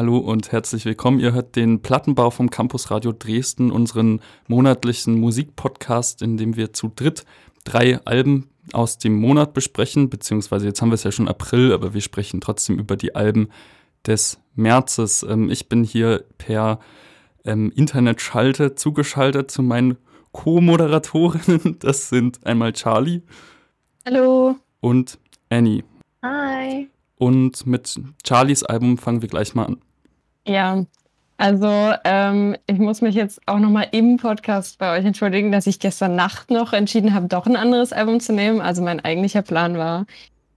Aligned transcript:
Hallo 0.00 0.16
und 0.16 0.50
herzlich 0.50 0.86
willkommen. 0.86 1.20
Ihr 1.20 1.34
hört 1.34 1.56
den 1.56 1.82
Plattenbau 1.82 2.30
vom 2.30 2.48
Campus 2.48 2.90
Radio 2.90 3.12
Dresden, 3.12 3.70
unseren 3.70 4.22
monatlichen 4.48 5.20
Musikpodcast, 5.20 6.22
in 6.22 6.38
dem 6.38 6.56
wir 6.56 6.72
zu 6.72 6.90
dritt 6.96 7.26
drei 7.64 8.00
Alben 8.06 8.48
aus 8.72 8.96
dem 8.96 9.14
Monat 9.16 9.52
besprechen, 9.52 10.08
beziehungsweise 10.08 10.64
jetzt 10.64 10.80
haben 10.80 10.88
wir 10.88 10.94
es 10.94 11.02
ja 11.02 11.12
schon 11.12 11.28
April, 11.28 11.74
aber 11.74 11.92
wir 11.92 12.00
sprechen 12.00 12.40
trotzdem 12.40 12.78
über 12.78 12.96
die 12.96 13.14
Alben 13.14 13.50
des 14.06 14.40
Märzes. 14.54 15.22
Ähm, 15.22 15.50
ich 15.50 15.68
bin 15.68 15.84
hier 15.84 16.24
per 16.38 16.78
ähm, 17.44 17.70
Internetschalte 17.76 18.76
zugeschaltet 18.76 19.50
zu 19.50 19.62
meinen 19.62 19.98
Co-Moderatorinnen. 20.32 21.76
Das 21.78 22.08
sind 22.08 22.46
einmal 22.46 22.72
Charlie. 22.72 23.20
Hallo. 24.06 24.56
Und 24.80 25.18
Annie. 25.50 25.84
Hi. 26.22 26.88
Und 27.16 27.66
mit 27.66 28.00
Charlies 28.26 28.62
Album 28.62 28.96
fangen 28.96 29.20
wir 29.20 29.28
gleich 29.28 29.54
mal 29.54 29.66
an. 29.66 29.76
Ja, 30.46 30.84
also 31.40 31.94
ähm, 32.04 32.54
ich 32.66 32.78
muss 32.78 33.00
mich 33.00 33.14
jetzt 33.14 33.40
auch 33.46 33.58
nochmal 33.58 33.88
im 33.92 34.18
Podcast 34.18 34.78
bei 34.78 34.98
euch 34.98 35.06
entschuldigen, 35.06 35.50
dass 35.52 35.66
ich 35.66 35.80
gestern 35.80 36.14
Nacht 36.14 36.50
noch 36.50 36.74
entschieden 36.74 37.14
habe, 37.14 37.28
doch 37.28 37.46
ein 37.46 37.56
anderes 37.56 37.94
Album 37.94 38.20
zu 38.20 38.34
nehmen. 38.34 38.60
Also 38.60 38.82
mein 38.82 39.00
eigentlicher 39.00 39.40
Plan 39.40 39.78
war, 39.78 40.04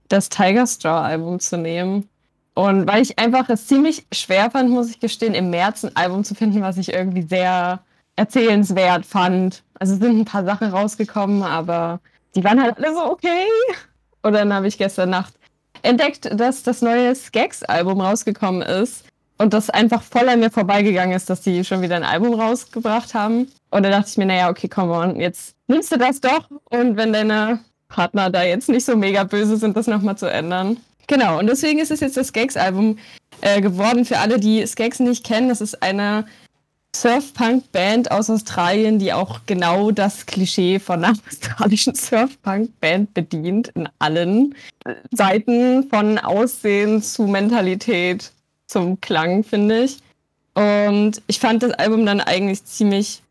das 0.09 0.27
Tiger 0.27 0.67
Straw 0.67 1.05
Album 1.05 1.39
zu 1.39 1.57
nehmen. 1.57 2.09
Und 2.53 2.85
weil 2.85 3.01
ich 3.01 3.17
einfach 3.17 3.47
es 3.49 3.67
ziemlich 3.67 4.05
schwer 4.11 4.51
fand, 4.51 4.69
muss 4.69 4.89
ich 4.89 4.99
gestehen, 4.99 5.33
im 5.33 5.49
März 5.49 5.85
ein 5.85 5.95
Album 5.95 6.25
zu 6.25 6.35
finden, 6.35 6.61
was 6.61 6.77
ich 6.77 6.93
irgendwie 6.93 7.23
sehr 7.23 7.81
erzählenswert 8.17 9.05
fand. 9.05 9.63
Also 9.79 9.95
sind 9.95 10.19
ein 10.19 10.25
paar 10.25 10.43
Sachen 10.43 10.69
rausgekommen, 10.69 11.43
aber 11.43 12.01
die 12.35 12.43
waren 12.43 12.61
halt 12.61 12.77
alle 12.77 12.93
so 12.93 13.05
okay. 13.05 13.47
Und 14.21 14.33
dann 14.33 14.53
habe 14.53 14.67
ich 14.67 14.77
gestern 14.77 15.11
Nacht 15.11 15.33
entdeckt, 15.81 16.29
dass 16.37 16.63
das 16.63 16.81
neue 16.81 17.15
Skeks-Album 17.15 18.01
rausgekommen 18.01 18.61
ist 18.61 19.05
und 19.43 19.53
das 19.53 19.69
einfach 19.69 20.01
voll 20.01 20.29
an 20.29 20.39
mir 20.39 20.49
vorbeigegangen 20.49 21.15
ist, 21.15 21.29
dass 21.29 21.41
die 21.41 21.65
schon 21.65 21.81
wieder 21.81 21.97
ein 21.97 22.05
Album 22.05 22.39
rausgebracht 22.39 23.13
haben. 23.13 23.51
Und 23.71 23.83
dann 23.83 23.91
dachte 23.91 24.09
ich 24.09 24.17
mir, 24.17 24.25
naja, 24.25 24.49
okay, 24.49 24.69
komm 24.69 24.89
on, 24.89 25.19
jetzt 25.19 25.55
nimmst 25.67 25.91
du 25.91 25.97
das 25.97 26.21
doch. 26.21 26.49
Und 26.69 26.95
wenn 26.95 27.11
deine 27.11 27.59
Partner 27.89 28.29
da 28.29 28.43
jetzt 28.43 28.69
nicht 28.69 28.85
so 28.85 28.95
mega 28.95 29.25
böse 29.25 29.57
sind, 29.57 29.75
das 29.75 29.87
nochmal 29.87 30.17
zu 30.17 30.27
ändern. 30.27 30.77
Genau, 31.07 31.39
und 31.39 31.47
deswegen 31.47 31.79
ist 31.79 31.91
es 31.91 31.99
jetzt 31.99 32.15
das 32.15 32.29
Skeks-Album 32.29 32.97
äh, 33.41 33.59
geworden. 33.59 34.05
Für 34.05 34.19
alle, 34.19 34.39
die 34.39 34.65
Skeks 34.65 35.01
nicht 35.01 35.25
kennen, 35.25 35.49
das 35.49 35.59
ist 35.59 35.83
eine 35.83 36.25
Surf-Punk-Band 36.95 38.11
aus 38.11 38.29
Australien, 38.29 38.97
die 38.97 39.11
auch 39.11 39.41
genau 39.45 39.91
das 39.91 40.25
Klischee 40.25 40.79
von 40.79 41.03
einer 41.03 41.17
australischen 41.29 41.95
Surf-Punk-Band 41.95 43.13
bedient, 43.13 43.69
in 43.75 43.89
allen 43.99 44.55
Seiten, 45.11 45.89
von 45.89 46.17
Aussehen 46.17 47.01
zu 47.01 47.23
Mentalität 47.23 48.31
zum 48.73 48.99
Klang, 48.99 49.43
finde 49.43 49.83
ich. 49.83 49.99
Und 50.53 51.21
ich 51.27 51.39
fand 51.39 51.63
das 51.63 51.71
Album 51.71 52.05
dann 52.05 52.19
eigentlich 52.19 52.65
ziemlich 52.65 53.21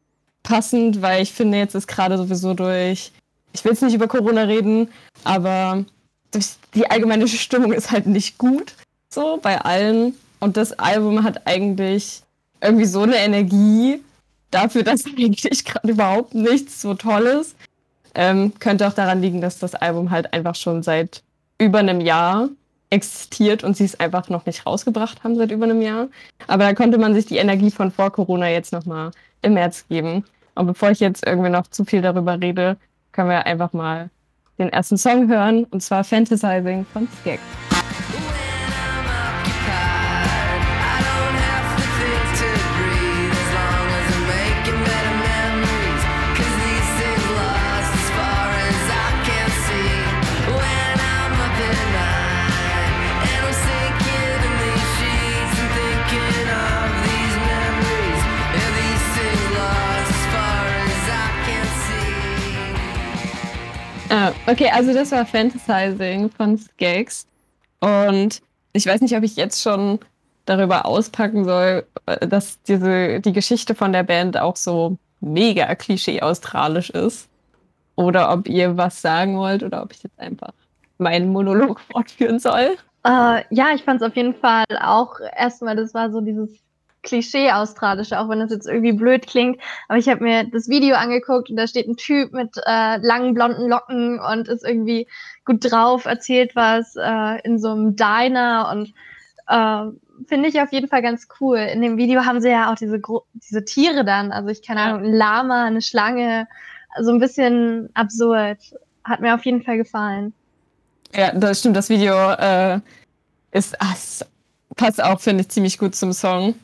passend, 0.42 1.02
weil 1.02 1.22
ich 1.22 1.32
finde, 1.32 1.58
jetzt 1.58 1.74
ist 1.74 1.86
gerade 1.86 2.16
sowieso 2.16 2.54
durch, 2.54 3.12
ich 3.52 3.64
will 3.64 3.72
jetzt 3.72 3.82
nicht 3.82 3.94
über 3.94 4.08
Corona 4.08 4.42
reden, 4.42 4.88
aber 5.24 5.84
die 6.74 6.90
allgemeine 6.90 7.28
Stimmung 7.28 7.72
ist 7.72 7.90
halt 7.90 8.06
nicht 8.06 8.38
gut, 8.38 8.74
so 9.10 9.38
bei 9.40 9.60
allen. 9.60 10.14
Und 10.40 10.56
das 10.56 10.72
Album 10.78 11.22
hat 11.22 11.46
eigentlich 11.46 12.22
irgendwie 12.60 12.86
so 12.86 13.02
eine 13.02 13.16
Energie 13.16 14.00
dafür, 14.50 14.82
dass 14.84 15.06
eigentlich 15.06 15.64
gerade 15.64 15.92
überhaupt 15.92 16.34
nichts 16.34 16.80
so 16.80 16.94
Tolles. 16.94 17.54
Ähm, 18.14 18.52
könnte 18.58 18.86
auch 18.86 18.92
daran 18.92 19.22
liegen, 19.22 19.40
dass 19.40 19.58
das 19.58 19.74
Album 19.74 20.10
halt 20.10 20.34
einfach 20.34 20.54
schon 20.54 20.82
seit 20.82 21.22
über 21.58 21.78
einem 21.78 22.00
Jahr 22.00 22.50
existiert 22.92 23.64
und 23.64 23.76
sie 23.76 23.84
es 23.84 23.98
einfach 23.98 24.28
noch 24.28 24.44
nicht 24.46 24.66
rausgebracht 24.66 25.24
haben 25.24 25.34
seit 25.36 25.50
über 25.50 25.64
einem 25.64 25.80
Jahr. 25.80 26.08
Aber 26.46 26.64
da 26.64 26.74
konnte 26.74 26.98
man 26.98 27.14
sich 27.14 27.26
die 27.26 27.38
Energie 27.38 27.70
von 27.70 27.90
vor 27.90 28.12
Corona 28.12 28.50
jetzt 28.50 28.72
nochmal 28.72 29.10
im 29.40 29.54
März 29.54 29.86
geben. 29.88 30.24
Und 30.54 30.66
bevor 30.66 30.90
ich 30.90 31.00
jetzt 31.00 31.26
irgendwie 31.26 31.50
noch 31.50 31.66
zu 31.66 31.84
viel 31.84 32.02
darüber 32.02 32.38
rede, 32.40 32.76
können 33.12 33.30
wir 33.30 33.46
einfach 33.46 33.72
mal 33.72 34.10
den 34.58 34.68
ersten 34.68 34.98
Song 34.98 35.28
hören, 35.28 35.64
und 35.64 35.82
zwar 35.82 36.04
Fantasizing 36.04 36.84
von 36.92 37.08
Skek. 37.20 37.40
Ah, 64.12 64.30
okay, 64.46 64.68
also 64.68 64.92
das 64.92 65.10
war 65.10 65.24
Fantasizing 65.24 66.28
von 66.28 66.58
Skags. 66.58 67.26
Und 67.80 68.42
ich 68.74 68.84
weiß 68.84 69.00
nicht, 69.00 69.16
ob 69.16 69.22
ich 69.22 69.36
jetzt 69.36 69.62
schon 69.62 70.00
darüber 70.44 70.84
auspacken 70.84 71.46
soll, 71.46 71.86
dass 72.20 72.60
diese, 72.64 73.20
die 73.20 73.32
Geschichte 73.32 73.74
von 73.74 73.90
der 73.94 74.02
Band 74.02 74.36
auch 74.36 74.56
so 74.56 74.98
mega 75.20 75.74
klischee-australisch 75.74 76.90
ist. 76.90 77.30
Oder 77.96 78.30
ob 78.30 78.48
ihr 78.50 78.76
was 78.76 79.00
sagen 79.00 79.38
wollt 79.38 79.62
oder 79.62 79.82
ob 79.82 79.92
ich 79.92 80.02
jetzt 80.02 80.20
einfach 80.20 80.52
meinen 80.98 81.32
Monolog 81.32 81.80
fortführen 81.90 82.38
soll. 82.38 82.76
Uh, 83.06 83.40
ja, 83.48 83.72
ich 83.74 83.82
fand 83.82 84.02
es 84.02 84.06
auf 84.06 84.14
jeden 84.14 84.34
Fall 84.34 84.66
auch 84.78 85.20
erstmal, 85.38 85.74
das 85.74 85.94
war 85.94 86.10
so 86.10 86.20
dieses 86.20 86.50
Klischee-Australische, 87.02 88.18
auch 88.18 88.28
wenn 88.28 88.40
das 88.40 88.50
jetzt 88.50 88.66
irgendwie 88.66 88.92
blöd 88.92 89.26
klingt. 89.26 89.60
Aber 89.88 89.98
ich 89.98 90.08
habe 90.08 90.22
mir 90.22 90.44
das 90.44 90.68
Video 90.68 90.96
angeguckt 90.96 91.50
und 91.50 91.56
da 91.56 91.66
steht 91.66 91.88
ein 91.88 91.96
Typ 91.96 92.32
mit 92.32 92.56
äh, 92.66 92.96
langen 92.98 93.34
blonden 93.34 93.68
Locken 93.68 94.20
und 94.20 94.48
ist 94.48 94.64
irgendwie 94.64 95.06
gut 95.44 95.70
drauf, 95.70 96.04
erzählt 96.04 96.54
was 96.54 96.96
äh, 96.96 97.40
in 97.44 97.58
so 97.58 97.70
einem 97.70 97.96
Diner 97.96 98.70
und 98.72 98.92
äh, 99.48 99.92
finde 100.26 100.48
ich 100.48 100.60
auf 100.60 100.72
jeden 100.72 100.88
Fall 100.88 101.02
ganz 101.02 101.28
cool. 101.40 101.58
In 101.58 101.82
dem 101.82 101.96
Video 101.96 102.24
haben 102.24 102.40
sie 102.40 102.50
ja 102.50 102.70
auch 102.70 102.76
diese, 102.76 103.00
diese 103.34 103.64
Tiere 103.64 104.04
dann, 104.04 104.32
also 104.32 104.48
ich 104.48 104.62
keine 104.62 104.80
Ahnung, 104.80 105.04
ein 105.04 105.12
Lama, 105.12 105.64
eine 105.64 105.82
Schlange, 105.82 106.46
so 107.00 107.10
ein 107.10 107.18
bisschen 107.18 107.90
absurd. 107.94 108.58
Hat 109.04 109.20
mir 109.20 109.34
auf 109.34 109.44
jeden 109.44 109.62
Fall 109.62 109.78
gefallen. 109.78 110.32
Ja, 111.14 111.32
das 111.32 111.60
stimmt. 111.60 111.76
Das 111.76 111.88
Video 111.88 112.14
äh, 112.32 112.80
ist, 113.50 113.76
ach, 113.80 113.96
passt 114.76 115.02
auch, 115.02 115.20
finde 115.20 115.42
ich, 115.42 115.48
ziemlich 115.48 115.78
gut 115.78 115.94
zum 115.94 116.12
Song. 116.12 116.54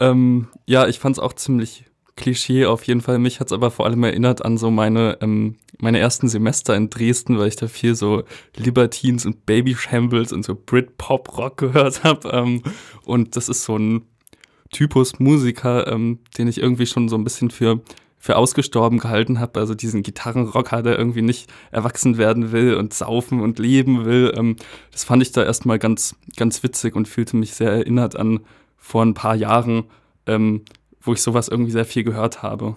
Ähm, 0.00 0.48
ja, 0.66 0.88
ich 0.88 0.98
fand 0.98 1.16
es 1.16 1.22
auch 1.22 1.34
ziemlich 1.34 1.84
Klischee 2.16 2.66
auf 2.66 2.84
jeden 2.84 3.00
Fall. 3.00 3.18
Mich 3.18 3.40
hat 3.40 3.48
es 3.48 3.52
aber 3.52 3.70
vor 3.70 3.86
allem 3.86 4.04
erinnert 4.04 4.44
an 4.44 4.58
so 4.58 4.70
meine, 4.70 5.18
ähm, 5.20 5.56
meine 5.78 5.98
ersten 5.98 6.28
Semester 6.28 6.76
in 6.76 6.90
Dresden, 6.90 7.38
weil 7.38 7.48
ich 7.48 7.56
da 7.56 7.66
viel 7.66 7.94
so 7.94 8.24
Libertines 8.56 9.26
und 9.26 9.46
Baby 9.46 9.74
Shambles 9.74 10.32
und 10.32 10.44
so 10.44 10.54
Brit-Pop-Rock 10.54 11.56
gehört 11.56 12.04
habe. 12.04 12.28
Ähm, 12.28 12.62
und 13.04 13.36
das 13.36 13.48
ist 13.48 13.64
so 13.64 13.76
ein 13.76 14.02
Typus 14.70 15.18
Musiker, 15.18 15.90
ähm, 15.90 16.20
den 16.38 16.46
ich 16.46 16.58
irgendwie 16.58 16.86
schon 16.86 17.08
so 17.08 17.16
ein 17.16 17.24
bisschen 17.24 17.50
für, 17.50 17.80
für 18.18 18.36
ausgestorben 18.36 18.98
gehalten 18.98 19.40
habe. 19.40 19.58
Also 19.58 19.74
diesen 19.74 20.02
Gitarrenrocker, 20.02 20.82
der 20.82 20.98
irgendwie 20.98 21.22
nicht 21.22 21.50
erwachsen 21.72 22.18
werden 22.18 22.52
will 22.52 22.74
und 22.74 22.94
saufen 22.94 23.40
und 23.40 23.58
leben 23.58 24.04
will. 24.04 24.32
Ähm, 24.36 24.56
das 24.92 25.04
fand 25.04 25.22
ich 25.22 25.32
da 25.32 25.42
erstmal 25.42 25.78
ganz, 25.78 26.14
ganz 26.36 26.62
witzig 26.62 26.94
und 26.94 27.08
fühlte 27.08 27.36
mich 27.36 27.54
sehr 27.54 27.70
erinnert 27.70 28.14
an 28.14 28.40
vor 28.90 29.04
ein 29.04 29.14
paar 29.14 29.36
Jahren, 29.36 29.84
ähm, 30.26 30.64
wo 31.00 31.12
ich 31.12 31.22
sowas 31.22 31.48
irgendwie 31.48 31.70
sehr 31.70 31.84
viel 31.84 32.02
gehört 32.02 32.42
habe. 32.42 32.74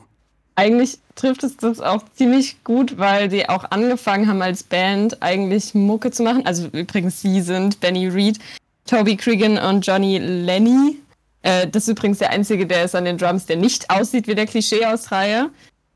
Eigentlich 0.55 0.99
trifft 1.15 1.43
es 1.43 1.57
das 1.57 1.81
auch 1.81 2.03
ziemlich 2.13 2.63
gut, 2.63 2.99
weil 2.99 3.31
sie 3.31 3.49
auch 3.49 3.65
angefangen 3.71 4.27
haben 4.27 4.41
als 4.43 4.61
Band 4.61 5.23
eigentlich 5.23 5.73
Mucke 5.73 6.11
zu 6.11 6.21
machen. 6.21 6.45
Also 6.45 6.67
übrigens, 6.67 7.21
sie 7.21 7.41
sind 7.41 7.79
Benny 7.79 8.07
Reed, 8.07 8.37
Toby 8.85 9.17
Cregan 9.17 9.57
und 9.57 9.85
Johnny 9.85 10.19
Lenny. 10.19 10.99
Äh, 11.41 11.67
das 11.67 11.83
ist 11.83 11.89
übrigens 11.89 12.19
der 12.19 12.29
einzige, 12.29 12.67
der 12.67 12.85
ist 12.85 12.95
an 12.95 13.05
den 13.05 13.17
Drums, 13.17 13.47
der 13.47 13.57
nicht 13.57 13.89
aussieht 13.89 14.27
wie 14.27 14.35
der 14.35 14.45
Klischee 14.45 14.85
aus 14.85 15.11
Reihe. 15.11 15.49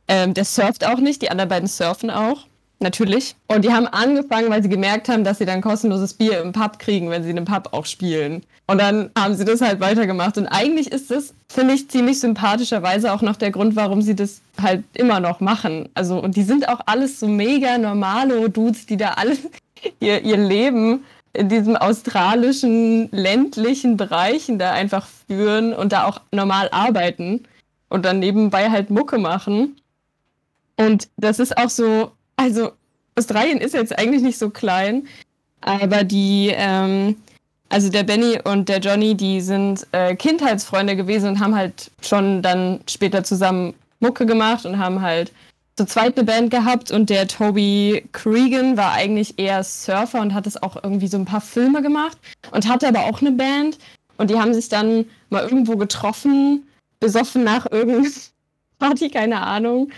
Ähm, 0.08 0.34
der 0.34 0.46
surft 0.46 0.86
auch 0.88 1.00
nicht, 1.00 1.22
die 1.22 1.30
anderen 1.30 1.50
beiden 1.50 1.68
surfen 1.68 2.10
auch 2.10 2.48
natürlich. 2.80 3.36
Und 3.48 3.66
die 3.66 3.74
haben 3.74 3.88
angefangen, 3.88 4.50
weil 4.50 4.62
sie 4.62 4.70
gemerkt 4.70 5.10
haben, 5.10 5.24
dass 5.24 5.38
sie 5.40 5.46
dann 5.46 5.62
kostenloses 5.62 6.14
Bier 6.14 6.42
im 6.42 6.52
Pub 6.52 6.80
kriegen, 6.80 7.10
wenn 7.10 7.24
sie 7.24 7.32
in 7.32 7.38
einem 7.38 7.46
Pub 7.46 7.70
auch 7.72 7.86
spielen. 7.86 8.44
Und 8.68 8.80
dann 8.80 9.10
haben 9.18 9.36
sie 9.36 9.46
das 9.46 9.62
halt 9.62 9.80
weitergemacht. 9.80 10.38
Und 10.38 10.48
eigentlich 10.48 10.92
ist 10.92 11.10
das, 11.10 11.34
finde 11.48 11.74
ich, 11.74 11.90
ziemlich 11.90 12.20
sympathischerweise 12.20 13.14
auch 13.14 13.22
noch 13.22 13.38
der 13.38 13.52
Grund, 13.52 13.76
warum 13.76 14.02
sie 14.02 14.16
das 14.16 14.42
halt 14.62 14.84
immer 14.94 15.20
noch 15.20 15.40
machen. 15.40 15.90
Also, 15.94 16.20
und 16.20 16.36
die 16.36 16.44
sind 16.44 16.68
auch 16.68 16.82
alles 16.86 17.20
so 17.20 17.28
mega 17.28 17.78
normale 17.78 18.50
Dudes, 18.50 18.86
die 18.86 18.98
da 18.98 19.12
alles 19.12 19.40
ihr, 20.00 20.22
ihr 20.24 20.38
Leben 20.38 21.06
in 21.34 21.50
diesem 21.50 21.76
australischen, 21.76 23.10
ländlichen 23.12 23.96
Bereichen 23.96 24.58
da 24.58 24.72
einfach 24.72 25.08
führen 25.28 25.74
und 25.74 25.92
da 25.92 26.06
auch 26.06 26.22
normal 26.32 26.70
arbeiten 26.72 27.44
und 27.90 28.06
dann 28.06 28.20
nebenbei 28.20 28.70
halt 28.70 28.90
Mucke 28.90 29.18
machen. 29.18 29.80
Und 30.78 31.10
das 31.18 31.40
ist 31.40 31.58
auch 31.58 31.70
so, 31.70 32.12
also 32.38 32.72
Australien 33.16 33.58
ist 33.58 33.74
jetzt 33.74 33.98
eigentlich 33.98 34.22
nicht 34.22 34.38
so 34.38 34.50
klein, 34.50 35.08
aber 35.62 36.04
die, 36.04 36.52
ähm, 36.54 37.18
also 37.70 37.90
der 37.90 38.04
Benny 38.04 38.40
und 38.44 38.70
der 38.70 38.80
Johnny, 38.80 39.16
die 39.16 39.42
sind 39.42 39.86
äh, 39.92 40.16
Kindheitsfreunde 40.16 40.96
gewesen 40.96 41.30
und 41.30 41.40
haben 41.40 41.56
halt 41.56 41.92
schon 42.02 42.42
dann 42.42 42.80
später 42.88 43.24
zusammen 43.24 43.74
Mucke 44.00 44.26
gemacht 44.26 44.66
und 44.66 44.78
haben 44.78 45.02
halt 45.02 45.34
zu 45.76 45.86
zweit 45.86 46.18
eine 46.18 46.26
Band 46.26 46.52
gehabt 46.52 46.92
und 46.92 47.10
der 47.10 47.28
Toby 47.28 48.08
Cregan 48.12 48.78
war 48.78 48.94
eigentlich 48.94 49.38
eher 49.38 49.64
Surfer 49.64 50.22
und 50.22 50.34
hat 50.34 50.48
es 50.48 50.62
auch 50.62 50.82
irgendwie 50.82 51.08
so 51.08 51.18
ein 51.18 51.26
paar 51.26 51.42
Filme 51.42 51.82
gemacht 51.82 52.18
und 52.52 52.68
hatte 52.68 52.88
aber 52.88 53.02
auch 53.06 53.22
eine 53.22 53.32
Band 53.32 53.78
und 54.18 54.30
die 54.30 54.40
haben 54.40 54.54
sich 54.54 54.70
dann 54.70 55.06
mal 55.30 55.44
irgendwo 55.44 55.76
getroffen, 55.76 56.68
besoffen 57.00 57.44
nach 57.44 57.70
irgendeiner 57.72 58.10
Party, 58.80 59.10
keine 59.10 59.42
Ahnung 59.42 59.90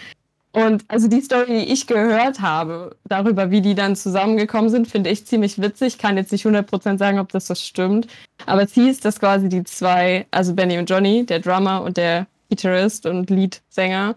und 0.52 0.84
also 0.88 1.08
die 1.08 1.22
Story, 1.22 1.60
die 1.60 1.72
ich 1.72 1.86
gehört 1.86 2.42
habe, 2.42 2.96
darüber, 3.06 3.52
wie 3.52 3.62
die 3.62 3.76
dann 3.76 3.96
zusammengekommen 3.96 4.72
sind, 4.72 4.88
finde 4.88 5.12
ich 5.12 5.26
ziemlich 5.26 5.62
witzig. 5.62 6.00
Kann 6.00 6.18
jetzt 6.18 6.32
nicht 6.32 6.46
100% 6.46 6.98
sagen, 6.98 7.20
ob 7.20 7.30
das 7.32 7.46
so 7.46 7.54
stimmt. 7.54 8.08
Aber 8.48 8.64
es 8.64 8.74
hieß, 8.74 9.00
dass 9.00 9.20
quasi 9.20 9.48
die 9.48 9.64
zwei, 9.64 10.26
also 10.32 10.56
Benny 10.56 10.80
und 10.80 10.90
Johnny, 10.90 11.24
der 11.26 11.40
Drummer 11.40 11.84
und 11.84 11.98
der 11.98 12.26
Gitarrist 12.50 13.06
und 13.06 13.30
Leadsänger, 13.30 14.16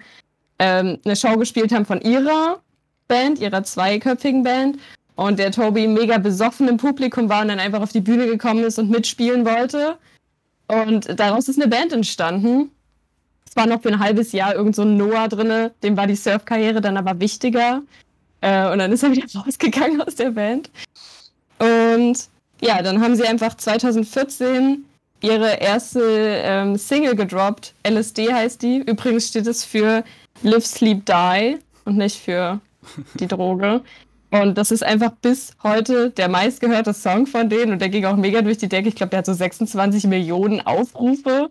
ähm, 0.59 0.99
eine 1.05 1.17
Show 1.17 1.37
gespielt 1.37 1.71
haben 1.71 1.85
von 1.85 2.01
ihrer 2.01 2.61
Band, 3.09 3.39
ihrer 3.39 3.63
zweiköpfigen 3.63 4.43
Band. 4.43 4.79
Und 5.17 5.39
der 5.39 5.53
Toby 5.53 5.87
mega 5.87 6.17
besoffen 6.17 6.67
im 6.67 6.79
Publikum 6.79 7.29
war 7.29 7.43
und 7.43 7.49
dann 7.49 7.61
einfach 7.61 7.83
auf 7.83 7.93
die 7.93 8.01
Bühne 8.01 8.27
gekommen 8.27 8.65
ist 8.65 8.79
und 8.79 8.89
mitspielen 8.89 9.45
wollte. 9.45 9.99
Und 10.67 11.21
daraus 11.21 11.49
ist 11.49 11.61
eine 11.61 11.69
Band 11.69 11.93
entstanden. 11.93 12.71
Es 13.49 13.57
war 13.57 13.67
noch 13.67 13.83
für 13.83 13.89
ein 13.89 13.99
halbes 13.99 14.33
Jahr 14.33 14.55
irgend 14.55 14.75
so 14.75 14.83
ein 14.83 14.97
Noah 14.97 15.29
drin, 15.29 15.71
dem 15.83 15.97
war 15.97 16.07
die 16.07 16.17
Surfkarriere 16.17 16.81
dann 16.81 16.97
aber 16.97 17.21
wichtiger. 17.21 17.83
Äh, 18.41 18.71
und 18.71 18.79
dann 18.79 18.93
ist 18.93 19.03
er 19.03 19.13
wieder 19.13 19.27
rausgegangen 19.41 20.01
aus 20.03 20.15
der 20.15 20.31
Band. 20.31 20.71
Und 21.59 22.29
ja, 22.61 22.83
dann 22.83 23.01
haben 23.03 23.17
sie 23.17 23.27
einfach 23.27 23.57
2014 23.57 24.85
ihre 25.21 25.55
erste 25.61 26.03
ähm, 26.45 26.77
Single 26.77 27.15
gedroppt. 27.15 27.75
LSD 27.87 28.33
heißt 28.33 28.63
die. 28.63 28.79
Übrigens 28.79 29.29
steht 29.29 29.47
es 29.47 29.65
für 29.65 30.05
Live, 30.43 30.67
Sleep, 30.67 31.05
Die 31.07 31.59
und 31.85 31.97
nicht 31.97 32.19
für 32.19 32.61
die 33.15 33.27
Droge. 33.27 33.83
Und 34.31 34.57
das 34.57 34.71
ist 34.71 34.83
einfach 34.83 35.13
bis 35.21 35.55
heute 35.63 36.11
der 36.11 36.29
meistgehörte 36.29 36.95
Song 36.95 37.27
von 37.27 37.51
denen 37.51 37.73
und 37.73 37.81
der 37.81 37.91
ging 37.91 38.07
auch 38.07 38.17
mega 38.17 38.41
durch 38.41 38.57
die 38.57 38.69
Decke. 38.69 38.89
Ich 38.89 38.95
glaube, 38.95 39.11
der 39.11 39.19
hat 39.19 39.27
so 39.27 39.35
26 39.35 40.05
Millionen 40.05 40.61
Aufrufe. 40.63 41.51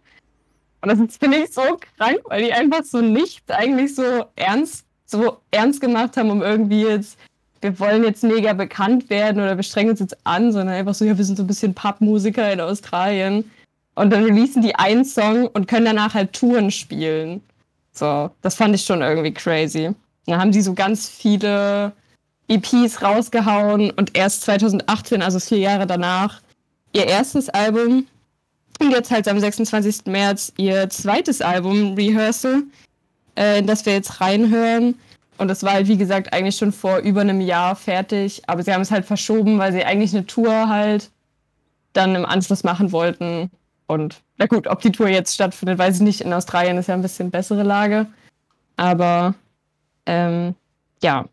Und 0.81 0.89
das 0.89 1.17
finde 1.17 1.37
ich 1.37 1.53
so 1.53 1.79
krank, 1.97 2.19
weil 2.25 2.43
die 2.43 2.53
einfach 2.53 2.83
so 2.83 3.01
nichts 3.01 3.49
eigentlich 3.49 3.95
so 3.95 4.25
ernst, 4.35 4.85
so 5.05 5.37
ernst 5.51 5.81
gemacht 5.81 6.17
haben, 6.17 6.31
um 6.31 6.41
irgendwie 6.41 6.83
jetzt, 6.83 7.17
wir 7.61 7.79
wollen 7.79 8.03
jetzt 8.03 8.23
mega 8.23 8.53
bekannt 8.53 9.09
werden 9.09 9.41
oder 9.41 9.55
wir 9.55 9.63
strengen 9.63 9.91
uns 9.91 9.99
jetzt 9.99 10.17
an, 10.25 10.51
sondern 10.51 10.75
einfach 10.75 10.95
so, 10.95 11.05
ja, 11.05 11.17
wir 11.17 11.25
sind 11.25 11.37
so 11.37 11.43
ein 11.43 11.47
bisschen 11.47 11.75
Pappmusiker 11.75 12.51
in 12.51 12.59
Australien. 12.59 13.49
Und 13.93 14.09
dann 14.11 14.23
releasen 14.23 14.61
die 14.63 14.75
einen 14.75 15.05
Song 15.05 15.47
und 15.47 15.67
können 15.67 15.85
danach 15.85 16.13
halt 16.13 16.33
Touren 16.33 16.71
spielen. 16.71 17.41
So, 17.93 18.31
das 18.41 18.55
fand 18.55 18.73
ich 18.73 18.83
schon 18.83 19.01
irgendwie 19.01 19.33
crazy. 19.33 19.93
dann 20.25 20.39
haben 20.39 20.51
die 20.51 20.61
so 20.61 20.73
ganz 20.73 21.09
viele 21.09 21.91
EPs 22.47 23.01
rausgehauen 23.01 23.91
und 23.91 24.17
erst 24.17 24.41
2018, 24.43 25.21
also 25.21 25.39
vier 25.39 25.59
Jahre 25.59 25.87
danach, 25.87 26.41
ihr 26.93 27.05
erstes 27.05 27.49
Album 27.49 28.07
und 28.81 28.91
jetzt 28.91 29.11
halt 29.11 29.27
am 29.27 29.39
26. 29.39 30.05
März 30.07 30.53
ihr 30.57 30.89
zweites 30.89 31.41
Album, 31.41 31.93
Rehearsal, 31.93 32.63
äh, 33.35 33.59
in 33.59 33.67
das 33.67 33.85
wir 33.85 33.93
jetzt 33.93 34.21
reinhören. 34.21 34.95
Und 35.37 35.47
das 35.47 35.63
war 35.63 35.73
halt, 35.73 35.87
wie 35.87 35.97
gesagt, 35.97 36.33
eigentlich 36.33 36.57
schon 36.57 36.71
vor 36.71 36.99
über 36.99 37.21
einem 37.21 37.41
Jahr 37.41 37.75
fertig. 37.75 38.43
Aber 38.47 38.63
sie 38.63 38.73
haben 38.73 38.81
es 38.81 38.91
halt 38.91 39.05
verschoben, 39.05 39.57
weil 39.57 39.71
sie 39.71 39.83
eigentlich 39.83 40.13
eine 40.13 40.25
Tour 40.25 40.69
halt 40.69 41.09
dann 41.93 42.15
im 42.15 42.25
Anschluss 42.25 42.63
machen 42.63 42.91
wollten. 42.91 43.49
Und 43.87 44.21
na 44.37 44.45
gut, 44.45 44.67
ob 44.67 44.81
die 44.81 44.91
Tour 44.91 45.07
jetzt 45.07 45.33
stattfindet, 45.33 45.77
weiß 45.79 45.95
ich 45.95 46.01
nicht. 46.01 46.21
In 46.21 46.33
Australien 46.33 46.77
ist 46.77 46.87
ja 46.87 46.93
ein 46.93 47.01
bisschen 47.01 47.31
bessere 47.31 47.63
Lage. 47.63 48.07
Aber 48.77 49.35
ähm, 50.05 50.55
ja, 51.01 51.25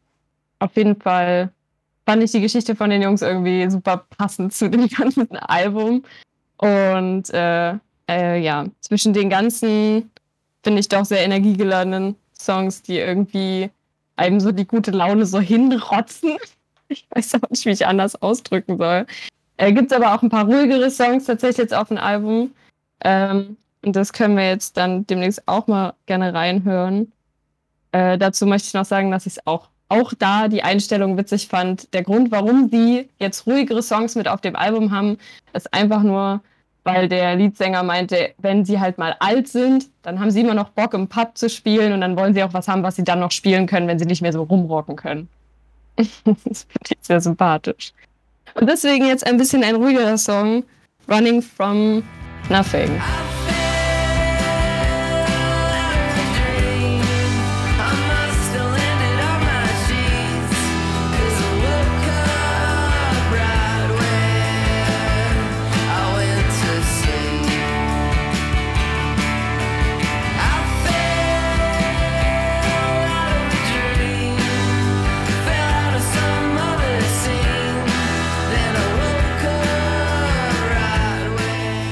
auf 0.58 0.74
jeden 0.76 1.00
Fall 1.00 1.50
fand 2.06 2.22
ich 2.22 2.32
die 2.32 2.40
Geschichte 2.40 2.74
von 2.74 2.90
den 2.90 3.02
Jungs 3.02 3.22
irgendwie 3.22 3.70
super 3.70 4.06
passend 4.16 4.54
zu 4.54 4.70
dem 4.70 4.88
ganzen 4.96 5.30
Album. 5.36 6.02
Und 6.58 7.30
äh, 7.30 7.74
äh, 8.08 8.40
ja, 8.40 8.66
zwischen 8.80 9.12
den 9.12 9.30
ganzen, 9.30 10.10
finde 10.62 10.80
ich 10.80 10.88
doch 10.88 11.04
sehr 11.04 11.24
energiegeladenen 11.24 12.16
Songs, 12.38 12.82
die 12.82 12.98
irgendwie 12.98 13.70
einem 14.16 14.40
so 14.40 14.52
die 14.52 14.66
gute 14.66 14.90
Laune 14.90 15.26
so 15.26 15.40
hinrotzen. 15.40 16.36
Ich 16.90 17.06
weiß 17.10 17.34
aber 17.34 17.48
nicht, 17.50 17.66
wie 17.66 17.70
ich 17.70 17.84
anders 17.84 18.22
ausdrücken 18.22 18.78
soll. 18.78 19.04
Äh, 19.58 19.74
Gibt 19.74 19.92
es 19.92 19.96
aber 19.98 20.14
auch 20.14 20.22
ein 20.22 20.30
paar 20.30 20.46
ruhigere 20.46 20.90
Songs 20.90 21.26
tatsächlich 21.26 21.58
jetzt 21.58 21.74
auf 21.74 21.88
dem 21.88 21.98
Album. 21.98 22.52
Ähm, 23.04 23.58
und 23.84 23.94
das 23.94 24.14
können 24.14 24.38
wir 24.38 24.48
jetzt 24.48 24.78
dann 24.78 25.06
demnächst 25.06 25.46
auch 25.46 25.66
mal 25.66 25.92
gerne 26.06 26.32
reinhören. 26.32 27.12
Äh, 27.92 28.16
dazu 28.16 28.46
möchte 28.46 28.68
ich 28.68 28.72
noch 28.72 28.86
sagen, 28.86 29.10
dass 29.10 29.26
ich 29.26 29.34
es 29.34 29.46
auch, 29.46 29.68
auch 29.90 30.14
da 30.18 30.48
die 30.48 30.62
Einstellung 30.62 31.18
witzig 31.18 31.48
fand. 31.48 31.92
Der 31.92 32.02
Grund, 32.02 32.30
warum 32.30 32.70
sie 32.70 33.10
jetzt 33.18 33.46
ruhigere 33.46 33.82
Songs 33.82 34.14
mit 34.14 34.26
auf 34.26 34.40
dem 34.40 34.56
Album 34.56 34.90
haben, 34.90 35.18
ist 35.52 35.74
einfach 35.74 36.02
nur, 36.02 36.40
weil 36.88 37.08
der 37.08 37.36
Leadsänger 37.36 37.82
meinte, 37.82 38.34
wenn 38.38 38.64
sie 38.64 38.80
halt 38.80 38.96
mal 38.96 39.14
alt 39.20 39.46
sind, 39.46 39.90
dann 40.02 40.18
haben 40.20 40.30
sie 40.30 40.40
immer 40.40 40.54
noch 40.54 40.70
Bock 40.70 40.94
im 40.94 41.06
Pub 41.06 41.36
zu 41.36 41.50
spielen 41.50 41.92
und 41.92 42.00
dann 42.00 42.16
wollen 42.16 42.32
sie 42.32 42.42
auch 42.42 42.54
was 42.54 42.66
haben, 42.66 42.82
was 42.82 42.96
sie 42.96 43.04
dann 43.04 43.20
noch 43.20 43.30
spielen 43.30 43.66
können, 43.66 43.86
wenn 43.88 43.98
sie 43.98 44.06
nicht 44.06 44.22
mehr 44.22 44.32
so 44.32 44.42
rumrocken 44.42 44.96
können. 44.96 45.28
das 45.96 46.16
finde 46.24 46.40
ich 46.88 46.98
sehr 47.02 47.20
sympathisch. 47.20 47.92
Und 48.54 48.68
deswegen 48.68 49.06
jetzt 49.06 49.26
ein 49.26 49.36
bisschen 49.36 49.62
ein 49.64 49.74
ruhigerer 49.74 50.16
Song, 50.16 50.64
Running 51.10 51.42
from 51.42 52.02
Nothing. 52.48 53.00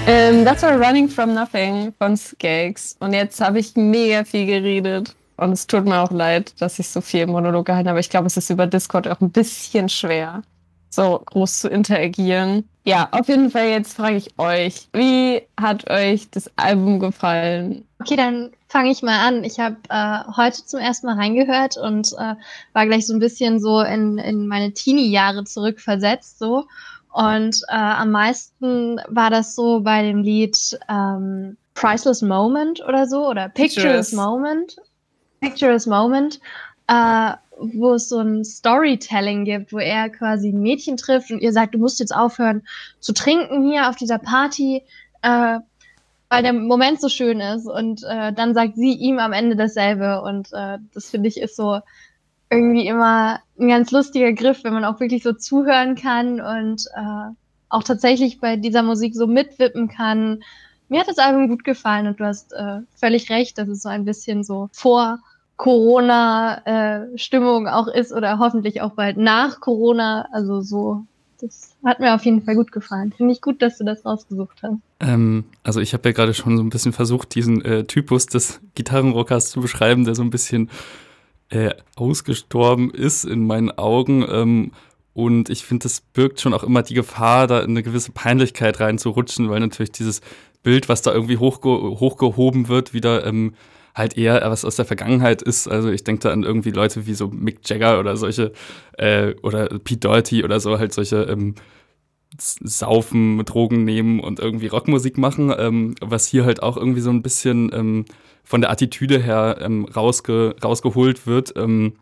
Ähm, 0.09 0.45
das 0.45 0.63
war 0.63 0.81
Running 0.81 1.09
from 1.09 1.35
Nothing 1.35 1.93
von 1.99 2.17
Skakes. 2.17 2.97
Und 3.01 3.13
jetzt 3.13 3.41
habe 3.41 3.59
ich 3.59 3.75
mega 3.75 4.25
viel 4.25 4.47
geredet. 4.47 5.17
Und 5.37 5.51
es 5.51 5.67
tut 5.67 5.85
mir 5.85 6.01
auch 6.01 6.13
leid, 6.13 6.55
dass 6.61 6.79
ich 6.79 6.89
so 6.89 7.01
viel 7.01 7.27
Monolog 7.27 7.67
gehalten 7.67 7.89
habe. 7.89 7.99
Ich 7.99 8.09
glaube, 8.09 8.29
es 8.29 8.37
ist 8.37 8.49
über 8.49 8.69
Discord 8.69 9.09
auch 9.09 9.21
ein 9.21 9.33
bisschen 9.33 9.89
schwer, 9.89 10.43
so 10.91 11.21
groß 11.27 11.61
zu 11.61 11.69
interagieren. 11.69 12.69
Ja, 12.85 13.09
auf 13.11 13.29
jeden 13.29 13.51
Fall 13.51 13.67
jetzt 13.67 13.95
frage 13.95 14.17
ich 14.17 14.39
euch, 14.39 14.89
wie 14.93 15.43
hat 15.61 15.91
euch 15.91 16.31
das 16.31 16.49
Album 16.55 17.01
gefallen? 17.01 17.85
Okay, 18.01 18.15
dann 18.15 18.53
fange 18.69 18.93
ich 18.93 19.03
mal 19.03 19.27
an. 19.27 19.43
Ich 19.43 19.59
habe 19.59 19.77
äh, 19.89 20.19
heute 20.37 20.65
zum 20.65 20.79
ersten 20.79 21.09
Mal 21.09 21.17
reingehört 21.17 21.77
und 21.77 22.13
äh, 22.13 22.37
war 22.73 22.87
gleich 22.87 23.09
so 23.09 23.13
ein 23.13 23.19
bisschen 23.19 23.59
so 23.59 23.81
in, 23.81 24.19
in 24.19 24.47
meine 24.47 24.73
Teenie-Jahre 24.73 25.43
zurückversetzt. 25.43 26.39
So. 26.39 26.65
Und 27.17 27.63
äh, 27.69 27.75
am 27.75 28.11
meisten 28.11 29.01
war 29.09 29.31
das 29.31 29.55
so 29.55 29.81
bei 29.81 30.03
dem 30.03 30.23
Lied 30.23 30.79
ähm, 30.91 31.57
Priceless 31.73 32.21
Moment 32.21 32.87
oder 32.87 33.07
so 33.07 33.27
oder 33.27 33.49
Pictureless 33.49 34.13
Moment. 34.13 34.77
Pictureless 35.41 35.87
Moment, 35.87 36.41
äh, 36.89 37.33
wo 37.59 37.95
es 37.95 38.11
so 38.11 38.19
ein 38.19 38.45
Storytelling 38.45 39.47
gibt, 39.47 39.73
wo 39.73 39.79
er 39.79 40.11
quasi 40.11 40.51
ein 40.51 40.61
Mädchen 40.61 40.99
trifft 40.99 41.31
und 41.31 41.41
ihr 41.41 41.55
sagt, 41.55 41.75
du 41.75 41.79
musst 41.79 42.01
jetzt 42.01 42.15
aufhören 42.15 42.67
zu 43.01 43.15
trinken 43.15 43.67
hier 43.67 43.89
auf 43.89 43.97
dieser 43.97 44.19
Party, 44.19 44.83
äh, 45.23 45.59
weil 46.29 46.43
der 46.43 46.53
Moment 46.53 47.01
so 47.01 47.09
schön 47.09 47.41
ist. 47.41 47.67
Und 47.67 48.03
äh, 48.05 48.35
dann 48.35 48.53
sagt 48.53 48.77
sie 48.77 48.93
ihm 48.93 49.21
am 49.21 49.33
Ende 49.33 49.57
dasselbe. 49.57 50.21
Und 50.21 50.53
äh, 50.53 50.77
das 50.93 51.09
finde 51.09 51.31
ich 51.31 51.41
ist 51.41 51.57
so 51.57 51.81
irgendwie 52.51 52.87
immer 52.87 53.41
ein 53.59 53.69
ganz 53.69 53.91
lustiger 53.91 54.33
Griff, 54.33 54.65
wenn 54.65 54.73
man 54.73 54.85
auch 54.85 55.01
wirklich 55.01 55.23
so 55.23 55.33
zuhören 55.33 55.97
kann 55.97 56.41
und 56.41 56.87
äh, 56.95 57.33
auch 57.69 57.83
tatsächlich 57.83 58.41
bei 58.41 58.57
dieser 58.57 58.83
Musik 58.83 59.15
so 59.15 59.27
mitwippen 59.27 59.89
kann. 59.89 60.43
Mir 60.89 61.01
hat 61.01 61.09
das 61.09 61.19
Album 61.19 61.49
gut 61.49 61.65
gefallen 61.65 62.07
und 62.07 62.21
du 62.21 62.25
hast 62.25 62.53
äh, 62.53 62.79
völlig 62.95 63.29
recht, 63.31 63.59
dass 63.59 63.69
es 63.69 63.83
so 63.83 63.89
ein 63.89 64.05
bisschen 64.05 64.45
so 64.45 64.69
vor 64.73 65.19
Corona-Stimmung 65.57 67.67
äh, 67.67 67.71
auch 67.71 67.89
ist 67.89 68.13
oder 68.13 68.39
hoffentlich 68.39 68.83
auch 68.83 68.93
bald 68.93 69.17
nach 69.17 69.59
Corona. 69.61 70.29
Also 70.33 70.61
so, 70.61 71.05
das 71.41 71.75
hat 71.85 71.99
mir 71.99 72.15
auf 72.15 72.25
jeden 72.25 72.43
Fall 72.43 72.55
gut 72.55 72.71
gefallen. 72.71 73.13
Finde 73.13 73.33
ich 73.33 73.41
gut, 73.41 73.61
dass 73.63 73.79
du 73.79 73.85
das 73.85 74.05
rausgesucht 74.05 74.59
hast. 74.63 74.79
Ähm, 75.01 75.47
also 75.65 75.81
ich 75.81 75.93
habe 75.93 76.09
ja 76.09 76.13
gerade 76.13 76.35
schon 76.35 76.57
so 76.57 76.63
ein 76.63 76.71
bisschen 76.71 76.93
versucht, 76.93 77.35
diesen 77.35 77.65
äh, 77.65 77.83
Typus 77.85 78.27
des 78.27 78.61
Gitarrenrockers 78.75 79.51
zu 79.51 79.61
beschreiben, 79.61 80.05
der 80.05 80.15
so 80.15 80.23
ein 80.23 80.31
bisschen 80.31 80.71
äh, 81.51 81.71
ausgestorben 81.97 82.91
ist 82.91 83.25
in 83.25 83.47
meinen 83.47 83.71
Augen. 83.71 84.25
Ähm, 84.29 84.73
Und 85.13 85.49
ich 85.49 85.65
finde, 85.65 85.85
das 85.85 86.03
birgt 86.03 86.41
schon 86.41 86.53
auch 86.53 86.63
immer 86.63 86.83
die 86.83 86.93
Gefahr, 86.93 87.47
da 87.47 87.61
in 87.61 87.71
eine 87.71 87.83
gewisse 87.83 88.13
Peinlichkeit 88.13 88.81
reinzurutschen, 88.81 89.49
weil 89.49 89.61
natürlich 89.61 89.93
dieses 89.93 90.21
Bild, 90.63 90.91
was 90.91 91.01
da 91.01 91.13
irgendwie 91.13 91.39
hochge 91.39 91.71
hochgehoben 91.71 92.69
wird, 92.69 92.93
wieder 92.93 93.25
ähm, 93.25 93.55
halt 93.95 94.19
eher 94.19 94.43
was 94.51 94.67
aus 94.67 94.77
der 94.77 94.85
Vergangenheit 94.85 95.41
ist. 95.41 95.69
Also 95.69 95.91
ich 95.91 96.05
denke 96.05 96.21
da 96.25 96.33
an 96.33 96.43
irgendwie 96.43 96.71
Leute 96.71 97.07
wie 97.07 97.15
so 97.15 97.29
Mick 97.29 97.61
Jagger 97.65 97.99
oder 97.99 98.19
solche, 98.19 98.53
äh, 98.99 99.35
oder 99.43 99.69
Pete 99.79 100.01
Doherty 100.01 100.45
oder 100.45 100.61
so, 100.61 100.79
halt 100.79 100.93
solche 100.93 101.23
ähm, 101.23 101.55
Saufen, 102.39 103.45
Drogen 103.45 103.85
nehmen 103.85 104.21
und 104.21 104.41
irgendwie 104.41 104.67
Rockmusik 104.67 105.19
machen, 105.19 105.53
ähm, 105.57 105.95
was 106.01 106.27
hier 106.27 106.45
halt 106.45 106.63
auch 106.63 106.77
irgendwie 106.77 107.01
so 107.01 107.11
ein 107.11 107.23
bisschen 107.23 107.71
ähm, 107.73 108.05
von 108.45 108.61
der 108.61 108.71
Attitüde 108.71 109.19
her 109.19 109.59
ähm, 109.61 109.85
rausge 109.85 110.55
rausgeholt 110.63 111.27
wird, 111.27 111.55
ähm, 111.57 111.95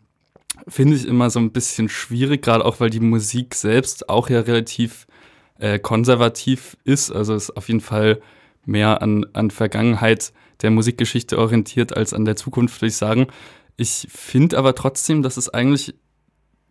finde 0.67 0.95
ich 0.95 1.07
immer 1.07 1.29
so 1.29 1.39
ein 1.39 1.51
bisschen 1.51 1.89
schwierig, 1.89 2.41
gerade 2.41 2.65
auch 2.65 2.79
weil 2.79 2.89
die 2.89 2.99
Musik 2.99 3.55
selbst 3.55 4.09
auch 4.09 4.29
ja 4.29 4.41
relativ 4.41 5.07
äh, 5.59 5.79
konservativ 5.79 6.77
ist. 6.83 7.11
Also 7.11 7.35
ist 7.35 7.55
auf 7.57 7.67
jeden 7.67 7.81
Fall 7.81 8.21
mehr 8.65 9.01
an, 9.01 9.25
an 9.33 9.51
Vergangenheit 9.51 10.33
der 10.61 10.71
Musikgeschichte 10.71 11.37
orientiert 11.37 11.95
als 11.95 12.13
an 12.13 12.25
der 12.25 12.35
Zukunft, 12.35 12.81
würde 12.81 12.89
ich 12.89 12.95
sagen. 12.95 13.27
Ich 13.77 14.07
finde 14.09 14.57
aber 14.57 14.73
trotzdem, 14.75 15.21
dass 15.21 15.37
es 15.37 15.53
eigentlich 15.53 15.95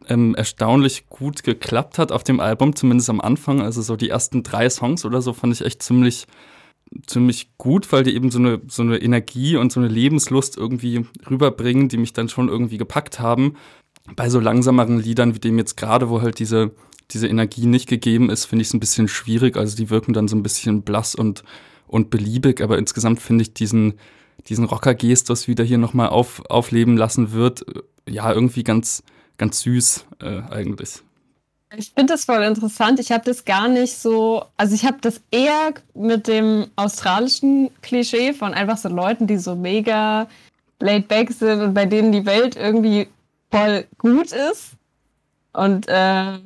ähm, 0.08 0.34
erstaunlich 0.34 1.08
gut 1.08 1.42
geklappt 1.42 1.98
hat 1.98 2.12
auf 2.12 2.24
dem 2.24 2.40
Album, 2.40 2.76
zumindest 2.76 3.10
am 3.10 3.20
Anfang. 3.20 3.60
Also 3.60 3.82
so 3.82 3.96
die 3.96 4.08
ersten 4.08 4.42
drei 4.42 4.68
Songs 4.70 5.04
oder 5.04 5.22
so 5.22 5.32
fand 5.32 5.52
ich 5.52 5.64
echt 5.64 5.82
ziemlich, 5.82 6.26
ziemlich 7.06 7.56
gut, 7.58 7.90
weil 7.92 8.04
die 8.04 8.14
eben 8.14 8.30
so 8.30 8.38
eine, 8.38 8.60
so 8.68 8.82
eine 8.82 8.98
Energie 8.98 9.56
und 9.56 9.72
so 9.72 9.80
eine 9.80 9.88
Lebenslust 9.88 10.56
irgendwie 10.56 11.06
rüberbringen, 11.28 11.88
die 11.88 11.96
mich 11.96 12.12
dann 12.12 12.28
schon 12.28 12.48
irgendwie 12.48 12.78
gepackt 12.78 13.20
haben. 13.20 13.56
Bei 14.16 14.28
so 14.28 14.40
langsameren 14.40 14.98
Liedern 15.00 15.34
wie 15.34 15.40
dem 15.40 15.58
jetzt 15.58 15.76
gerade, 15.76 16.10
wo 16.10 16.20
halt 16.20 16.38
diese, 16.38 16.72
diese 17.10 17.26
Energie 17.26 17.66
nicht 17.66 17.88
gegeben 17.88 18.30
ist, 18.30 18.44
finde 18.44 18.62
ich 18.62 18.68
es 18.68 18.74
ein 18.74 18.80
bisschen 18.80 19.08
schwierig. 19.08 19.56
Also 19.56 19.76
die 19.76 19.90
wirken 19.90 20.12
dann 20.12 20.28
so 20.28 20.36
ein 20.36 20.42
bisschen 20.42 20.82
blass 20.82 21.14
und 21.14 21.42
und 21.86 22.10
beliebig, 22.10 22.60
aber 22.60 22.78
insgesamt 22.78 23.20
finde 23.20 23.42
ich 23.42 23.54
diesen, 23.54 23.94
diesen 24.48 24.64
Rocker-Gestus 24.64 25.48
wieder 25.48 25.64
hier 25.64 25.78
nochmal 25.78 26.08
auf, 26.08 26.42
aufleben 26.48 26.96
lassen 26.96 27.32
wird, 27.32 27.64
ja, 28.08 28.32
irgendwie 28.32 28.64
ganz, 28.64 29.02
ganz 29.38 29.60
süß 29.60 30.06
äh, 30.20 30.42
eigentlich. 30.50 31.02
Ich 31.76 31.90
finde 31.90 32.12
das 32.12 32.24
voll 32.24 32.42
interessant. 32.42 33.00
Ich 33.00 33.10
habe 33.10 33.24
das 33.24 33.44
gar 33.44 33.68
nicht 33.68 33.96
so, 33.96 34.44
also 34.56 34.74
ich 34.74 34.84
habe 34.84 34.98
das 35.00 35.20
eher 35.30 35.74
mit 35.94 36.28
dem 36.28 36.66
australischen 36.76 37.70
Klischee 37.82 38.32
von 38.32 38.54
einfach 38.54 38.78
so 38.78 38.88
Leuten, 38.88 39.26
die 39.26 39.38
so 39.38 39.56
mega 39.56 40.28
laid 40.80 41.08
back 41.08 41.32
sind 41.32 41.60
und 41.60 41.74
bei 41.74 41.86
denen 41.86 42.12
die 42.12 42.26
Welt 42.26 42.56
irgendwie 42.56 43.08
voll 43.50 43.86
gut 43.98 44.32
ist. 44.32 44.72
Und 45.52 45.88
äh, 45.88 46.38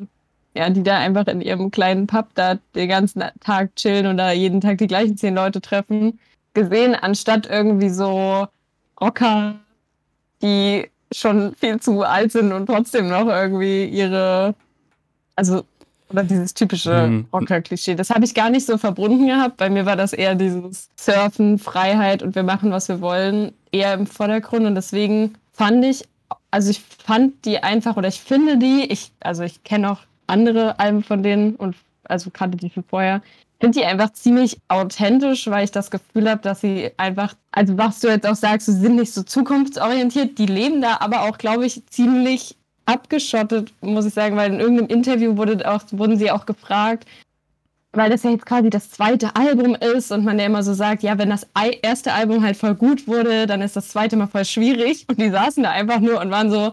ja, 0.54 0.70
die 0.70 0.82
da 0.82 0.98
einfach 0.98 1.26
in 1.26 1.40
ihrem 1.40 1.70
kleinen 1.70 2.06
Pub 2.06 2.28
da 2.34 2.58
den 2.74 2.88
ganzen 2.88 3.22
Tag 3.40 3.74
chillen 3.76 4.06
und 4.06 4.16
da 4.16 4.32
jeden 4.32 4.60
Tag 4.60 4.78
die 4.78 4.86
gleichen 4.86 5.16
zehn 5.16 5.34
Leute 5.34 5.60
treffen, 5.60 6.18
gesehen, 6.54 6.94
anstatt 6.94 7.46
irgendwie 7.46 7.90
so 7.90 8.48
Rocker, 9.00 9.56
die 10.42 10.88
schon 11.12 11.54
viel 11.54 11.80
zu 11.80 12.02
alt 12.02 12.32
sind 12.32 12.52
und 12.52 12.66
trotzdem 12.66 13.08
noch 13.08 13.26
irgendwie 13.26 13.84
ihre, 13.84 14.54
also, 15.36 15.64
oder 16.10 16.24
dieses 16.24 16.54
typische 16.54 17.06
mhm. 17.06 17.26
Rocker-Klischee. 17.32 17.94
Das 17.94 18.10
habe 18.10 18.24
ich 18.24 18.34
gar 18.34 18.50
nicht 18.50 18.66
so 18.66 18.78
verbunden 18.78 19.26
gehabt. 19.26 19.58
Bei 19.58 19.68
mir 19.68 19.86
war 19.86 19.96
das 19.96 20.12
eher 20.12 20.34
dieses 20.34 20.88
Surfen, 20.96 21.58
Freiheit 21.58 22.22
und 22.22 22.34
wir 22.34 22.42
machen, 22.42 22.70
was 22.70 22.88
wir 22.88 23.00
wollen, 23.00 23.52
eher 23.72 23.94
im 23.94 24.06
Vordergrund. 24.06 24.66
Und 24.66 24.74
deswegen 24.74 25.34
fand 25.52 25.84
ich, 25.84 26.04
also 26.50 26.70
ich 26.70 26.80
fand 26.80 27.44
die 27.44 27.62
einfach, 27.62 27.96
oder 27.96 28.08
ich 28.08 28.20
finde 28.20 28.58
die, 28.58 28.90
ich, 28.90 29.12
also 29.20 29.42
ich 29.42 29.64
kenne 29.64 29.90
auch 29.90 30.00
andere 30.26 30.78
Alben 30.78 31.02
von 31.02 31.22
denen 31.22 31.56
und 31.56 31.76
also 32.04 32.30
kannte 32.30 32.56
die 32.56 32.70
schon 32.70 32.84
vorher, 32.84 33.22
finde 33.60 33.80
die 33.80 33.84
einfach 33.84 34.12
ziemlich 34.12 34.60
authentisch, 34.68 35.48
weil 35.48 35.64
ich 35.64 35.72
das 35.72 35.90
Gefühl 35.90 36.30
habe, 36.30 36.42
dass 36.42 36.60
sie 36.60 36.92
einfach, 36.96 37.34
also 37.50 37.76
was 37.76 38.00
du 38.00 38.08
jetzt 38.08 38.26
auch 38.26 38.36
sagst, 38.36 38.66
sie 38.66 38.72
sind 38.72 38.96
nicht 38.96 39.12
so 39.12 39.22
zukunftsorientiert, 39.22 40.38
die 40.38 40.46
leben 40.46 40.80
da 40.80 40.98
aber 41.00 41.22
auch, 41.22 41.38
glaube 41.38 41.66
ich, 41.66 41.84
ziemlich 41.86 42.56
abgeschottet, 42.86 43.72
muss 43.80 44.06
ich 44.06 44.14
sagen, 44.14 44.36
weil 44.36 44.52
in 44.52 44.60
irgendeinem 44.60 44.88
Interview 44.88 45.36
wurde 45.36 45.68
auch, 45.70 45.82
wurden 45.90 46.16
sie 46.16 46.30
auch 46.30 46.46
gefragt, 46.46 47.06
weil 47.92 48.10
das 48.10 48.22
ja 48.22 48.30
jetzt 48.30 48.46
quasi 48.46 48.70
das 48.70 48.90
zweite 48.90 49.34
Album 49.34 49.74
ist 49.74 50.12
und 50.12 50.24
man 50.24 50.38
ja 50.38 50.46
immer 50.46 50.62
so 50.62 50.72
sagt, 50.72 51.02
ja, 51.02 51.18
wenn 51.18 51.30
das 51.30 51.46
erste 51.82 52.12
Album 52.12 52.44
halt 52.44 52.56
voll 52.56 52.74
gut 52.74 53.08
wurde, 53.08 53.46
dann 53.46 53.60
ist 53.60 53.76
das 53.76 53.88
zweite 53.88 54.16
mal 54.16 54.26
voll 54.26 54.44
schwierig. 54.44 55.06
Und 55.08 55.18
die 55.18 55.30
saßen 55.30 55.62
da 55.62 55.70
einfach 55.70 55.98
nur 56.00 56.20
und 56.20 56.30
waren 56.30 56.50
so, 56.50 56.72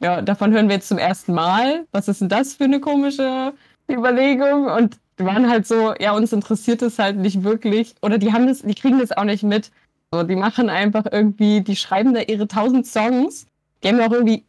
ja, 0.00 0.20
davon 0.22 0.52
hören 0.52 0.68
wir 0.68 0.76
jetzt 0.76 0.88
zum 0.88 0.98
ersten 0.98 1.32
Mal. 1.32 1.86
Was 1.92 2.08
ist 2.08 2.20
denn 2.20 2.28
das 2.28 2.54
für 2.54 2.64
eine 2.64 2.80
komische 2.80 3.54
Überlegung? 3.90 4.66
Und 4.66 4.98
die 5.18 5.24
waren 5.24 5.48
halt 5.48 5.66
so, 5.66 5.94
ja, 5.98 6.12
uns 6.12 6.32
interessiert 6.32 6.82
es 6.82 6.98
halt 6.98 7.16
nicht 7.16 7.42
wirklich. 7.42 7.94
Oder 8.02 8.18
die 8.18 8.32
haben 8.32 8.46
das, 8.46 8.62
die 8.62 8.74
kriegen 8.74 8.98
das 8.98 9.12
auch 9.12 9.24
nicht 9.24 9.42
mit. 9.42 9.70
So, 10.12 10.22
die 10.22 10.36
machen 10.36 10.68
einfach 10.68 11.04
irgendwie, 11.10 11.62
die 11.62 11.76
schreiben 11.76 12.14
da 12.14 12.20
ihre 12.20 12.46
tausend 12.48 12.86
Songs. 12.86 13.46
Die 13.82 13.88
haben 13.88 14.00
auch 14.00 14.12
irgendwie 14.12 14.44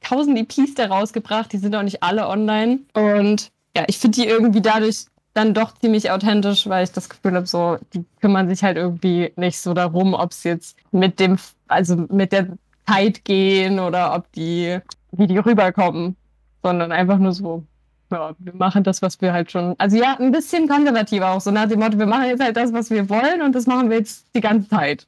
tausend 0.00 0.38
EPs 0.38 0.74
da 0.74 0.86
rausgebracht, 0.86 1.52
die 1.52 1.58
sind 1.58 1.74
auch 1.74 1.82
nicht 1.82 2.02
alle 2.02 2.28
online. 2.28 2.80
Und 2.94 3.50
ja, 3.76 3.84
ich 3.86 3.98
finde 3.98 4.20
die 4.20 4.26
irgendwie 4.26 4.60
dadurch 4.60 5.06
dann 5.34 5.54
doch 5.54 5.74
ziemlich 5.74 6.10
authentisch, 6.10 6.68
weil 6.68 6.84
ich 6.84 6.92
das 6.92 7.08
Gefühl 7.08 7.34
habe, 7.34 7.46
so, 7.46 7.78
die 7.94 8.04
kümmern 8.20 8.48
sich 8.48 8.62
halt 8.62 8.76
irgendwie 8.76 9.32
nicht 9.36 9.60
so 9.60 9.74
darum, 9.74 10.14
ob 10.14 10.32
es 10.32 10.42
jetzt 10.44 10.76
mit 10.90 11.20
dem, 11.20 11.38
also 11.68 11.96
mit 11.96 12.32
der 12.32 12.48
Zeit 12.88 13.24
gehen 13.24 13.78
oder 13.78 14.14
ob 14.14 14.30
die, 14.32 14.78
wie 15.12 15.26
die 15.26 15.38
rüberkommen, 15.38 16.16
sondern 16.62 16.90
einfach 16.90 17.18
nur 17.18 17.32
so, 17.32 17.62
ja, 18.10 18.32
wir 18.38 18.54
machen 18.54 18.84
das, 18.84 19.02
was 19.02 19.20
wir 19.20 19.32
halt 19.32 19.50
schon, 19.50 19.74
also 19.78 19.96
ja, 19.96 20.16
ein 20.18 20.32
bisschen 20.32 20.68
konservativer 20.68 21.30
auch, 21.30 21.40
so 21.40 21.50
nach 21.50 21.68
dem 21.68 21.80
Motto, 21.80 21.98
wir 21.98 22.06
machen 22.06 22.24
jetzt 22.24 22.42
halt 22.42 22.56
das, 22.56 22.72
was 22.72 22.90
wir 22.90 23.08
wollen 23.08 23.42
und 23.42 23.54
das 23.54 23.66
machen 23.66 23.90
wir 23.90 23.98
jetzt 23.98 24.26
die 24.34 24.40
ganze 24.40 24.68
Zeit. 24.68 25.06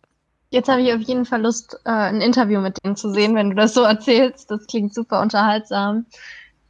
Jetzt 0.50 0.68
habe 0.68 0.82
ich 0.82 0.92
auf 0.92 1.00
jeden 1.00 1.24
Fall 1.24 1.42
Lust, 1.42 1.78
äh, 1.84 1.90
ein 1.90 2.20
Interview 2.20 2.60
mit 2.60 2.76
denen 2.82 2.96
zu 2.96 3.12
sehen, 3.12 3.34
wenn 3.36 3.50
du 3.50 3.56
das 3.56 3.72
so 3.72 3.82
erzählst. 3.82 4.50
Das 4.50 4.66
klingt 4.66 4.92
super 4.92 5.20
unterhaltsam. 5.20 6.06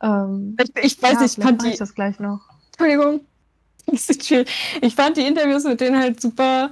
Ähm, 0.03 0.57
ich, 0.61 0.85
ich, 0.85 1.03
weiß 1.03 1.15
ja, 1.15 1.23
nicht, 1.23 1.39
ich 1.39 1.45
fand 1.45 1.63
die. 1.63 1.69
Ich 1.69 1.79
das 1.79 1.95
gleich 1.95 2.19
noch. 2.21 2.41
Entschuldigung. 2.73 3.21
Ich 4.83 4.95
fand 4.95 5.17
die 5.17 5.27
Interviews 5.27 5.65
mit 5.65 5.81
denen 5.81 5.99
halt 5.99 6.21
super 6.21 6.71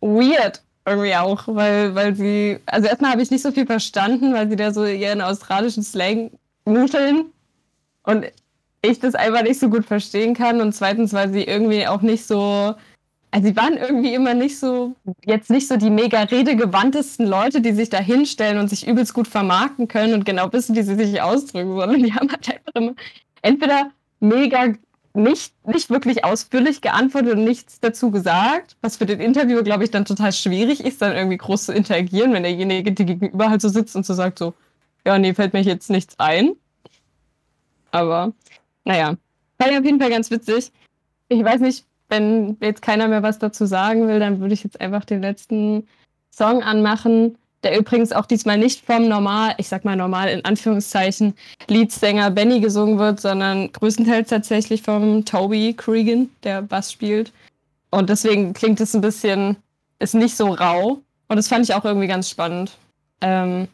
weird 0.00 0.62
irgendwie 0.86 1.16
auch, 1.16 1.48
weil, 1.48 1.94
weil 1.96 2.14
sie, 2.14 2.58
also 2.66 2.86
erstmal 2.86 3.12
habe 3.12 3.22
ich 3.22 3.30
nicht 3.30 3.42
so 3.42 3.50
viel 3.50 3.66
verstanden, 3.66 4.32
weil 4.32 4.48
sie 4.48 4.56
da 4.56 4.72
so 4.72 4.84
ihren 4.84 5.20
australischen 5.20 5.82
Slang 5.82 6.30
nuscheln 6.64 7.32
und 8.04 8.26
ich 8.82 8.98
das 8.98 9.14
einfach 9.14 9.42
nicht 9.42 9.60
so 9.60 9.68
gut 9.70 9.84
verstehen 9.84 10.34
kann 10.34 10.60
und 10.60 10.72
zweitens, 10.74 11.12
weil 11.12 11.32
sie 11.32 11.44
irgendwie 11.44 11.86
auch 11.86 12.02
nicht 12.02 12.26
so, 12.26 12.74
also 13.30 13.48
sie 13.48 13.56
waren 13.56 13.76
irgendwie 13.76 14.14
immer 14.14 14.34
nicht 14.34 14.58
so, 14.58 14.94
jetzt 15.24 15.50
nicht 15.50 15.68
so 15.68 15.76
die 15.76 15.90
mega 15.90 16.22
redegewandtesten 16.22 17.26
Leute, 17.26 17.60
die 17.60 17.72
sich 17.72 17.90
da 17.90 17.98
hinstellen 17.98 18.58
und 18.58 18.68
sich 18.68 18.86
übelst 18.86 19.14
gut 19.14 19.28
vermarkten 19.28 19.88
können 19.88 20.14
und 20.14 20.24
genau 20.24 20.52
wissen, 20.52 20.74
wie 20.76 20.82
sie 20.82 20.96
sich 20.96 21.22
ausdrücken, 21.22 21.76
sondern 21.76 22.02
die 22.02 22.12
haben 22.12 22.30
halt 22.30 22.48
einfach 22.48 22.74
immer 22.74 22.92
entweder 23.42 23.90
mega 24.20 24.74
nicht, 25.14 25.54
nicht 25.66 25.90
wirklich 25.90 26.24
ausführlich 26.24 26.80
geantwortet 26.80 27.34
und 27.34 27.44
nichts 27.44 27.80
dazu 27.80 28.10
gesagt, 28.10 28.76
was 28.80 28.96
für 28.96 29.06
den 29.06 29.20
Interviewer, 29.20 29.62
glaube 29.62 29.84
ich, 29.84 29.90
dann 29.90 30.04
total 30.04 30.32
schwierig 30.32 30.80
ist, 30.84 31.02
dann 31.02 31.14
irgendwie 31.14 31.36
groß 31.36 31.66
zu 31.66 31.72
interagieren, 31.72 32.32
wenn 32.32 32.42
derjenige, 32.42 32.92
der 32.92 33.06
gegenüber 33.06 33.50
halt 33.50 33.60
so 33.60 33.68
sitzt 33.68 33.94
und 33.94 34.06
so 34.06 34.14
sagt 34.14 34.38
so, 34.38 34.54
ja, 35.06 35.18
nee, 35.18 35.34
fällt 35.34 35.52
mir 35.52 35.60
jetzt 35.60 35.90
nichts 35.90 36.18
ein. 36.18 36.52
Aber, 37.90 38.32
naja, 38.84 39.16
fand 39.58 39.72
ich 39.72 39.78
auf 39.78 39.84
jeden 39.84 40.00
Fall 40.00 40.10
ganz 40.10 40.30
witzig. 40.30 40.72
Ich 41.28 41.42
weiß 41.42 41.60
nicht, 41.60 41.84
wenn 42.08 42.56
jetzt 42.60 42.82
keiner 42.82 43.08
mehr 43.08 43.22
was 43.22 43.38
dazu 43.38 43.66
sagen 43.66 44.08
will, 44.08 44.18
dann 44.18 44.40
würde 44.40 44.54
ich 44.54 44.64
jetzt 44.64 44.80
einfach 44.80 45.04
den 45.04 45.22
letzten 45.22 45.86
Song 46.30 46.62
anmachen 46.62 47.36
der 47.62 47.78
übrigens 47.78 48.12
auch 48.12 48.26
diesmal 48.26 48.58
nicht 48.58 48.84
vom 48.84 49.08
normal, 49.08 49.54
ich 49.58 49.68
sag 49.68 49.84
mal 49.84 49.96
normal 49.96 50.28
in 50.28 50.44
Anführungszeichen, 50.44 51.34
Leadsänger 51.68 52.30
Benny 52.30 52.60
gesungen 52.60 52.98
wird, 52.98 53.20
sondern 53.20 53.70
größtenteils 53.72 54.28
tatsächlich 54.28 54.82
vom 54.82 55.24
Toby 55.24 55.74
Cregan, 55.74 56.30
der 56.42 56.62
Bass 56.62 56.92
spielt. 56.92 57.32
Und 57.90 58.10
deswegen 58.10 58.52
klingt 58.52 58.80
es 58.80 58.94
ein 58.94 59.00
bisschen, 59.00 59.56
ist 59.98 60.14
nicht 60.14 60.36
so 60.36 60.48
rau. 60.48 61.00
Und 61.28 61.36
das 61.36 61.48
fand 61.48 61.64
ich 61.64 61.74
auch 61.74 61.84
irgendwie 61.84 62.08
ganz 62.08 62.28
spannend. 62.28 62.72
Ähm, 63.20 63.68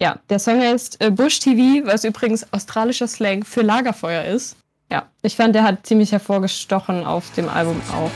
ja, 0.00 0.18
der 0.28 0.38
Song 0.38 0.60
heißt 0.60 1.00
äh, 1.00 1.10
Bush 1.10 1.40
TV, 1.40 1.86
was 1.86 2.04
übrigens 2.04 2.52
australischer 2.52 3.08
Slang 3.08 3.44
für 3.44 3.62
Lagerfeuer 3.62 4.24
ist. 4.24 4.56
Ja, 4.90 5.06
ich 5.22 5.36
fand, 5.36 5.54
der 5.54 5.64
hat 5.64 5.86
ziemlich 5.86 6.12
hervorgestochen 6.12 7.04
auf 7.04 7.32
dem 7.32 7.48
Album 7.48 7.80
auch. 7.92 8.10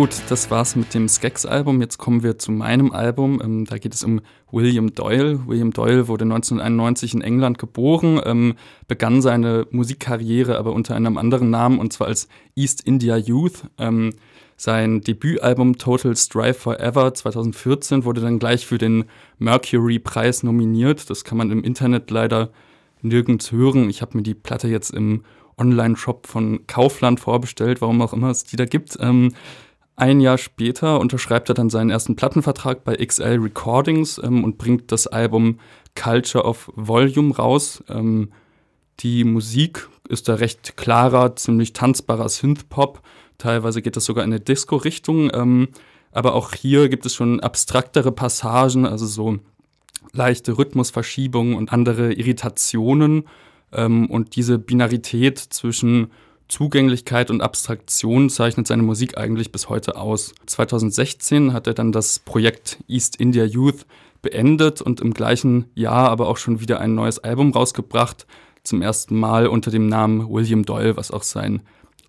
Gut, 0.00 0.22
das 0.30 0.50
war's 0.50 0.76
mit 0.76 0.94
dem 0.94 1.08
Skeks-Album. 1.08 1.82
Jetzt 1.82 1.98
kommen 1.98 2.22
wir 2.22 2.38
zu 2.38 2.52
meinem 2.52 2.90
Album. 2.92 3.38
Ähm, 3.44 3.66
da 3.66 3.76
geht 3.76 3.92
es 3.92 4.02
um 4.02 4.22
William 4.50 4.94
Doyle. 4.94 5.46
William 5.46 5.74
Doyle 5.74 6.08
wurde 6.08 6.24
1991 6.24 7.12
in 7.12 7.20
England 7.20 7.58
geboren, 7.58 8.18
ähm, 8.24 8.54
begann 8.88 9.20
seine 9.20 9.66
Musikkarriere 9.72 10.56
aber 10.56 10.72
unter 10.72 10.96
einem 10.96 11.18
anderen 11.18 11.50
Namen 11.50 11.78
und 11.78 11.92
zwar 11.92 12.06
als 12.06 12.28
East 12.56 12.80
India 12.86 13.18
Youth. 13.18 13.64
Ähm, 13.76 14.14
sein 14.56 15.02
Debütalbum 15.02 15.76
Total 15.76 16.16
Strive 16.16 16.54
Forever 16.54 17.12
2014 17.12 18.06
wurde 18.06 18.22
dann 18.22 18.38
gleich 18.38 18.66
für 18.66 18.78
den 18.78 19.04
Mercury-Preis 19.38 20.42
nominiert. 20.44 21.10
Das 21.10 21.24
kann 21.24 21.36
man 21.36 21.50
im 21.50 21.62
Internet 21.62 22.10
leider 22.10 22.52
nirgends 23.02 23.52
hören. 23.52 23.90
Ich 23.90 24.00
habe 24.00 24.16
mir 24.16 24.22
die 24.22 24.32
Platte 24.32 24.68
jetzt 24.68 24.94
im 24.94 25.24
Online-Shop 25.58 26.26
von 26.26 26.66
Kaufland 26.66 27.20
vorbestellt, 27.20 27.82
warum 27.82 28.00
auch 28.00 28.14
immer 28.14 28.30
es 28.30 28.44
die 28.44 28.56
da 28.56 28.64
gibt. 28.64 28.96
Ähm, 28.98 29.34
ein 30.00 30.20
Jahr 30.20 30.38
später 30.38 30.98
unterschreibt 30.98 31.48
er 31.50 31.54
dann 31.54 31.70
seinen 31.70 31.90
ersten 31.90 32.16
Plattenvertrag 32.16 32.84
bei 32.84 32.96
XL 32.96 33.38
Recordings 33.40 34.18
ähm, 34.18 34.44
und 34.44 34.56
bringt 34.56 34.90
das 34.92 35.06
Album 35.06 35.60
Culture 35.94 36.44
of 36.44 36.72
Volume 36.74 37.34
raus. 37.34 37.84
Ähm, 37.88 38.32
die 39.00 39.24
Musik 39.24 39.88
ist 40.08 40.28
da 40.28 40.34
recht 40.34 40.76
klarer, 40.76 41.36
ziemlich 41.36 41.74
tanzbarer 41.74 42.28
Synthpop. 42.28 43.02
Teilweise 43.38 43.82
geht 43.82 43.96
das 43.96 44.06
sogar 44.06 44.24
in 44.24 44.32
eine 44.32 44.40
Disco-Richtung. 44.40 45.30
Ähm, 45.34 45.68
aber 46.12 46.34
auch 46.34 46.54
hier 46.54 46.88
gibt 46.88 47.06
es 47.06 47.14
schon 47.14 47.40
abstraktere 47.40 48.10
Passagen, 48.10 48.86
also 48.86 49.06
so 49.06 49.38
leichte 50.12 50.56
Rhythmusverschiebungen 50.58 51.54
und 51.54 51.72
andere 51.72 52.12
Irritationen. 52.12 53.24
Ähm, 53.72 54.10
und 54.10 54.34
diese 54.34 54.58
Binarität 54.58 55.38
zwischen 55.38 56.10
Zugänglichkeit 56.50 57.30
und 57.30 57.40
Abstraktion 57.40 58.28
zeichnet 58.28 58.66
seine 58.66 58.82
Musik 58.82 59.16
eigentlich 59.16 59.52
bis 59.52 59.68
heute 59.68 59.96
aus. 59.96 60.34
2016 60.46 61.52
hat 61.52 61.66
er 61.66 61.74
dann 61.74 61.92
das 61.92 62.18
Projekt 62.18 62.82
East 62.88 63.16
India 63.16 63.44
Youth 63.44 63.86
beendet 64.20 64.82
und 64.82 65.00
im 65.00 65.14
gleichen 65.14 65.66
Jahr 65.74 66.10
aber 66.10 66.28
auch 66.28 66.36
schon 66.36 66.60
wieder 66.60 66.80
ein 66.80 66.94
neues 66.94 67.18
Album 67.20 67.52
rausgebracht, 67.52 68.26
zum 68.62 68.82
ersten 68.82 69.18
Mal 69.18 69.46
unter 69.46 69.70
dem 69.70 69.86
Namen 69.86 70.28
William 70.28 70.64
Doyle, 70.64 70.96
was 70.96 71.10
auch 71.10 71.22
sein 71.22 71.62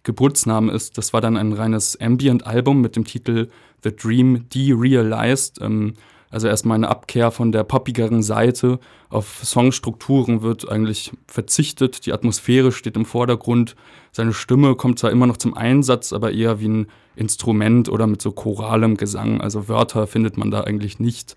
Geburtsname 0.03 0.71
ist. 0.71 0.97
Das 0.97 1.13
war 1.13 1.21
dann 1.21 1.37
ein 1.37 1.53
reines 1.53 1.99
Ambient-Album 1.99 2.81
mit 2.81 2.95
dem 2.95 3.05
Titel 3.05 3.49
The 3.83 3.95
Dream 3.95 4.49
Derealized. 4.49 5.61
Ähm, 5.61 5.93
also 6.31 6.47
erstmal 6.47 6.75
eine 6.75 6.89
Abkehr 6.89 7.29
von 7.29 7.51
der 7.51 7.63
poppigeren 7.63 8.23
Seite. 8.23 8.79
Auf 9.09 9.41
Songstrukturen 9.43 10.41
wird 10.41 10.69
eigentlich 10.69 11.11
verzichtet. 11.27 12.05
Die 12.05 12.13
Atmosphäre 12.13 12.71
steht 12.71 12.95
im 12.95 13.05
Vordergrund. 13.05 13.75
Seine 14.11 14.33
Stimme 14.33 14.75
kommt 14.75 14.99
zwar 14.99 15.11
immer 15.11 15.27
noch 15.27 15.37
zum 15.37 15.55
Einsatz, 15.55 16.11
aber 16.13 16.31
eher 16.31 16.59
wie 16.59 16.67
ein 16.67 16.87
Instrument 17.15 17.89
oder 17.89 18.07
mit 18.07 18.21
so 18.21 18.31
choralem 18.31 18.97
Gesang. 18.97 19.41
Also 19.41 19.67
Wörter 19.67 20.07
findet 20.07 20.37
man 20.37 20.51
da 20.51 20.61
eigentlich 20.61 20.99
nicht. 20.99 21.35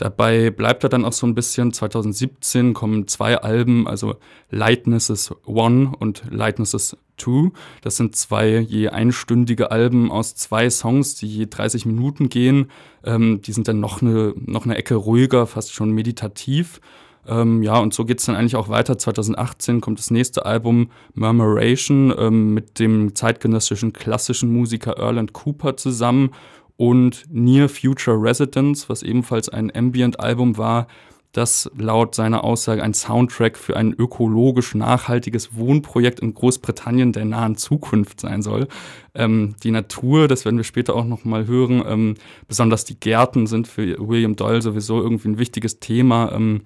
Dabei 0.00 0.50
bleibt 0.50 0.82
er 0.82 0.88
dann 0.88 1.04
auch 1.04 1.12
so 1.12 1.26
ein 1.26 1.34
bisschen. 1.34 1.74
2017 1.74 2.72
kommen 2.72 3.06
zwei 3.06 3.36
Alben, 3.36 3.86
also 3.86 4.16
Lightnesses 4.50 5.34
One 5.44 5.92
und 5.98 6.22
Lightnesses 6.30 6.96
Two. 7.18 7.52
Das 7.82 7.98
sind 7.98 8.16
zwei 8.16 8.60
je 8.60 8.88
einstündige 8.88 9.70
Alben 9.70 10.10
aus 10.10 10.34
zwei 10.36 10.70
Songs, 10.70 11.16
die 11.16 11.28
je 11.28 11.46
30 11.50 11.84
Minuten 11.84 12.30
gehen. 12.30 12.70
Ähm, 13.04 13.42
die 13.42 13.52
sind 13.52 13.68
dann 13.68 13.78
noch 13.78 14.00
eine, 14.00 14.32
noch 14.36 14.64
eine 14.64 14.76
Ecke 14.76 14.94
ruhiger, 14.94 15.46
fast 15.46 15.74
schon 15.74 15.90
meditativ. 15.90 16.80
Ähm, 17.26 17.62
ja, 17.62 17.78
und 17.78 17.94
so 17.94 18.04
geht 18.04 18.20
es 18.20 18.26
dann 18.26 18.36
eigentlich 18.36 18.56
auch 18.56 18.68
weiter. 18.68 18.98
2018 18.98 19.80
kommt 19.80 19.98
das 19.98 20.10
nächste 20.10 20.46
Album 20.46 20.90
Murmuration 21.14 22.14
ähm, 22.16 22.54
mit 22.54 22.78
dem 22.78 23.14
zeitgenössischen 23.14 23.92
klassischen 23.92 24.52
Musiker 24.52 24.96
Erland 24.96 25.32
Cooper 25.32 25.76
zusammen 25.76 26.30
und 26.76 27.24
Near 27.28 27.68
Future 27.68 28.16
Residence, 28.20 28.88
was 28.88 29.02
ebenfalls 29.02 29.50
ein 29.50 29.70
Ambient-Album 29.74 30.56
war, 30.56 30.86
das 31.32 31.70
laut 31.78 32.14
seiner 32.14 32.42
Aussage 32.42 32.82
ein 32.82 32.94
Soundtrack 32.94 33.56
für 33.56 33.76
ein 33.76 33.92
ökologisch 33.92 34.74
nachhaltiges 34.74 35.54
Wohnprojekt 35.54 36.20
in 36.20 36.34
Großbritannien 36.34 37.12
der 37.12 37.24
nahen 37.24 37.56
Zukunft 37.56 38.20
sein 38.20 38.42
soll. 38.42 38.66
Ähm, 39.14 39.54
die 39.62 39.70
Natur, 39.70 40.26
das 40.26 40.44
werden 40.44 40.56
wir 40.56 40.64
später 40.64 40.96
auch 40.96 41.04
noch 41.04 41.24
mal 41.24 41.46
hören, 41.46 41.84
ähm, 41.86 42.14
besonders 42.48 42.84
die 42.84 42.98
Gärten 42.98 43.46
sind 43.46 43.68
für 43.68 43.96
William 43.98 44.34
Doyle 44.34 44.62
sowieso 44.62 45.00
irgendwie 45.00 45.28
ein 45.28 45.38
wichtiges 45.38 45.78
Thema. 45.78 46.32
Ähm, 46.32 46.62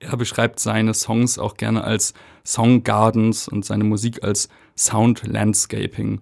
er 0.00 0.16
beschreibt 0.16 0.60
seine 0.60 0.94
Songs 0.94 1.38
auch 1.38 1.56
gerne 1.56 1.84
als 1.84 2.14
Song 2.44 2.84
Gardens 2.84 3.48
und 3.48 3.64
seine 3.64 3.84
Musik 3.84 4.22
als 4.22 4.48
Sound 4.76 5.26
Landscaping. 5.26 6.20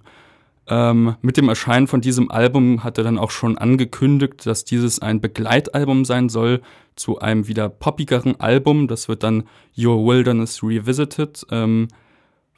Ähm, 0.68 1.16
mit 1.20 1.36
dem 1.36 1.48
Erscheinen 1.48 1.86
von 1.86 2.00
diesem 2.00 2.30
Album 2.30 2.82
hat 2.82 2.98
er 2.98 3.04
dann 3.04 3.18
auch 3.18 3.30
schon 3.30 3.56
angekündigt, 3.56 4.46
dass 4.46 4.64
dieses 4.64 5.00
ein 5.00 5.20
Begleitalbum 5.20 6.04
sein 6.04 6.28
soll 6.28 6.60
zu 6.96 7.20
einem 7.20 7.46
wieder 7.46 7.68
poppigeren 7.68 8.40
Album. 8.40 8.88
Das 8.88 9.08
wird 9.08 9.22
dann 9.22 9.44
Your 9.78 10.04
Wilderness 10.04 10.62
Revisited, 10.62 11.46
ähm, 11.50 11.88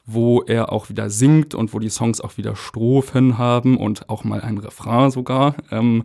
wo 0.07 0.41
er 0.43 0.73
auch 0.73 0.89
wieder 0.89 1.11
singt 1.11 1.55
und 1.55 1.75
wo 1.75 1.81
die 1.81 1.91
Songs 1.91 2.23
auch 2.23 2.39
wieder 2.39 2.57
Strophen 2.57 3.37
haben 3.37 3.77
und 3.77 4.09
auch 4.09 4.25
mal 4.25 4.41
ein 4.41 4.57
Refrain 4.57 5.11
sogar. 5.11 5.57
Ähm, 5.71 6.05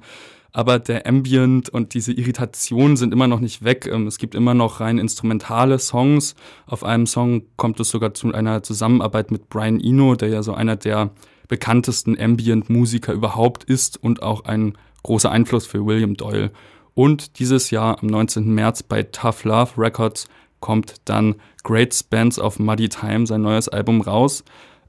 aber 0.54 0.78
der 0.78 1.08
Ambient 1.08 1.70
und 1.70 1.96
diese 1.96 2.14
Irritation 2.14 2.96
sind 2.96 3.12
immer 3.12 3.28
noch 3.28 3.40
nicht 3.40 3.64
weg. 3.64 3.90
Ähm, 3.92 4.08
es 4.08 4.20
gibt 4.20 4.36
immer 4.36 4.54
noch 4.54 4.80
rein 4.80 5.00
instrumentale 5.00 5.80
Songs. 5.80 6.36
Auf 6.68 6.84
einem 6.84 7.08
Song 7.08 7.44
kommt 7.58 7.80
es 7.80 7.90
sogar 7.90 8.14
zu 8.14 8.32
einer 8.32 8.62
Zusammenarbeit 8.62 9.32
mit 9.32 9.50
Brian 9.50 9.82
Eno, 9.82 10.16
der 10.16 10.30
ja 10.30 10.44
so 10.44 10.54
einer 10.54 10.76
der 10.76 11.10
bekanntesten 11.48 12.18
Ambient-Musiker 12.20 13.14
überhaupt 13.14 13.64
ist 13.64 14.02
und 14.02 14.22
auch 14.22 14.46
ein 14.46 14.78
großer 15.02 15.32
Einfluss 15.32 15.66
für 15.66 15.86
William 15.86 16.16
Doyle. 16.16 16.52
Und 16.94 17.40
dieses 17.40 17.72
Jahr 17.72 18.02
am 18.02 18.08
19. 18.08 18.54
März 18.54 18.84
bei 18.84 19.04
Tough 19.04 19.44
Love 19.44 19.72
Records 19.78 20.28
kommt 20.60 20.96
dann 21.06 21.36
Great 21.64 21.94
Spans 21.94 22.40
of 22.40 22.60
Muddy 22.60 22.90
Time, 22.90 23.26
sein 23.26 23.42
neues 23.42 23.70
Album, 23.70 24.02
raus. 24.02 24.44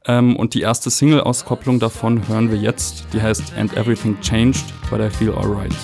Ähm, 0.06 0.36
und 0.36 0.54
die 0.54 0.60
erste 0.60 0.90
Single-Auskopplung 0.90 1.78
davon 1.78 2.28
hören 2.28 2.50
wir 2.50 2.58
jetzt. 2.58 3.06
Die 3.12 3.22
heißt 3.22 3.54
And 3.56 3.76
Everything 3.76 4.20
Changed, 4.20 4.64
but 4.90 5.00
I 5.00 5.08
Feel 5.08 5.32
Alright. 5.34 5.74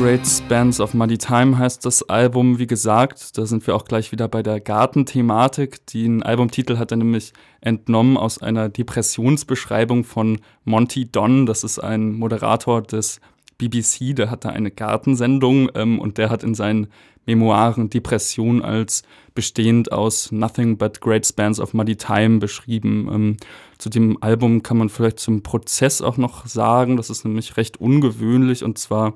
Great 0.00 0.26
Spans 0.26 0.80
of 0.80 0.94
Muddy 0.94 1.18
Time 1.18 1.58
heißt 1.58 1.84
das 1.84 2.08
Album, 2.08 2.58
wie 2.58 2.66
gesagt. 2.66 3.36
Da 3.36 3.44
sind 3.44 3.66
wir 3.66 3.76
auch 3.76 3.84
gleich 3.84 4.12
wieder 4.12 4.28
bei 4.28 4.42
der 4.42 4.58
Gartenthematik. 4.58 5.86
Den 5.88 6.22
Albumtitel 6.22 6.78
hat 6.78 6.90
er 6.90 6.96
nämlich 6.96 7.34
entnommen 7.60 8.16
aus 8.16 8.40
einer 8.40 8.70
Depressionsbeschreibung 8.70 10.04
von 10.04 10.38
Monty 10.64 11.12
Don. 11.12 11.44
Das 11.44 11.64
ist 11.64 11.80
ein 11.80 12.14
Moderator 12.14 12.80
des 12.80 13.20
BBC, 13.58 14.16
der 14.16 14.30
hatte 14.30 14.48
eine 14.48 14.70
Gartensendung 14.70 15.68
ähm, 15.74 15.98
und 15.98 16.16
der 16.16 16.30
hat 16.30 16.44
in 16.44 16.54
seinen 16.54 16.86
Memoiren 17.26 17.90
Depression 17.90 18.62
als 18.62 19.02
bestehend 19.34 19.92
aus 19.92 20.32
Nothing 20.32 20.78
but 20.78 21.02
Great 21.02 21.26
Spans 21.26 21.60
of 21.60 21.74
Muddy 21.74 21.96
Time 21.96 22.38
beschrieben. 22.38 23.06
Ähm, 23.12 23.36
zu 23.76 23.90
dem 23.90 24.16
Album 24.22 24.62
kann 24.62 24.78
man 24.78 24.88
vielleicht 24.88 25.20
zum 25.20 25.42
Prozess 25.42 26.00
auch 26.00 26.16
noch 26.16 26.46
sagen. 26.46 26.96
Das 26.96 27.10
ist 27.10 27.26
nämlich 27.26 27.58
recht 27.58 27.78
ungewöhnlich 27.78 28.64
und 28.64 28.78
zwar 28.78 29.12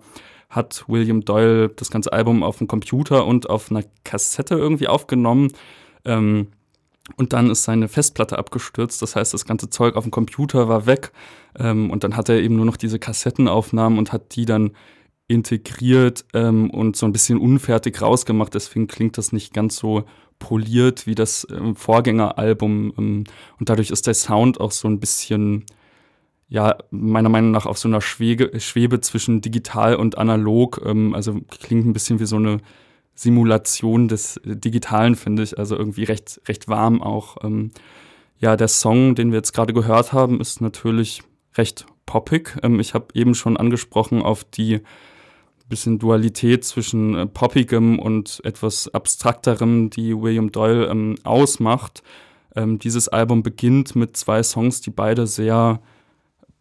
hat 0.55 0.85
William 0.89 1.25
Doyle 1.25 1.69
das 1.69 1.91
ganze 1.91 2.13
Album 2.13 2.43
auf 2.43 2.59
dem 2.59 2.69
Computer 2.69 3.27
und 3.27 3.51
auf 3.51 3.71
einer 3.71 3.85
Kassette 4.05 4.55
irgendwie 4.55 4.89
aufgenommen. 4.89 5.53
Ähm, 6.05 6.49
und 7.17 7.33
dann 7.33 7.51
ist 7.51 7.65
seine 7.65 7.89
Festplatte 7.89 8.39
abgestürzt. 8.39 9.03
Das 9.03 9.15
heißt, 9.15 9.35
das 9.35 9.45
ganze 9.45 9.69
Zeug 9.69 9.97
auf 9.97 10.05
dem 10.05 10.11
Computer 10.11 10.69
war 10.69 10.87
weg. 10.87 11.13
Ähm, 11.59 11.91
und 11.91 12.05
dann 12.05 12.17
hat 12.17 12.29
er 12.29 12.41
eben 12.41 12.57
nur 12.57 12.65
noch 12.65 12.77
diese 12.77 12.99
Kassettenaufnahmen 12.99 13.99
und 13.99 14.13
hat 14.13 14.37
die 14.37 14.47
dann 14.47 14.73
integriert 15.29 16.25
ähm, 16.35 16.71
und 16.71 16.97
so 16.97 17.07
ein 17.07 17.13
bisschen 17.13 17.39
unfertig 17.39 18.01
rausgemacht. 18.01 18.55
Deswegen 18.55 18.87
klingt 18.87 19.19
das 19.19 19.33
nicht 19.33 19.53
ganz 19.53 19.77
so 19.77 20.05
poliert 20.39 21.07
wie 21.07 21.15
das 21.15 21.47
ähm, 21.51 21.77
Vorgängeralbum. 21.77 22.95
Ähm, 22.97 23.25
und 23.59 23.69
dadurch 23.69 23.91
ist 23.91 24.07
der 24.07 24.15
Sound 24.15 24.61
auch 24.61 24.73
so 24.73 24.89
ein 24.89 25.01
bisschen 25.01 25.65
ja, 26.49 26.77
meiner 26.91 27.29
Meinung 27.29 27.51
nach 27.51 27.67
auf 27.67 27.79
so 27.79 27.89
einer 27.89 28.01
Schwebe, 28.01 28.59
Schwebe 28.61 29.01
zwischen 29.01 29.41
digital 29.41 29.97
und 29.97 30.19
analog. 30.19 30.81
Ähm, 30.85 31.15
also 31.15 31.41
klingt 31.61 31.87
ein 31.87 31.93
bisschen 31.93 32.21
wie 32.21 32.27
so 32.27 32.37
eine 32.37 32.59
Simulation 33.15 34.09
des 34.09 34.41
Digitalen, 34.45 35.15
finde 35.15 35.43
ich. 35.43 35.59
Also 35.59 35.77
irgendwie 35.77 36.05
recht, 36.05 36.41
recht 36.47 36.69
warm 36.69 37.03
auch. 37.03 37.39
Ähm, 37.43 37.71
ja, 38.39 38.57
der 38.57 38.69
Song, 38.69 39.15
den 39.15 39.31
wir 39.31 39.39
jetzt 39.39 39.53
gerade 39.53 39.73
gehört 39.73 40.13
haben, 40.13 40.41
ist 40.41 40.61
natürlich 40.61 41.23
recht 41.57 41.87
poppig. 42.07 42.59
Ähm, 42.63 42.81
ich 42.81 42.95
habe 42.95 43.07
eben 43.15 43.35
schon 43.35 43.57
angesprochen 43.57 44.23
auf 44.23 44.45
die 44.45 44.81
bisschen 45.69 45.99
Dualität 45.99 46.65
zwischen 46.65 47.17
äh, 47.17 47.27
poppigem 47.27 47.99
und 47.99 48.41
etwas 48.45 48.93
abstrakterem, 48.93 49.91
die 49.91 50.15
William 50.17 50.53
Doyle 50.53 50.87
ähm, 50.87 51.17
ausmacht. 51.25 52.03
Ähm, 52.55 52.79
dieses 52.79 53.09
Album 53.09 53.43
beginnt 53.43 53.97
mit 53.97 54.17
zwei 54.17 54.43
Songs, 54.43 54.81
die 54.83 54.91
beide 54.91 55.27
sehr 55.27 55.81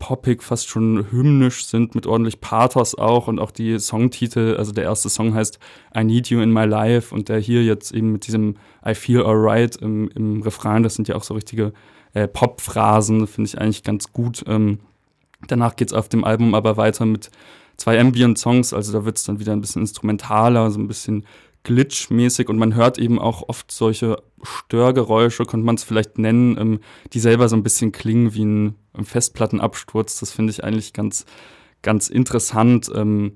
poppig, 0.03 0.43
fast 0.43 0.67
schon 0.67 1.09
hymnisch 1.11 1.65
sind, 1.65 1.95
mit 1.95 2.05
ordentlich 2.05 2.41
Pathos 2.41 2.93
auch 2.93 3.29
und 3.29 3.39
auch 3.39 3.51
die 3.51 3.79
Songtitel, 3.79 4.57
also 4.57 4.73
der 4.73 4.83
erste 4.83 5.09
Song 5.09 5.33
heißt 5.33 5.59
I 5.97 6.03
Need 6.03 6.27
You 6.27 6.41
in 6.41 6.51
My 6.51 6.65
Life 6.65 7.15
und 7.15 7.29
der 7.29 7.39
hier 7.39 7.63
jetzt 7.63 7.93
eben 7.93 8.11
mit 8.11 8.27
diesem 8.27 8.57
I 8.85 8.95
Feel 8.95 9.23
Alright 9.23 9.77
im, 9.77 10.09
im 10.09 10.41
Refrain, 10.41 10.83
das 10.83 10.95
sind 10.95 11.07
ja 11.07 11.15
auch 11.15 11.23
so 11.23 11.35
richtige 11.35 11.71
äh, 12.13 12.27
Pop-Phrasen, 12.27 13.27
finde 13.27 13.47
ich 13.47 13.57
eigentlich 13.57 13.83
ganz 13.83 14.11
gut. 14.11 14.43
Ähm, 14.45 14.79
danach 15.47 15.77
geht 15.77 15.87
es 15.87 15.93
auf 15.93 16.09
dem 16.09 16.25
Album 16.25 16.53
aber 16.53 16.75
weiter 16.75 17.05
mit 17.05 17.31
zwei 17.77 17.97
Ambient-Songs, 17.97 18.73
also 18.73 18.91
da 18.91 19.05
wird 19.05 19.17
es 19.17 19.23
dann 19.23 19.39
wieder 19.39 19.53
ein 19.53 19.61
bisschen 19.61 19.83
instrumentaler, 19.83 20.69
so 20.69 20.79
ein 20.81 20.89
bisschen 20.89 21.25
glitchmäßig 21.63 22.49
und 22.49 22.57
man 22.57 22.75
hört 22.75 22.97
eben 22.97 23.19
auch 23.19 23.47
oft 23.47 23.71
solche 23.71 24.17
Störgeräusche, 24.41 25.45
könnte 25.45 25.65
man 25.65 25.75
es 25.75 25.83
vielleicht 25.83 26.17
nennen, 26.17 26.57
ähm, 26.57 26.79
die 27.13 27.19
selber 27.19 27.47
so 27.49 27.55
ein 27.55 27.63
bisschen 27.63 27.91
klingen 27.91 28.33
wie 28.33 28.45
ein, 28.45 28.75
ein 28.93 29.05
Festplattenabsturz. 29.05 30.19
Das 30.19 30.31
finde 30.31 30.51
ich 30.51 30.63
eigentlich 30.63 30.93
ganz, 30.93 31.25
ganz 31.81 32.09
interessant. 32.09 32.91
Ähm, 32.93 33.33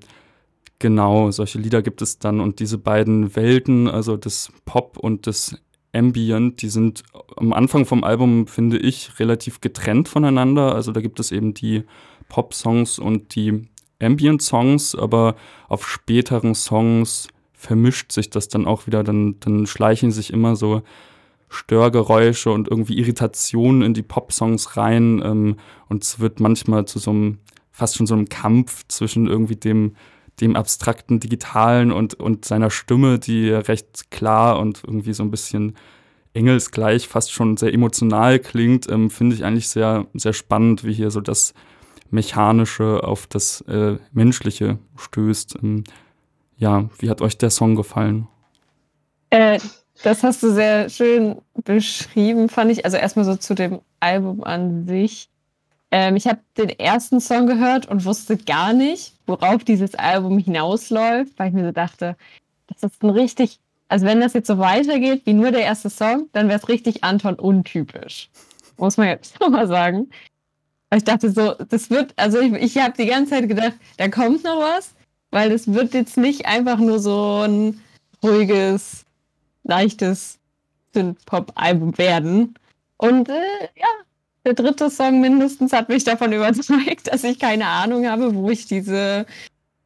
genau, 0.78 1.30
solche 1.30 1.58
Lieder 1.58 1.82
gibt 1.82 2.02
es 2.02 2.18
dann 2.18 2.40
und 2.40 2.60
diese 2.60 2.78
beiden 2.78 3.34
Welten, 3.34 3.88
also 3.88 4.16
das 4.16 4.52
Pop 4.64 4.98
und 4.98 5.26
das 5.26 5.56
Ambient, 5.94 6.60
die 6.60 6.68
sind 6.68 7.02
am 7.36 7.54
Anfang 7.54 7.86
vom 7.86 8.04
Album, 8.04 8.46
finde 8.46 8.78
ich, 8.78 9.18
relativ 9.18 9.62
getrennt 9.62 10.08
voneinander. 10.08 10.74
Also 10.74 10.92
da 10.92 11.00
gibt 11.00 11.18
es 11.18 11.32
eben 11.32 11.54
die 11.54 11.84
Pop-Songs 12.28 12.98
und 12.98 13.34
die 13.34 13.68
Ambient-Songs, 14.00 14.94
aber 14.94 15.34
auf 15.68 15.88
späteren 15.88 16.54
Songs 16.54 17.28
vermischt 17.58 18.12
sich 18.12 18.30
das 18.30 18.46
dann 18.46 18.66
auch 18.66 18.86
wieder, 18.86 19.02
dann, 19.02 19.40
dann 19.40 19.66
schleichen 19.66 20.12
sich 20.12 20.32
immer 20.32 20.54
so 20.54 20.82
Störgeräusche 21.48 22.52
und 22.52 22.68
irgendwie 22.68 22.98
Irritationen 22.98 23.82
in 23.82 23.94
die 23.94 24.02
Pop-Songs 24.02 24.76
rein 24.76 25.20
ähm, 25.24 25.56
und 25.88 26.04
es 26.04 26.20
wird 26.20 26.38
manchmal 26.38 26.84
zu 26.84 27.00
so 27.00 27.10
einem, 27.10 27.38
fast 27.72 27.96
schon 27.96 28.06
so 28.06 28.14
einem 28.14 28.28
Kampf 28.28 28.84
zwischen 28.86 29.26
irgendwie 29.26 29.56
dem, 29.56 29.96
dem 30.40 30.54
abstrakten 30.54 31.18
Digitalen 31.18 31.90
und, 31.90 32.14
und 32.14 32.44
seiner 32.44 32.70
Stimme, 32.70 33.18
die 33.18 33.50
recht 33.50 34.12
klar 34.12 34.60
und 34.60 34.82
irgendwie 34.86 35.12
so 35.12 35.24
ein 35.24 35.32
bisschen 35.32 35.74
engelsgleich, 36.34 37.08
fast 37.08 37.32
schon 37.32 37.56
sehr 37.56 37.74
emotional 37.74 38.38
klingt, 38.38 38.88
ähm, 38.88 39.10
finde 39.10 39.34
ich 39.34 39.44
eigentlich 39.44 39.68
sehr, 39.68 40.06
sehr 40.14 40.32
spannend, 40.32 40.84
wie 40.84 40.92
hier 40.92 41.10
so 41.10 41.20
das 41.20 41.54
Mechanische 42.10 43.02
auf 43.02 43.26
das 43.26 43.62
äh, 43.62 43.96
Menschliche 44.12 44.78
stößt. 44.96 45.56
Ähm, 45.60 45.82
ja, 46.58 46.88
wie 46.98 47.08
hat 47.08 47.22
euch 47.22 47.38
der 47.38 47.50
Song 47.50 47.76
gefallen? 47.76 48.28
Äh, 49.30 49.58
das 50.02 50.22
hast 50.22 50.42
du 50.42 50.52
sehr 50.52 50.88
schön 50.90 51.36
beschrieben, 51.64 52.48
fand 52.48 52.70
ich. 52.70 52.84
Also 52.84 52.96
erstmal 52.96 53.24
so 53.24 53.36
zu 53.36 53.54
dem 53.54 53.80
Album 54.00 54.44
an 54.44 54.86
sich. 54.86 55.28
Ähm, 55.90 56.16
ich 56.16 56.26
habe 56.26 56.40
den 56.56 56.68
ersten 56.68 57.20
Song 57.20 57.46
gehört 57.46 57.86
und 57.86 58.04
wusste 58.04 58.36
gar 58.36 58.72
nicht, 58.72 59.14
worauf 59.26 59.64
dieses 59.64 59.94
Album 59.94 60.38
hinausläuft, 60.38 61.38
weil 61.38 61.48
ich 61.48 61.54
mir 61.54 61.64
so 61.64 61.72
dachte, 61.72 62.16
das 62.66 62.82
ist 62.82 63.02
ein 63.02 63.10
richtig, 63.10 63.58
also 63.88 64.04
wenn 64.04 64.20
das 64.20 64.34
jetzt 64.34 64.48
so 64.48 64.58
weitergeht 64.58 65.22
wie 65.24 65.32
nur 65.32 65.50
der 65.50 65.62
erste 65.62 65.88
Song, 65.88 66.28
dann 66.32 66.48
wäre 66.48 66.58
es 66.58 66.68
richtig 66.68 67.04
Anton 67.04 67.34
untypisch. 67.34 68.28
Muss 68.76 68.96
man 68.96 69.08
jetzt 69.08 69.40
nochmal 69.40 69.66
sagen. 69.66 70.10
Aber 70.90 70.98
ich 70.98 71.04
dachte 71.04 71.30
so, 71.30 71.54
das 71.54 71.90
wird, 71.90 72.12
also 72.16 72.40
ich, 72.40 72.52
ich 72.52 72.78
habe 72.78 72.94
die 72.96 73.06
ganze 73.06 73.32
Zeit 73.32 73.48
gedacht, 73.48 73.74
da 73.96 74.08
kommt 74.08 74.44
noch 74.44 74.58
was, 74.58 74.94
weil 75.30 75.52
es 75.52 75.72
wird 75.72 75.94
jetzt 75.94 76.16
nicht 76.16 76.46
einfach 76.46 76.78
nur 76.78 76.98
so 76.98 77.42
ein 77.44 77.80
ruhiges, 78.22 79.04
leichtes 79.64 80.38
Synth-Pop-Album 80.94 81.98
werden. 81.98 82.54
Und 82.96 83.28
äh, 83.28 83.68
ja, 83.76 83.86
der 84.44 84.54
dritte 84.54 84.90
Song 84.90 85.20
mindestens 85.20 85.72
hat 85.72 85.88
mich 85.88 86.04
davon 86.04 86.32
überzeugt, 86.34 87.12
dass 87.12 87.24
ich 87.24 87.38
keine 87.38 87.66
Ahnung 87.66 88.08
habe, 88.08 88.34
wo 88.34 88.50
ich 88.50 88.66
diese, 88.66 89.26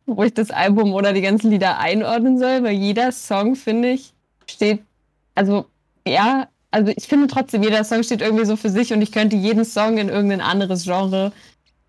wo 0.06 0.22
ich 0.22 0.34
das 0.34 0.50
Album 0.50 0.92
oder 0.92 1.12
die 1.12 1.22
ganzen 1.22 1.50
Lieder 1.50 1.78
einordnen 1.78 2.38
soll, 2.38 2.62
weil 2.62 2.74
jeder 2.74 3.12
Song, 3.12 3.56
finde 3.56 3.90
ich, 3.90 4.12
steht, 4.46 4.82
also 5.34 5.66
ja, 6.06 6.48
also 6.70 6.92
ich 6.96 7.06
finde 7.06 7.26
trotzdem, 7.26 7.62
jeder 7.62 7.84
Song 7.84 8.02
steht 8.02 8.22
irgendwie 8.22 8.46
so 8.46 8.56
für 8.56 8.70
sich 8.70 8.92
und 8.92 9.02
ich 9.02 9.12
könnte 9.12 9.36
jeden 9.36 9.64
Song 9.64 9.98
in 9.98 10.08
irgendein 10.08 10.40
anderes 10.40 10.84
Genre 10.84 11.32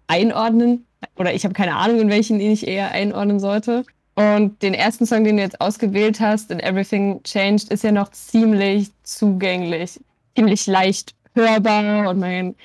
einordnen. 0.08 0.86
Oder 1.16 1.34
ich 1.34 1.44
habe 1.44 1.54
keine 1.54 1.76
Ahnung, 1.76 2.00
in 2.00 2.10
welchen 2.10 2.40
ich 2.40 2.68
eher 2.68 2.92
einordnen 2.92 3.40
sollte. 3.40 3.86
Und 4.16 4.62
den 4.62 4.74
ersten 4.74 5.06
Song, 5.06 5.24
den 5.24 5.38
du 5.38 5.44
jetzt 5.44 5.60
ausgewählt 5.60 6.20
hast, 6.20 6.52
in 6.52 6.60
Everything 6.60 7.22
Changed, 7.24 7.70
ist 7.72 7.84
ja 7.84 7.92
noch 7.92 8.12
ziemlich 8.12 8.92
zugänglich, 9.04 10.00
ziemlich 10.36 10.68
leicht 10.68 11.16
hörbar 11.34 12.10
und 12.10 12.20
man 12.20 12.56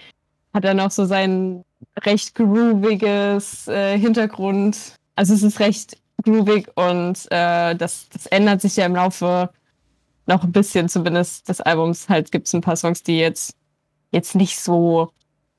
hat 0.53 0.64
dann 0.64 0.81
auch 0.81 0.90
so 0.90 1.07
sein 1.07 1.64
recht 2.05 2.35
grooviges 2.35 3.66
äh, 3.68 3.98
Hintergrund. 3.98 4.77
Also 5.16 5.35
es 5.35 5.42
ist 5.42 5.61
recht 5.61 5.96
groovig 6.22 6.68
und 6.74 7.27
äh, 7.31 7.74
das, 7.74 8.09
das 8.11 8.27
ändert 8.27 8.61
sich 8.61 8.77
ja 8.77 8.87
im 8.87 8.94
Laufe 8.94 9.51
noch 10.27 10.44
ein 10.44 10.53
bisschen 10.53 10.88
zumindest 10.88 11.48
des 11.48 11.61
Albums. 11.61 12.09
Halt 12.09 12.31
gibt 12.31 12.46
es 12.46 12.55
ein 12.55 12.61
paar 12.61 12.77
Songs, 12.77 13.03
die 13.03 13.18
jetzt, 13.18 13.55
jetzt 14.12 14.35
nicht 14.35 14.61
so 14.61 15.11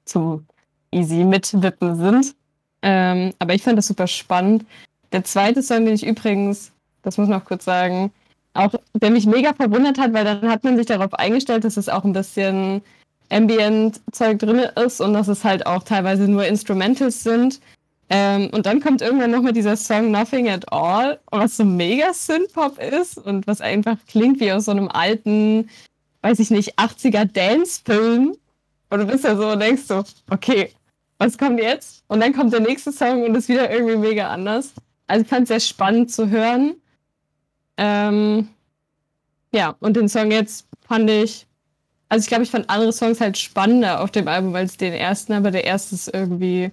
zum 0.05 0.45
easy 0.91 1.23
mitwippen 1.23 1.95
sind. 1.95 2.35
Ähm, 2.81 3.33
aber 3.39 3.53
ich 3.53 3.63
fand 3.63 3.77
das 3.77 3.87
super 3.87 4.07
spannend. 4.07 4.65
Der 5.11 5.23
zweite 5.23 5.61
Song, 5.61 5.85
den 5.85 5.95
ich 5.95 6.05
übrigens, 6.05 6.71
das 7.01 7.17
muss 7.17 7.27
man 7.27 7.41
auch 7.41 7.45
kurz 7.45 7.65
sagen, 7.65 8.11
auch, 8.53 8.73
der 8.93 9.11
mich 9.11 9.25
mega 9.25 9.53
verwundert 9.53 9.97
hat, 9.97 10.13
weil 10.13 10.25
dann 10.25 10.49
hat 10.49 10.63
man 10.63 10.77
sich 10.77 10.85
darauf 10.85 11.13
eingestellt, 11.13 11.63
dass 11.63 11.77
es 11.77 11.89
auch 11.89 12.03
ein 12.03 12.13
bisschen 12.13 12.81
Ambient-Zeug 13.29 14.39
drin 14.39 14.59
ist 14.83 15.01
und 15.01 15.13
dass 15.13 15.27
es 15.27 15.43
halt 15.43 15.65
auch 15.65 15.83
teilweise 15.83 16.27
nur 16.27 16.45
Instrumentals 16.45 17.23
sind. 17.23 17.59
Ähm, 18.09 18.49
und 18.51 18.65
dann 18.65 18.81
kommt 18.81 19.01
irgendwann 19.01 19.31
nochmal 19.31 19.53
dieser 19.53 19.75
Song 19.75 20.09
Nothing 20.09 20.49
at 20.49 20.71
All, 20.71 21.19
was 21.29 21.57
so 21.57 21.63
mega 21.63 22.11
Synth-Pop 22.11 22.79
ist 22.79 23.17
und 23.19 23.45
was 23.45 23.61
einfach 23.61 23.97
klingt 24.07 24.39
wie 24.39 24.51
aus 24.51 24.65
so 24.65 24.71
einem 24.71 24.87
alten, 24.87 25.69
weiß 26.21 26.39
ich 26.39 26.49
nicht, 26.49 26.79
80er 26.79 27.25
Dance-Film. 27.25 28.35
Und 28.89 28.99
du 28.99 29.05
bist 29.05 29.23
ja 29.23 29.35
so 29.35 29.49
und 29.49 29.59
denkst 29.59 29.83
so, 29.83 30.03
okay, 30.31 30.71
was 31.19 31.38
kommt 31.38 31.60
jetzt? 31.60 32.03
Und 32.08 32.21
dann 32.21 32.34
kommt 32.34 32.53
der 32.53 32.62
nächste 32.62 32.91
Song 32.91 33.23
und 33.23 33.36
ist 33.36 33.49
wieder 33.49 33.69
irgendwie 33.69 33.97
mega 33.97 34.29
anders. 34.29 34.73
Also 35.05 35.23
ich 35.23 35.27
fand 35.27 35.43
es 35.43 35.49
sehr 35.49 35.60
spannend 35.60 36.12
zu 36.12 36.29
hören. 36.29 36.75
Ähm, 37.77 38.47
ja, 39.53 39.75
und 39.79 39.95
den 39.95 40.10
Song 40.10 40.32
jetzt 40.32 40.65
fand 40.88 41.10
ich, 41.10 41.45
also 42.08 42.23
ich 42.23 42.27
glaube, 42.27 42.43
ich 42.43 42.51
fand 42.51 42.69
andere 42.69 42.93
Songs 42.93 43.21
halt 43.21 43.38
spannender 43.38 44.01
auf 44.01 44.12
dem 44.12 44.27
Album 44.27 44.55
als 44.55 44.77
den 44.77 44.93
ersten, 44.93 45.34
aber 45.34 45.51
der 45.51 45.65
erste 45.65 45.95
ist 45.95 46.13
irgendwie, 46.13 46.71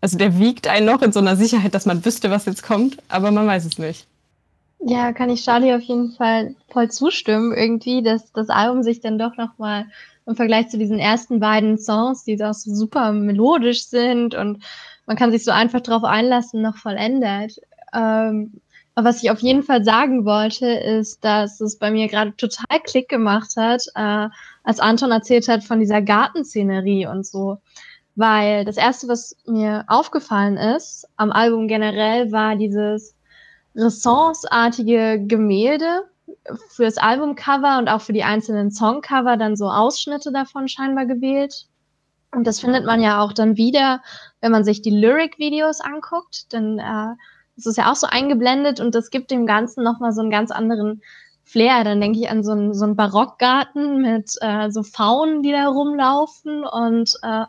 also 0.00 0.18
der 0.18 0.38
wiegt 0.38 0.68
einen 0.68 0.86
noch 0.86 1.02
in 1.02 1.12
so 1.12 1.20
einer 1.20 1.36
Sicherheit, 1.36 1.74
dass 1.74 1.86
man 1.86 2.04
wüsste, 2.04 2.30
was 2.30 2.46
jetzt 2.46 2.62
kommt, 2.62 2.98
aber 3.08 3.30
man 3.30 3.46
weiß 3.46 3.64
es 3.64 3.78
nicht. 3.78 4.06
Ja, 4.84 5.12
kann 5.12 5.30
ich 5.30 5.44
Charlie 5.44 5.74
auf 5.74 5.82
jeden 5.82 6.12
Fall 6.12 6.56
voll 6.68 6.90
zustimmen, 6.90 7.52
irgendwie, 7.52 8.02
dass 8.02 8.32
das 8.32 8.48
Album 8.48 8.82
sich 8.82 9.00
dann 9.00 9.18
doch 9.18 9.36
nochmal 9.36 9.86
im 10.26 10.36
Vergleich 10.36 10.68
zu 10.68 10.78
diesen 10.78 10.98
ersten 10.98 11.40
beiden 11.40 11.78
Songs, 11.78 12.24
die 12.24 12.42
auch 12.42 12.54
so 12.54 12.74
super 12.74 13.12
melodisch 13.12 13.86
sind 13.86 14.34
und 14.34 14.62
man 15.06 15.16
kann 15.16 15.32
sich 15.32 15.44
so 15.44 15.50
einfach 15.50 15.80
drauf 15.80 16.04
einlassen, 16.04 16.62
noch 16.62 16.76
vollendet. 16.76 17.58
Ähm, 17.92 18.60
aber 18.94 19.08
was 19.08 19.22
ich 19.22 19.30
auf 19.30 19.40
jeden 19.40 19.62
Fall 19.62 19.84
sagen 19.84 20.24
wollte, 20.24 20.66
ist, 20.66 21.24
dass 21.24 21.60
es 21.60 21.78
bei 21.78 21.90
mir 21.90 22.08
gerade 22.08 22.36
total 22.36 22.80
Klick 22.84 23.08
gemacht 23.08 23.56
hat, 23.56 23.86
äh, 23.94 24.28
als 24.64 24.80
Anton 24.80 25.10
erzählt 25.10 25.48
hat 25.48 25.64
von 25.64 25.80
dieser 25.80 26.02
Gartenszenerie 26.02 27.06
und 27.06 27.26
so. 27.26 27.58
Weil 28.14 28.66
das 28.66 28.76
erste, 28.76 29.08
was 29.08 29.36
mir 29.46 29.84
aufgefallen 29.88 30.58
ist 30.58 31.08
am 31.16 31.32
Album 31.32 31.68
generell, 31.68 32.30
war 32.30 32.56
dieses 32.56 33.16
Renaissance-artige 33.74 35.24
Gemälde, 35.26 36.04
für 36.68 36.84
das 36.84 36.98
Albumcover 36.98 37.78
und 37.78 37.88
auch 37.88 38.00
für 38.00 38.12
die 38.12 38.24
einzelnen 38.24 38.70
Songcover 38.70 39.36
dann 39.36 39.56
so 39.56 39.70
Ausschnitte 39.70 40.32
davon 40.32 40.68
scheinbar 40.68 41.06
gewählt. 41.06 41.66
Und 42.34 42.46
das 42.46 42.60
findet 42.60 42.84
man 42.86 43.00
ja 43.02 43.20
auch 43.20 43.32
dann 43.32 43.56
wieder, 43.56 44.00
wenn 44.40 44.52
man 44.52 44.64
sich 44.64 44.82
die 44.82 44.90
Lyric-Videos 44.90 45.80
anguckt, 45.80 46.52
dann 46.52 46.78
äh, 46.78 47.14
ist 47.56 47.66
es 47.66 47.76
ja 47.76 47.90
auch 47.90 47.96
so 47.96 48.06
eingeblendet 48.06 48.80
und 48.80 48.94
das 48.94 49.10
gibt 49.10 49.30
dem 49.30 49.46
Ganzen 49.46 49.84
nochmal 49.84 50.12
so 50.12 50.22
einen 50.22 50.30
ganz 50.30 50.50
anderen 50.50 51.02
Flair. 51.44 51.84
Dann 51.84 52.00
denke 52.00 52.18
ich 52.18 52.30
an 52.30 52.42
so 52.42 52.52
einen, 52.52 52.74
so 52.74 52.84
einen 52.84 52.96
Barockgarten 52.96 54.00
mit 54.00 54.34
äh, 54.40 54.70
so 54.70 54.82
Faunen, 54.82 55.42
die 55.42 55.52
da 55.52 55.68
rumlaufen 55.68 56.64
und 56.64 57.12
äh, 57.22 57.44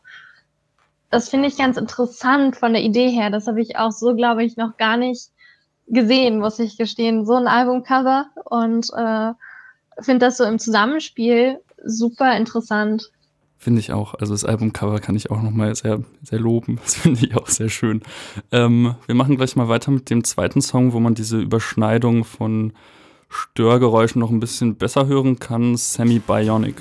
das 1.10 1.30
finde 1.30 1.48
ich 1.48 1.58
ganz 1.58 1.78
interessant 1.78 2.56
von 2.56 2.74
der 2.74 2.82
Idee 2.82 3.10
her. 3.10 3.30
Das 3.30 3.46
habe 3.46 3.62
ich 3.62 3.78
auch 3.78 3.92
so, 3.92 4.16
glaube 4.16 4.44
ich, 4.44 4.58
noch 4.58 4.78
gar 4.78 4.98
nicht 4.98 5.30
gesehen, 5.88 6.40
muss 6.40 6.60
ich 6.60 6.78
gestehen. 6.78 7.26
So 7.26 7.34
ein 7.34 7.48
Albumcover 7.48 8.28
und 8.46 8.88
äh, 8.96 9.34
finde 10.02 10.26
das 10.26 10.38
so 10.38 10.44
im 10.44 10.60
Zusammenspiel 10.60 11.60
super 11.84 12.36
interessant. 12.38 13.12
Finde 13.58 13.80
ich 13.80 13.94
auch. 13.94 14.14
Also 14.16 14.34
das 14.34 14.44
Albumcover 14.44 15.00
kann 15.00 15.16
ich 15.16 15.32
auch 15.32 15.42
nochmal 15.42 15.74
sehr, 15.76 16.02
sehr 16.22 16.40
loben. 16.40 16.80
Das 16.84 16.96
finde 16.96 17.26
ich 17.26 17.36
auch 17.36 17.48
sehr 17.48 17.70
schön. 17.70 18.02
Ähm, 18.52 18.96
wir 19.06 19.16
machen 19.16 19.38
gleich 19.38 19.56
mal 19.56 19.70
weiter 19.70 19.92
mit 19.92 20.10
dem 20.10 20.24
zweiten 20.24 20.62
Song, 20.62 20.92
wo 20.92 21.00
man 21.00 21.16
diese 21.16 21.40
Überschneidung 21.40 22.26
von 22.26 22.74
Störgeräuschen 23.30 24.20
noch 24.20 24.32
ein 24.32 24.42
bisschen 24.42 24.76
besser 24.76 25.08
hören 25.08 25.40
kann. 25.40 25.78
Semi 25.78 26.20
Bionic. 26.20 26.76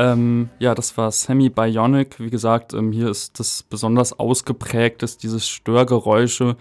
Ähm, 0.00 0.48
ja, 0.58 0.74
das 0.74 0.96
war 0.96 1.12
Semi 1.12 1.50
Bionic. 1.50 2.18
Wie 2.20 2.30
gesagt, 2.30 2.72
ähm, 2.72 2.90
hier 2.90 3.10
ist 3.10 3.38
das 3.38 3.62
besonders 3.62 4.18
ausgeprägt, 4.18 5.02
dass 5.02 5.18
diese 5.18 5.40
Störgeräusche, 5.40 6.56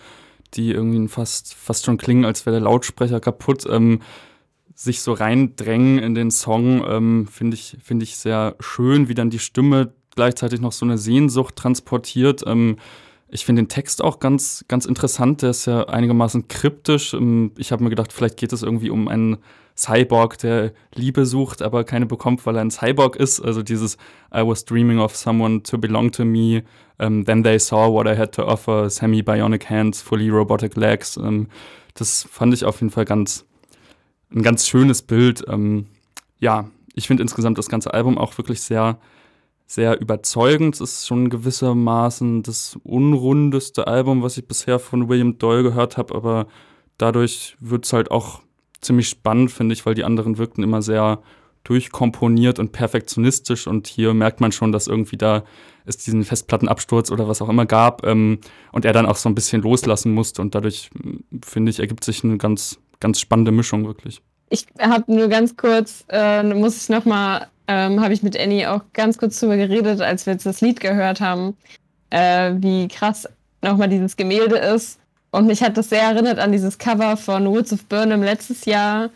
die 0.55 0.71
irgendwie 0.71 1.07
fast, 1.07 1.55
fast 1.55 1.85
schon 1.85 1.95
klingen, 1.95 2.25
als 2.25 2.45
wäre 2.45 2.57
der 2.57 2.65
Lautsprecher 2.65 3.21
kaputt, 3.21 3.65
ähm, 3.69 4.01
sich 4.75 5.01
so 5.01 5.13
reindrängen 5.13 5.99
in 5.99 6.15
den 6.15 6.31
Song, 6.31 6.83
ähm, 6.85 7.27
finde 7.27 7.55
ich, 7.55 7.77
find 7.81 8.03
ich 8.03 8.17
sehr 8.17 8.57
schön, 8.59 9.07
wie 9.07 9.13
dann 9.13 9.29
die 9.29 9.39
Stimme 9.39 9.93
gleichzeitig 10.15 10.59
noch 10.59 10.73
so 10.73 10.85
eine 10.85 10.97
Sehnsucht 10.97 11.55
transportiert. 11.55 12.43
Ähm, 13.29 13.33
ich 13.33 13.45
finde 13.45 13.63
den 13.63 13.69
Text 13.69 14.03
auch 14.03 14.19
ganz, 14.19 14.65
ganz 14.67 14.85
interessant. 14.85 15.41
Der 15.41 15.51
ist 15.51 15.65
ja 15.65 15.83
einigermaßen 15.87 16.47
kryptisch. 16.47 17.13
Ähm, 17.13 17.51
ich 17.57 17.71
habe 17.71 17.83
mir 17.83 17.89
gedacht, 17.89 18.13
vielleicht 18.13 18.37
geht 18.37 18.53
es 18.53 18.63
irgendwie 18.63 18.89
um 18.89 19.07
einen 19.07 19.37
Cyborg, 19.77 20.37
der 20.39 20.73
Liebe 20.93 21.25
sucht, 21.25 21.61
aber 21.61 21.85
keine 21.85 22.05
bekommt, 22.05 22.45
weil 22.45 22.55
er 22.57 22.61
ein 22.61 22.71
Cyborg 22.71 23.15
ist. 23.15 23.39
Also 23.39 23.63
dieses 23.63 23.95
I 24.33 24.45
was 24.45 24.65
dreaming 24.65 24.99
of 24.99 25.15
someone 25.15 25.63
to 25.63 25.77
belong 25.77 26.11
to 26.11 26.25
me. 26.25 26.63
Um, 26.97 27.23
then 27.23 27.43
they 27.43 27.57
saw 27.57 27.89
what 27.89 28.05
I 28.05 28.17
had 28.17 28.33
to 28.33 28.43
offer. 28.43 28.89
Semi-bionic 28.89 29.69
hands, 29.69 30.01
fully 30.01 30.29
robotic 30.29 30.75
legs. 30.75 31.15
Um, 31.15 31.25
ähm, 31.25 31.47
das 31.93 32.27
fand 32.29 32.53
ich 32.53 32.65
auf 32.65 32.81
jeden 32.81 32.91
Fall 32.91 33.05
ganz, 33.05 33.45
ein 34.33 34.43
ganz 34.43 34.67
schönes 34.67 35.01
Bild. 35.01 35.47
Um, 35.47 35.53
ähm, 35.53 35.85
ja, 36.39 36.69
ich 36.93 37.07
finde 37.07 37.23
insgesamt 37.23 37.57
das 37.57 37.69
ganze 37.69 37.93
Album 37.93 38.17
auch 38.17 38.37
wirklich 38.37 38.61
sehr, 38.61 38.97
sehr 39.69 40.01
überzeugend. 40.01 40.75
Es 40.75 40.81
ist 40.81 41.07
schon 41.07 41.29
gewissermaßen 41.29 42.41
das 42.41 42.77
unrundeste 42.83 43.85
Album, 43.85 44.23
was 44.23 44.37
ich 44.37 44.47
bisher 44.47 44.79
von 44.79 45.07
William 45.07 45.37
Doyle 45.37 45.61
gehört 45.61 45.95
habe, 45.97 46.15
aber 46.15 46.47
dadurch 46.97 47.55
wird 47.59 47.85
es 47.85 47.93
halt 47.93 48.09
auch 48.09 48.41
ziemlich 48.81 49.07
spannend, 49.07 49.51
finde 49.51 49.73
ich, 49.73 49.85
weil 49.85 49.93
die 49.93 50.03
anderen 50.03 50.39
wirkten 50.39 50.63
immer 50.63 50.81
sehr 50.81 51.21
durchkomponiert 51.63 52.57
und 52.57 52.71
perfektionistisch 52.71 53.67
und 53.67 53.85
hier 53.85 54.15
merkt 54.15 54.41
man 54.41 54.51
schon, 54.51 54.71
dass 54.71 54.87
irgendwie 54.87 55.17
da 55.17 55.43
es 55.85 55.97
diesen 55.97 56.23
Festplattenabsturz 56.23 57.11
oder 57.11 57.27
was 57.27 57.41
auch 57.41 57.49
immer 57.49 57.67
gab 57.67 58.05
ähm, 58.07 58.39
und 58.71 58.85
er 58.85 58.93
dann 58.93 59.05
auch 59.05 59.17
so 59.17 59.29
ein 59.29 59.35
bisschen 59.35 59.61
loslassen 59.61 60.13
musste 60.13 60.41
und 60.41 60.55
dadurch, 60.55 60.89
finde 61.45 61.69
ich, 61.69 61.79
ergibt 61.79 62.03
sich 62.03 62.23
eine 62.23 62.37
ganz, 62.37 62.79
ganz 62.99 63.19
spannende 63.19 63.51
Mischung 63.51 63.85
wirklich. 63.85 64.23
Ich 64.49 64.65
habe 64.79 65.13
nur 65.13 65.27
ganz 65.27 65.57
kurz, 65.57 66.05
äh, 66.09 66.41
muss 66.41 66.81
ich 66.81 66.89
nochmal, 66.89 67.49
ähm, 67.69 68.01
habe 68.01 68.13
ich 68.13 68.23
mit 68.23 68.37
Annie 68.37 68.65
auch 68.65 68.81
ganz 68.93 69.19
kurz 69.19 69.39
drüber 69.39 69.55
geredet, 69.55 70.01
als 70.01 70.25
wir 70.25 70.33
jetzt 70.33 70.45
das 70.47 70.59
Lied 70.59 70.79
gehört 70.79 71.21
haben, 71.21 71.55
äh, 72.09 72.53
wie 72.57 72.87
krass 72.87 73.29
nochmal 73.61 73.89
dieses 73.89 74.17
Gemälde 74.17 74.57
ist 74.57 74.99
und 75.29 75.45
mich 75.45 75.61
hat 75.61 75.77
das 75.77 75.89
sehr 75.89 76.01
erinnert 76.01 76.39
an 76.39 76.51
dieses 76.51 76.79
Cover 76.79 77.15
von 77.15 77.47
Woods 77.47 77.71
of 77.71 77.85
Burnham 77.85 78.23
letztes 78.23 78.65
Jahr 78.65 79.09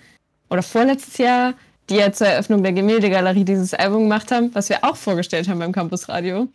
oder 0.50 0.62
vorletztes 0.62 1.18
Jahr, 1.18 1.56
die 1.90 1.96
ja 1.96 2.12
zur 2.12 2.28
Eröffnung 2.28 2.62
der 2.62 2.74
Gemäldegalerie 2.74 3.44
dieses 3.44 3.74
Album 3.74 4.04
gemacht 4.04 4.32
haben, 4.32 4.54
was 4.54 4.70
wir 4.70 4.84
auch 4.84 4.96
vorgestellt 4.96 5.50
haben 5.50 5.60
beim 5.60 5.72
Campus 5.72 6.08
Radio. 6.08 6.48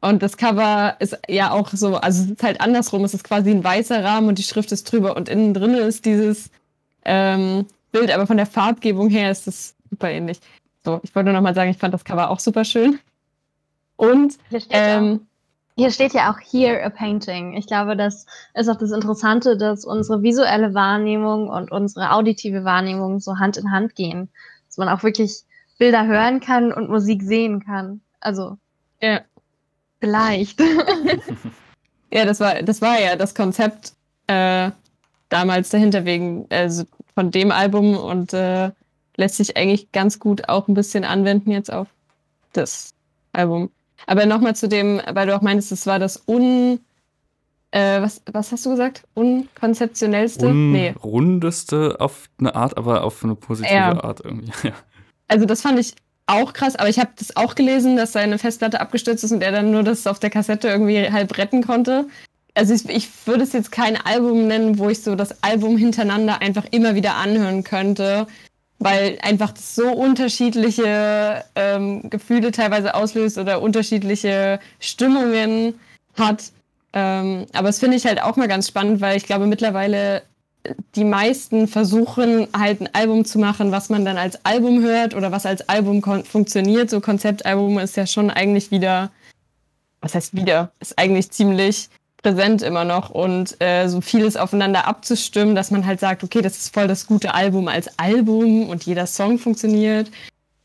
Und 0.00 0.22
das 0.22 0.36
Cover 0.36 0.96
ist 1.00 1.18
ja 1.28 1.50
auch 1.50 1.70
so, 1.72 1.96
also 1.96 2.24
es 2.24 2.30
ist 2.30 2.42
halt 2.42 2.60
andersrum, 2.60 3.04
es 3.04 3.14
ist 3.14 3.24
quasi 3.24 3.50
ein 3.50 3.64
weißer 3.64 4.02
Rahmen 4.04 4.28
und 4.28 4.38
die 4.38 4.44
Schrift 4.44 4.70
ist 4.70 4.84
drüber 4.84 5.16
und 5.16 5.28
innen 5.28 5.54
drin 5.54 5.74
ist 5.74 6.04
dieses 6.04 6.50
ähm, 7.04 7.66
Bild, 7.90 8.12
aber 8.12 8.26
von 8.28 8.36
der 8.36 8.46
Farbgebung 8.46 9.10
her 9.10 9.30
ist 9.30 9.48
es 9.48 9.74
super 9.90 10.10
ähnlich. 10.10 10.40
So, 10.84 11.00
ich 11.02 11.14
wollte 11.14 11.26
nur 11.26 11.34
noch 11.34 11.42
mal 11.42 11.54
sagen, 11.54 11.70
ich 11.70 11.78
fand 11.78 11.94
das 11.94 12.04
Cover 12.04 12.30
auch 12.30 12.40
super 12.40 12.64
schön. 12.64 12.98
Und 13.96 14.36
ähm, 14.70 15.26
hier 15.76 15.90
steht 15.90 16.12
ja 16.12 16.32
auch 16.32 16.38
Here 16.40 16.84
a 16.84 16.90
Painting. 16.90 17.54
Ich 17.56 17.66
glaube, 17.66 17.96
das 17.96 18.26
ist 18.54 18.68
auch 18.68 18.76
das 18.76 18.90
Interessante, 18.90 19.56
dass 19.56 19.84
unsere 19.84 20.22
visuelle 20.22 20.74
Wahrnehmung 20.74 21.48
und 21.48 21.70
unsere 21.70 22.12
auditive 22.12 22.64
Wahrnehmung 22.64 23.20
so 23.20 23.38
Hand 23.38 23.56
in 23.56 23.70
Hand 23.70 23.94
gehen. 23.94 24.28
Dass 24.66 24.76
man 24.76 24.88
auch 24.88 25.02
wirklich 25.02 25.42
Bilder 25.78 26.06
hören 26.06 26.40
kann 26.40 26.72
und 26.72 26.90
Musik 26.90 27.22
sehen 27.22 27.64
kann. 27.64 28.00
Also, 28.20 28.58
ja. 29.00 29.20
vielleicht. 30.00 30.60
ja, 32.12 32.24
das 32.24 32.40
war, 32.40 32.62
das 32.62 32.82
war 32.82 33.00
ja 33.00 33.16
das 33.16 33.34
Konzept 33.34 33.92
äh, 34.26 34.70
damals 35.28 35.70
dahinter 35.70 36.04
wegen 36.04 36.46
also 36.50 36.84
von 37.14 37.30
dem 37.30 37.50
Album 37.50 37.96
und 37.96 38.32
äh, 38.32 38.70
lässt 39.16 39.36
sich 39.36 39.56
eigentlich 39.56 39.92
ganz 39.92 40.18
gut 40.18 40.48
auch 40.48 40.68
ein 40.68 40.74
bisschen 40.74 41.04
anwenden 41.04 41.50
jetzt 41.50 41.72
auf 41.72 41.88
das 42.52 42.94
Album. 43.32 43.70
Aber 44.06 44.26
nochmal 44.26 44.56
zu 44.56 44.68
dem, 44.68 45.00
weil 45.12 45.26
du 45.26 45.36
auch 45.36 45.42
meinst, 45.42 45.72
es 45.72 45.86
war 45.86 45.98
das 45.98 46.22
un. 46.26 46.80
Äh, 47.70 48.02
was, 48.02 48.20
was 48.30 48.52
hast 48.52 48.66
du 48.66 48.70
gesagt? 48.70 49.04
Unkonzeptionellste? 49.14 50.46
Unrundeste 50.48 51.88
nee. 51.90 52.04
auf 52.04 52.28
eine 52.38 52.54
Art, 52.54 52.76
aber 52.76 53.02
auf 53.04 53.24
eine 53.24 53.34
positive 53.34 53.72
ja. 53.72 54.04
Art 54.04 54.20
irgendwie. 54.24 54.52
Ja. 54.68 54.74
Also, 55.28 55.46
das 55.46 55.62
fand 55.62 55.78
ich 55.78 55.94
auch 56.26 56.52
krass, 56.52 56.76
aber 56.76 56.88
ich 56.88 56.98
habe 56.98 57.10
das 57.18 57.36
auch 57.36 57.54
gelesen, 57.54 57.96
dass 57.96 58.12
seine 58.12 58.38
Festplatte 58.38 58.80
abgestürzt 58.80 59.24
ist 59.24 59.32
und 59.32 59.42
er 59.42 59.52
dann 59.52 59.70
nur 59.70 59.82
das 59.82 60.06
auf 60.06 60.18
der 60.18 60.30
Kassette 60.30 60.68
irgendwie 60.68 61.10
halb 61.10 61.36
retten 61.38 61.62
konnte. 61.62 62.06
Also 62.54 62.74
ich, 62.74 62.88
ich 62.88 63.08
würde 63.26 63.44
es 63.44 63.52
jetzt 63.52 63.72
kein 63.72 63.96
Album 63.96 64.46
nennen, 64.46 64.78
wo 64.78 64.90
ich 64.90 65.02
so 65.02 65.14
das 65.14 65.42
Album 65.42 65.78
hintereinander 65.78 66.42
einfach 66.42 66.66
immer 66.70 66.94
wieder 66.94 67.16
anhören 67.16 67.64
könnte, 67.64 68.26
weil 68.84 69.18
einfach 69.22 69.54
so 69.56 69.90
unterschiedliche 69.90 71.44
ähm, 71.54 72.08
Gefühle 72.10 72.52
teilweise 72.52 72.94
auslöst 72.94 73.38
oder 73.38 73.62
unterschiedliche 73.62 74.60
Stimmungen 74.80 75.78
hat. 76.16 76.52
Ähm, 76.92 77.46
aber 77.52 77.68
das 77.68 77.78
finde 77.78 77.96
ich 77.96 78.06
halt 78.06 78.22
auch 78.22 78.36
mal 78.36 78.48
ganz 78.48 78.68
spannend, 78.68 79.00
weil 79.00 79.16
ich 79.16 79.26
glaube 79.26 79.46
mittlerweile 79.46 80.22
die 80.94 81.04
meisten 81.04 81.66
versuchen 81.66 82.46
halt 82.56 82.80
ein 82.80 82.94
Album 82.94 83.24
zu 83.24 83.38
machen, 83.38 83.72
was 83.72 83.88
man 83.88 84.04
dann 84.04 84.16
als 84.16 84.44
Album 84.44 84.82
hört 84.82 85.14
oder 85.14 85.32
was 85.32 85.46
als 85.46 85.68
Album 85.68 86.02
funktioniert. 86.24 86.90
So 86.90 87.00
Konzeptalbum 87.00 87.78
ist 87.78 87.96
ja 87.96 88.06
schon 88.06 88.30
eigentlich 88.30 88.70
wieder, 88.70 89.10
was 90.00 90.14
heißt 90.14 90.36
wieder, 90.36 90.72
ist 90.80 90.98
eigentlich 90.98 91.30
ziemlich 91.30 91.88
präsent 92.22 92.62
immer 92.62 92.84
noch 92.84 93.10
und 93.10 93.60
äh, 93.60 93.88
so 93.88 94.00
vieles 94.00 94.36
aufeinander 94.36 94.86
abzustimmen, 94.86 95.54
dass 95.54 95.70
man 95.70 95.84
halt 95.84 96.00
sagt, 96.00 96.22
okay, 96.22 96.40
das 96.40 96.56
ist 96.56 96.74
voll 96.74 96.86
das 96.86 97.06
gute 97.06 97.34
Album 97.34 97.68
als 97.68 97.98
Album 97.98 98.68
und 98.68 98.84
jeder 98.84 99.06
Song 99.06 99.38
funktioniert. 99.38 100.10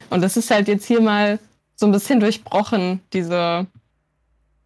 Und 0.09 0.21
das 0.21 0.37
ist 0.37 0.51
halt 0.51 0.67
jetzt 0.67 0.85
hier 0.85 1.01
mal 1.01 1.39
so 1.75 1.85
ein 1.85 1.91
bisschen 1.91 2.19
durchbrochen, 2.19 3.01
diese, 3.13 3.65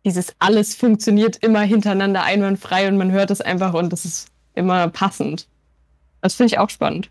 dieses 0.05 0.33
alles 0.39 0.75
funktioniert 0.75 1.37
immer 1.37 1.61
hintereinander 1.61 2.23
einwandfrei 2.23 2.87
und 2.87 2.97
man 2.97 3.11
hört 3.11 3.31
es 3.31 3.41
einfach 3.41 3.73
und 3.73 3.91
das 3.91 4.05
ist 4.05 4.29
immer 4.53 4.87
passend. 4.89 5.47
Das 6.21 6.35
finde 6.35 6.53
ich 6.53 6.59
auch 6.59 6.69
spannend. 6.69 7.09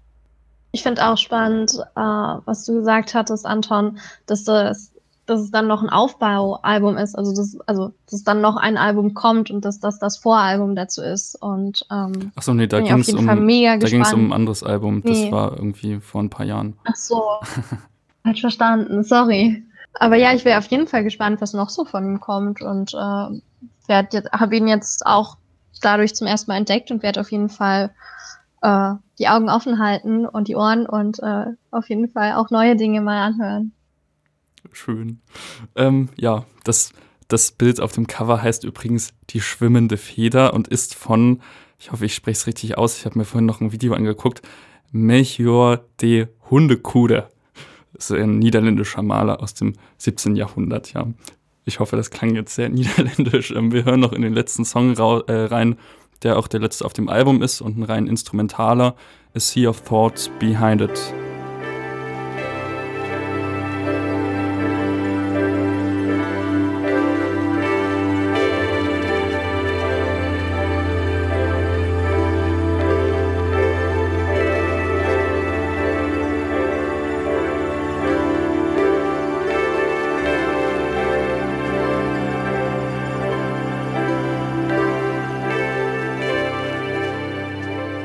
Ich 0.73 0.83
finde 0.83 1.05
auch 1.05 1.19
spannend, 1.19 1.73
äh, 1.97 2.01
was 2.01 2.65
du 2.65 2.75
gesagt 2.75 3.15
hattest, 3.15 3.45
Anton, 3.45 3.99
dass 4.27 4.45
das 4.45 4.90
dass 5.31 5.41
es 5.41 5.51
dann 5.51 5.69
noch 5.69 5.83
ein 5.83 5.89
Aufbaualbum 5.89 6.97
ist, 6.97 7.17
also 7.17 7.33
dass, 7.35 7.57
also 7.67 7.93
dass 8.11 8.25
dann 8.25 8.41
noch 8.41 8.57
ein 8.57 8.77
Album 8.77 9.15
kommt 9.15 9.51
und 9.51 9.65
dass 9.65 9.79
das 9.79 10.01
das 10.01 10.17
Voralbum 10.17 10.75
dazu 10.75 11.03
ist. 11.03 11.41
Und 11.41 11.87
ähm, 11.91 12.33
Ach 12.35 12.43
so, 12.43 12.53
nee, 12.53 12.67
da 12.67 12.81
ging 12.81 12.99
es 12.99 13.13
um, 13.15 13.29
um 13.29 13.29
ein 13.29 14.33
anderes 14.33 14.63
Album. 14.65 15.03
Das 15.03 15.19
nee. 15.19 15.33
war 15.33 15.53
irgendwie 15.53 16.01
vor 16.01 16.23
ein 16.23 16.31
paar 16.31 16.45
Jahren. 16.45 16.77
Ach 16.85 16.97
so, 16.97 17.23
falsch 18.25 18.41
verstanden, 18.41 19.05
sorry. 19.05 19.63
Aber 19.95 20.17
ja, 20.17 20.33
ich 20.33 20.45
wäre 20.45 20.59
auf 20.59 20.67
jeden 20.67 20.89
Fall 20.89 21.05
gespannt, 21.05 21.41
was 21.41 21.53
noch 21.53 21.71
so 21.71 21.85
von 21.85 22.05
ihm 22.05 22.21
kommt 22.21 22.61
und 22.61 22.93
äh, 22.95 23.41
habe 23.89 24.57
ihn 24.57 24.69
jetzt 24.69 25.07
auch 25.07 25.37
dadurch 25.81 26.15
zum 26.15 26.27
ersten 26.27 26.51
Mal 26.51 26.59
entdeckt 26.59 26.91
und 26.91 27.03
werde 27.03 27.21
auf 27.21 27.31
jeden 27.31 27.49
Fall 27.49 27.91
äh, 28.63 28.95
die 29.19 29.29
Augen 29.29 29.49
offen 29.49 29.79
halten 29.79 30.27
und 30.27 30.49
die 30.49 30.57
Ohren 30.57 30.87
und 30.87 31.21
äh, 31.23 31.47
auf 31.71 31.89
jeden 31.89 32.09
Fall 32.09 32.35
auch 32.35 32.51
neue 32.51 32.77
Dinge 32.77 33.01
mal 33.01 33.23
anhören. 33.23 33.73
Schön. 34.73 35.21
Ähm, 35.77 36.09
ja, 36.17 36.47
das, 36.65 36.93
das 37.29 37.53
Bild 37.53 37.81
auf 37.81 37.93
dem 37.93 38.07
Cover 38.07 38.43
heißt 38.43 38.65
übrigens 38.65 39.13
Die 39.31 39.41
schwimmende 39.41 39.97
Feder 39.97 40.55
und 40.55 40.69
ist 40.69 40.95
von, 40.95 41.41
ich 41.79 41.93
hoffe, 41.93 42.07
ich 42.07 42.15
spreche 42.15 42.39
es 42.39 42.47
richtig 42.47 42.79
aus, 42.79 42.99
ich 42.99 43.07
habe 43.07 43.19
mir 43.19 43.25
vorhin 43.25 43.47
noch 43.47 43.61
ein 43.61 43.73
Video 43.73 43.95
angeguckt, 43.95 44.43
Melchior 44.93 45.85
de 46.01 46.29
Hundekude. 46.51 47.29
ist 47.95 48.11
ein 48.11 48.39
niederländischer 48.39 49.03
Maler 49.03 49.41
aus 49.41 49.55
dem 49.55 49.75
17. 49.99 50.37
Jahrhundert, 50.37 50.93
ja. 50.93 51.07
Ich 51.65 51.79
hoffe, 51.79 51.97
das 51.97 52.11
klang 52.11 52.35
jetzt 52.35 52.55
sehr 52.55 52.69
niederländisch. 52.71 53.53
Ähm, 53.53 53.73
wir 53.73 53.85
hören 53.85 54.01
noch 54.01 54.13
in 54.13 54.23
den 54.23 54.35
letzten 54.35 54.65
Song 54.65 54.97
äh, 54.97 55.33
rein, 55.33 55.77
der 56.23 56.39
auch 56.39 56.49
der 56.49 56.61
letzte 56.61 56.85
auf 56.85 56.93
dem 56.93 57.09
Album 57.09 57.43
ist 57.43 57.61
und 57.61 57.79
ein 57.79 57.85
rein 57.85 58.07
instrumentaler. 58.07 58.97
A 59.35 59.41
Sea 59.41 59.69
of 59.71 59.83
Thoughts 59.83 60.31
Behind 60.41 60.83
It. 60.83 61.30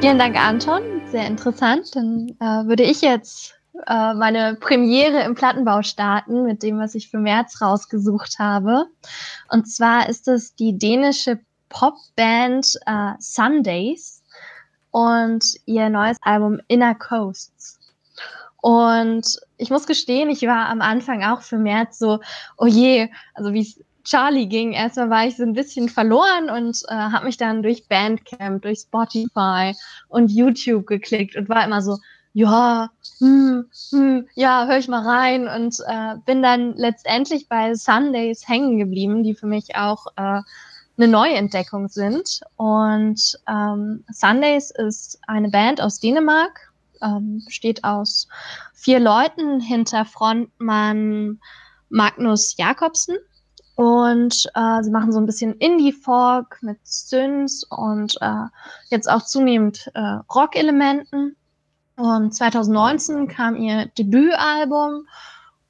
Vielen 0.06 0.20
Dank, 0.20 0.40
Anton. 0.40 0.84
Sehr 1.08 1.26
interessant. 1.26 1.96
Dann 1.96 2.30
äh, 2.40 2.68
würde 2.68 2.84
ich 2.84 3.02
jetzt 3.02 3.56
äh, 3.88 4.14
meine 4.14 4.54
Premiere 4.54 5.24
im 5.24 5.34
Plattenbau 5.34 5.82
starten 5.82 6.44
mit 6.44 6.62
dem, 6.62 6.78
was 6.78 6.94
ich 6.94 7.10
für 7.10 7.18
März 7.18 7.60
rausgesucht 7.60 8.38
habe. 8.38 8.86
Und 9.50 9.66
zwar 9.66 10.08
ist 10.08 10.28
es 10.28 10.54
die 10.54 10.78
dänische 10.78 11.40
Popband 11.70 12.68
äh, 12.86 13.14
Sundays 13.18 14.22
und 14.92 15.44
ihr 15.66 15.90
neues 15.90 16.18
Album 16.22 16.60
Inner 16.68 16.94
Coasts. 16.94 17.80
Und 18.62 19.40
ich 19.58 19.72
muss 19.72 19.88
gestehen, 19.88 20.30
ich 20.30 20.44
war 20.44 20.70
am 20.70 20.82
Anfang 20.82 21.24
auch 21.24 21.42
für 21.42 21.58
März 21.58 21.98
so, 21.98 22.20
oh 22.60 22.68
je, 22.68 23.10
also 23.34 23.54
wie 23.54 23.62
es 23.62 23.84
Charlie 24.06 24.48
ging. 24.48 24.72
Erstmal 24.72 25.10
war 25.10 25.28
ich 25.28 25.36
so 25.36 25.44
ein 25.44 25.54
bisschen 25.54 25.90
verloren 25.90 26.50
und 26.50 26.82
äh, 26.88 26.94
habe 26.94 27.26
mich 27.26 27.38
dann 27.38 27.64
durch 27.64 27.88
Bandcamp, 27.88 28.62
durch 28.62 28.80
Spotify 28.80 29.74
und 30.08 30.32
YouTube 30.32 30.88
geklickt 30.88 31.36
und 31.36 31.50
war 31.50 31.66
immer 31.66 31.82
so, 31.82 31.98
ja, 32.34 32.90
hm, 33.20 33.66
hm, 33.92 34.28
ja, 34.36 34.68
höre 34.68 34.78
ich 34.78 34.88
mal 34.88 35.08
rein 35.08 35.48
und 35.48 35.78
äh, 35.88 36.16
bin 36.26 36.44
dann 36.44 36.74
letztendlich 36.76 37.50
bei 37.50 37.74
Sundays 37.74 38.48
hängen 38.48 38.78
geblieben, 38.78 39.24
die 39.24 39.36
für 39.36 39.48
mich 39.48 39.76
auch 39.76 40.08
äh, 40.18 40.42
eine 40.98 41.08
Neuentdeckung 41.08 41.88
sind. 41.88 42.42
Und 42.58 43.40
ähm, 43.48 44.04
Sundays 44.12 44.72
ist 44.72 45.20
eine 45.28 45.50
Band 45.50 45.82
aus 45.82 46.00
Dänemark, 46.00 46.74
ähm, 47.02 47.42
besteht 47.46 47.84
aus 47.84 48.28
vier 48.74 49.00
Leuten 49.00 49.60
hinter 49.60 50.06
Frontmann 50.06 51.40
Magnus 51.90 52.56
Jakobsen 52.58 53.16
und 53.76 54.50
äh, 54.56 54.84
sie 54.84 54.92
machen 54.92 55.12
so 55.12 55.20
ein 55.20 55.26
bisschen 55.26 55.56
Indie-Folk 55.56 56.60
mit 56.62 56.80
Synths 56.84 57.66
und 57.70 58.18
äh, 58.22 58.46
jetzt 58.90 59.10
auch 59.10 59.24
zunehmend 59.24 59.92
äh, 59.94 60.20
Rock-Elementen. 60.34 61.36
Und 61.98 62.34
2019 62.34 63.28
kam 63.28 63.56
ihr 63.56 63.88
Debütalbum. 63.98 65.08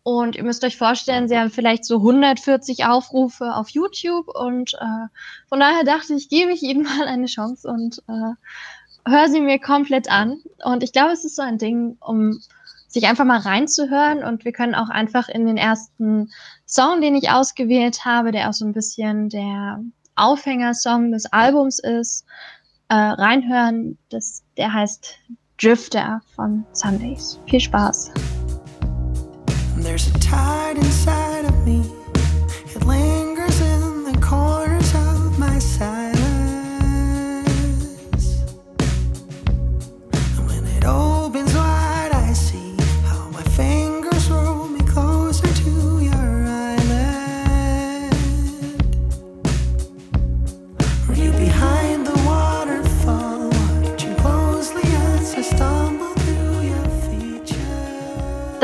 Und 0.03 0.35
ihr 0.35 0.43
müsst 0.43 0.63
euch 0.63 0.77
vorstellen, 0.77 1.27
sie 1.27 1.35
haben 1.35 1.49
vielleicht 1.49 1.83
so 1.83 1.95
140 1.95 2.85
Aufrufe 2.85 3.55
auf 3.55 3.69
YouTube. 3.69 4.27
Und 4.27 4.75
äh, 4.75 5.07
von 5.49 5.59
daher 5.59 5.83
dachte 5.83 6.13
ich, 6.13 6.29
gebe 6.29 6.51
ich 6.51 6.61
ihnen 6.61 6.83
mal 6.97 7.07
eine 7.07 7.25
Chance 7.25 7.67
und 7.67 8.03
äh, 8.07 9.09
höre 9.09 9.29
sie 9.29 9.41
mir 9.41 9.59
komplett 9.59 10.11
an. 10.11 10.37
Und 10.63 10.83
ich 10.83 10.91
glaube, 10.91 11.11
es 11.11 11.25
ist 11.25 11.35
so 11.35 11.41
ein 11.41 11.57
Ding, 11.57 11.97
um 12.01 12.39
sich 12.87 13.07
einfach 13.07 13.25
mal 13.25 13.39
reinzuhören. 13.39 14.23
Und 14.23 14.45
wir 14.45 14.51
können 14.51 14.75
auch 14.75 14.89
einfach 14.89 15.27
in 15.27 15.47
den 15.47 15.57
ersten 15.57 16.29
Song, 16.65 17.01
den 17.01 17.15
ich 17.15 17.30
ausgewählt 17.30 18.06
habe, 18.06 18.32
der 18.32 18.49
auch 18.49 18.54
so 18.54 18.65
ein 18.65 18.73
bisschen 18.73 19.30
der 19.30 19.84
Aufhängersong 20.15 21.12
des 21.12 21.25
Albums 21.32 21.80
ist, 21.80 22.25
äh, 22.89 22.95
reinhören. 22.95 23.97
Das, 24.10 24.43
der 24.58 24.73
heißt 24.73 25.15
Drifter 25.58 26.21
von 26.36 26.65
Sundays. 26.73 27.39
Viel 27.47 27.60
Spaß. 27.60 28.12
There's 29.82 30.08
a 30.08 30.19
tide 30.19 30.78
inside 30.80 31.24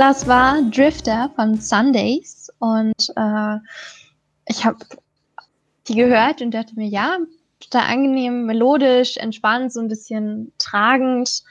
Das 0.02 0.26
war 0.26 0.64
Drifter 0.64 1.30
von 1.36 1.62
Sundays 1.62 2.52
und 2.58 2.96
äh, 3.16 3.58
ich 4.48 4.66
habe 4.66 4.80
die 5.88 5.94
gehört 5.94 6.42
und 6.42 6.56
dachte 6.56 6.74
mir, 6.74 6.88
ja, 6.88 7.20
total 7.60 7.84
angenehm, 7.84 8.48
melodisch, 8.48 9.18
entspannt, 9.18 9.72
so 9.72 9.80
ein 9.80 9.90
bisschen 9.90 10.54
tragend, 10.58 11.44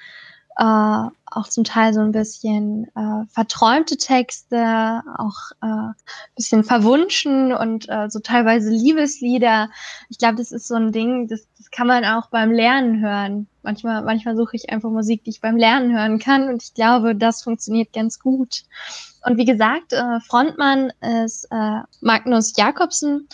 äh, 0.56 0.64
auch 0.64 1.48
zum 1.48 1.62
Teil 1.62 1.94
so 1.94 2.00
ein 2.00 2.10
bisschen 2.10 2.88
äh, 2.96 3.24
verträumte 3.28 3.96
Texte, 3.96 5.00
auch 5.16 5.52
äh, 5.62 5.66
ein 5.66 5.94
bisschen 6.34 6.64
verwunschen 6.64 7.52
und 7.52 7.88
äh, 7.88 8.10
so 8.10 8.18
teilweise 8.18 8.70
Liebeslieder. 8.70 9.70
Ich 10.08 10.18
glaube, 10.18 10.34
das 10.34 10.50
ist 10.50 10.66
so 10.66 10.74
ein 10.74 10.90
Ding, 10.90 11.28
das, 11.28 11.46
kann 11.72 11.86
man 11.86 12.04
auch 12.04 12.28
beim 12.30 12.50
Lernen 12.50 13.00
hören. 13.00 13.46
Manchmal, 13.62 14.02
manchmal 14.02 14.36
suche 14.36 14.56
ich 14.56 14.70
einfach 14.70 14.90
Musik, 14.90 15.24
die 15.24 15.30
ich 15.30 15.40
beim 15.40 15.56
Lernen 15.56 15.96
hören 15.96 16.18
kann 16.18 16.48
und 16.48 16.62
ich 16.62 16.74
glaube, 16.74 17.14
das 17.14 17.42
funktioniert 17.42 17.92
ganz 17.92 18.18
gut. 18.18 18.62
Und 19.24 19.36
wie 19.36 19.44
gesagt, 19.44 19.92
äh, 19.92 20.20
Frontmann 20.20 20.92
ist 21.24 21.46
äh, 21.50 21.80
Magnus 22.00 22.56
Jakobsen. 22.56 23.28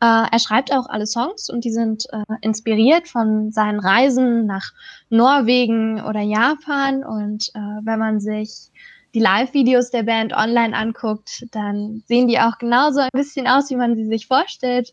Äh, 0.00 0.26
er 0.30 0.38
schreibt 0.38 0.72
auch 0.72 0.88
alle 0.88 1.06
Songs 1.06 1.48
und 1.48 1.64
die 1.64 1.70
sind 1.70 2.06
äh, 2.12 2.22
inspiriert 2.40 3.08
von 3.08 3.52
seinen 3.52 3.80
Reisen 3.80 4.46
nach 4.46 4.72
Norwegen 5.10 6.02
oder 6.02 6.20
Japan. 6.20 7.04
Und 7.04 7.50
äh, 7.54 7.58
wenn 7.82 7.98
man 7.98 8.20
sich 8.20 8.70
die 9.14 9.20
Live-Videos 9.20 9.90
der 9.90 10.02
Band 10.02 10.32
online 10.32 10.76
anguckt, 10.76 11.46
dann 11.52 12.02
sehen 12.06 12.28
die 12.28 12.40
auch 12.40 12.58
genauso 12.58 13.00
ein 13.00 13.08
bisschen 13.12 13.46
aus, 13.46 13.70
wie 13.70 13.76
man 13.76 13.96
sie 13.96 14.06
sich 14.06 14.26
vorstellt. 14.26 14.92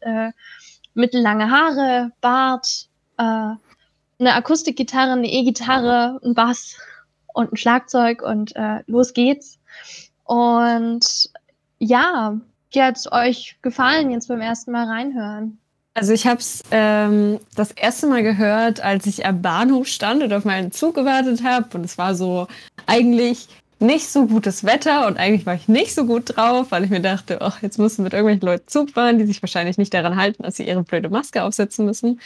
Mittellange 0.95 1.49
Haare, 1.51 2.11
Bart, 2.21 2.87
äh, 3.17 3.23
eine 3.23 4.33
Akustikgitarre, 4.33 5.11
eine 5.11 5.31
E-Gitarre, 5.31 6.19
ein 6.23 6.33
Bass 6.33 6.77
und 7.33 7.53
ein 7.53 7.57
Schlagzeug 7.57 8.21
und 8.21 8.55
äh, 8.55 8.79
los 8.87 9.13
geht's. 9.13 9.59
Und 10.23 11.29
ja, 11.79 12.39
wie 12.71 12.81
hat 12.81 12.97
es 12.97 13.11
euch 13.11 13.57
gefallen, 13.61 14.09
jetzt 14.11 14.27
beim 14.27 14.41
ersten 14.41 14.71
Mal 14.71 14.87
reinhören? 14.87 15.59
Also 15.93 16.11
ich 16.11 16.27
habe 16.27 16.39
es 16.39 16.61
ähm, 16.71 17.39
das 17.55 17.71
erste 17.71 18.07
Mal 18.07 18.21
gehört, 18.21 18.81
als 18.81 19.05
ich 19.05 19.25
am 19.25 19.41
Bahnhof 19.41 19.87
stand 19.87 20.23
und 20.23 20.33
auf 20.33 20.43
meinen 20.43 20.73
Zug 20.73 20.95
gewartet 20.95 21.41
habe. 21.43 21.67
Und 21.77 21.85
es 21.85 21.97
war 21.97 22.15
so 22.15 22.47
eigentlich 22.85 23.47
nicht 23.79 24.07
so 24.07 24.25
gutes 24.25 24.63
Wetter 24.63 25.07
und 25.07 25.17
eigentlich 25.17 25.45
war 25.45 25.55
ich 25.55 25.67
nicht 25.67 25.93
so 25.93 26.05
gut 26.05 26.35
drauf, 26.35 26.67
weil 26.69 26.85
ich 26.85 26.89
mir 26.89 27.01
dachte, 27.01 27.41
ach, 27.41 27.61
jetzt 27.61 27.77
du 27.77 27.83
mit 27.83 28.13
irgendwelchen 28.13 28.41
Leuten 28.41 28.67
Zug 28.67 28.91
fahren, 28.91 29.17
die 29.17 29.25
sich 29.25 29.41
wahrscheinlich 29.41 29.77
nicht 29.77 29.93
daran 29.93 30.15
halten, 30.15 30.43
dass 30.43 30.55
sie 30.55 30.67
ihre 30.67 30.83
blöde 30.83 31.09
Maske 31.09 31.43
aufsetzen 31.43 31.85
müssen. 31.85 32.19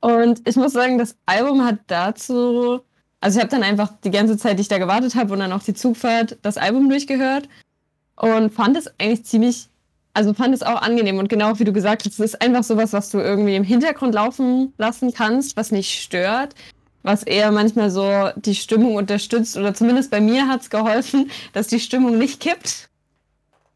Und 0.00 0.46
ich 0.48 0.56
muss 0.56 0.72
sagen, 0.72 0.98
das 0.98 1.16
Album 1.26 1.64
hat 1.64 1.78
dazu, 1.86 2.80
also 3.20 3.38
ich 3.38 3.44
habe 3.44 3.50
dann 3.50 3.62
einfach 3.62 3.92
die 4.04 4.10
ganze 4.10 4.36
Zeit, 4.36 4.58
die 4.58 4.62
ich 4.62 4.68
da 4.68 4.78
gewartet 4.78 5.14
habe 5.14 5.32
und 5.32 5.40
dann 5.40 5.52
auch 5.52 5.62
die 5.62 5.74
Zugfahrt, 5.74 6.38
das 6.42 6.56
Album 6.56 6.88
durchgehört 6.88 7.48
und 8.16 8.50
fand 8.50 8.76
es 8.76 8.88
eigentlich 8.98 9.24
ziemlich, 9.24 9.68
also 10.14 10.34
fand 10.34 10.54
es 10.54 10.62
auch 10.62 10.82
angenehm 10.82 11.18
und 11.18 11.28
genau 11.28 11.58
wie 11.58 11.64
du 11.64 11.72
gesagt 11.72 12.04
hast, 12.04 12.14
es 12.14 12.34
ist 12.34 12.42
einfach 12.42 12.64
sowas, 12.64 12.92
was 12.92 13.10
du 13.10 13.18
irgendwie 13.18 13.56
im 13.56 13.64
Hintergrund 13.64 14.14
laufen 14.14 14.72
lassen 14.78 15.12
kannst, 15.12 15.56
was 15.56 15.70
nicht 15.70 16.00
stört, 16.00 16.54
was 17.08 17.22
eher 17.22 17.50
manchmal 17.50 17.90
so 17.90 18.28
die 18.36 18.54
Stimmung 18.54 18.94
unterstützt 18.96 19.56
oder 19.56 19.72
zumindest 19.72 20.10
bei 20.10 20.20
mir 20.20 20.46
hat 20.46 20.60
es 20.60 20.68
geholfen, 20.68 21.30
dass 21.54 21.66
die 21.66 21.80
Stimmung 21.80 22.18
nicht 22.18 22.38
kippt 22.38 22.90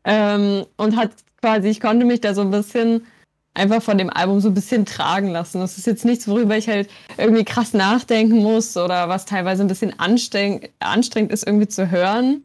ähm, 0.05 0.66
und 0.76 0.97
hat 0.99 1.12
quasi, 1.41 1.68
ich 1.68 1.80
konnte 1.80 2.05
mich 2.05 2.20
da 2.20 2.35
so 2.35 2.43
ein 2.43 2.51
bisschen 2.51 3.07
einfach 3.55 3.83
von 3.83 3.97
dem 3.97 4.11
Album 4.11 4.41
so 4.41 4.49
ein 4.49 4.55
bisschen 4.55 4.85
tragen 4.85 5.30
lassen. 5.30 5.61
Das 5.61 5.78
ist 5.78 5.87
jetzt 5.87 6.05
nichts, 6.05 6.28
worüber 6.28 6.59
ich 6.59 6.68
halt 6.68 6.91
irgendwie 7.16 7.45
krass 7.45 7.72
nachdenken 7.72 8.43
muss 8.43 8.76
oder 8.76 9.09
was 9.09 9.24
teilweise 9.24 9.62
ein 9.62 9.68
bisschen 9.68 9.99
anstrengend, 9.99 10.68
anstrengend 10.80 11.33
ist, 11.33 11.47
irgendwie 11.47 11.68
zu 11.68 11.91
hören. 11.91 12.45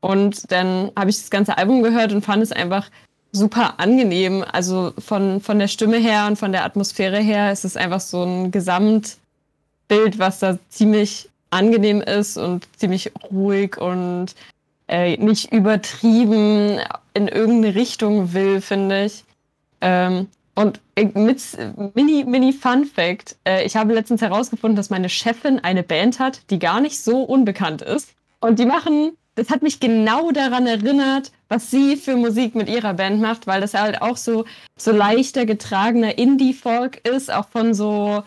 Und 0.00 0.50
dann 0.50 0.90
habe 0.96 1.10
ich 1.10 1.16
das 1.16 1.30
ganze 1.30 1.58
Album 1.58 1.82
gehört 1.82 2.12
und 2.12 2.24
fand 2.24 2.42
es 2.42 2.50
einfach 2.50 2.90
super 3.32 3.78
angenehm. 3.78 4.42
Also 4.52 4.94
von, 4.98 5.42
von 5.42 5.58
der 5.58 5.68
Stimme 5.68 5.98
her 5.98 6.26
und 6.28 6.36
von 6.36 6.52
der 6.52 6.64
Atmosphäre 6.64 7.18
her 7.18 7.52
ist 7.52 7.66
es 7.66 7.76
einfach 7.76 8.00
so 8.00 8.22
ein 8.22 8.50
Gesamtbild, 9.94 10.18
was 10.18 10.38
da 10.38 10.58
ziemlich 10.68 11.28
angenehm 11.50 12.00
ist 12.00 12.36
und 12.36 12.66
ziemlich 12.76 13.12
ruhig 13.30 13.78
und 13.78 14.34
äh, 14.88 15.16
nicht 15.16 15.52
übertrieben 15.52 16.78
in 17.14 17.28
irgendeine 17.28 17.74
Richtung 17.74 18.32
will, 18.32 18.60
finde 18.60 19.04
ich. 19.04 19.24
Ähm, 19.80 20.28
und 20.56 20.80
mit 20.96 21.40
Mini, 21.94 22.24
Mini 22.24 22.52
Fun 22.52 22.84
Fact: 22.84 23.36
äh, 23.46 23.64
Ich 23.64 23.76
habe 23.76 23.94
letztens 23.94 24.22
herausgefunden, 24.22 24.76
dass 24.76 24.90
meine 24.90 25.08
Chefin 25.08 25.58
eine 25.60 25.82
Band 25.82 26.18
hat, 26.18 26.42
die 26.50 26.58
gar 26.58 26.80
nicht 26.80 27.00
so 27.00 27.22
unbekannt 27.22 27.82
ist. 27.82 28.10
Und 28.40 28.58
die 28.58 28.66
machen, 28.66 29.16
das 29.36 29.50
hat 29.50 29.62
mich 29.62 29.80
genau 29.80 30.30
daran 30.30 30.66
erinnert, 30.66 31.32
was 31.48 31.70
sie 31.70 31.96
für 31.96 32.16
Musik 32.16 32.54
mit 32.54 32.68
ihrer 32.68 32.94
Band 32.94 33.20
macht, 33.20 33.46
weil 33.46 33.60
das 33.60 33.74
halt 33.74 34.02
auch 34.02 34.16
so, 34.16 34.44
so 34.76 34.92
leichter 34.92 35.46
getragener 35.46 36.18
Indie-Folk 36.18 37.08
ist, 37.08 37.32
auch 37.32 37.48
von 37.48 37.74
so 37.74 38.22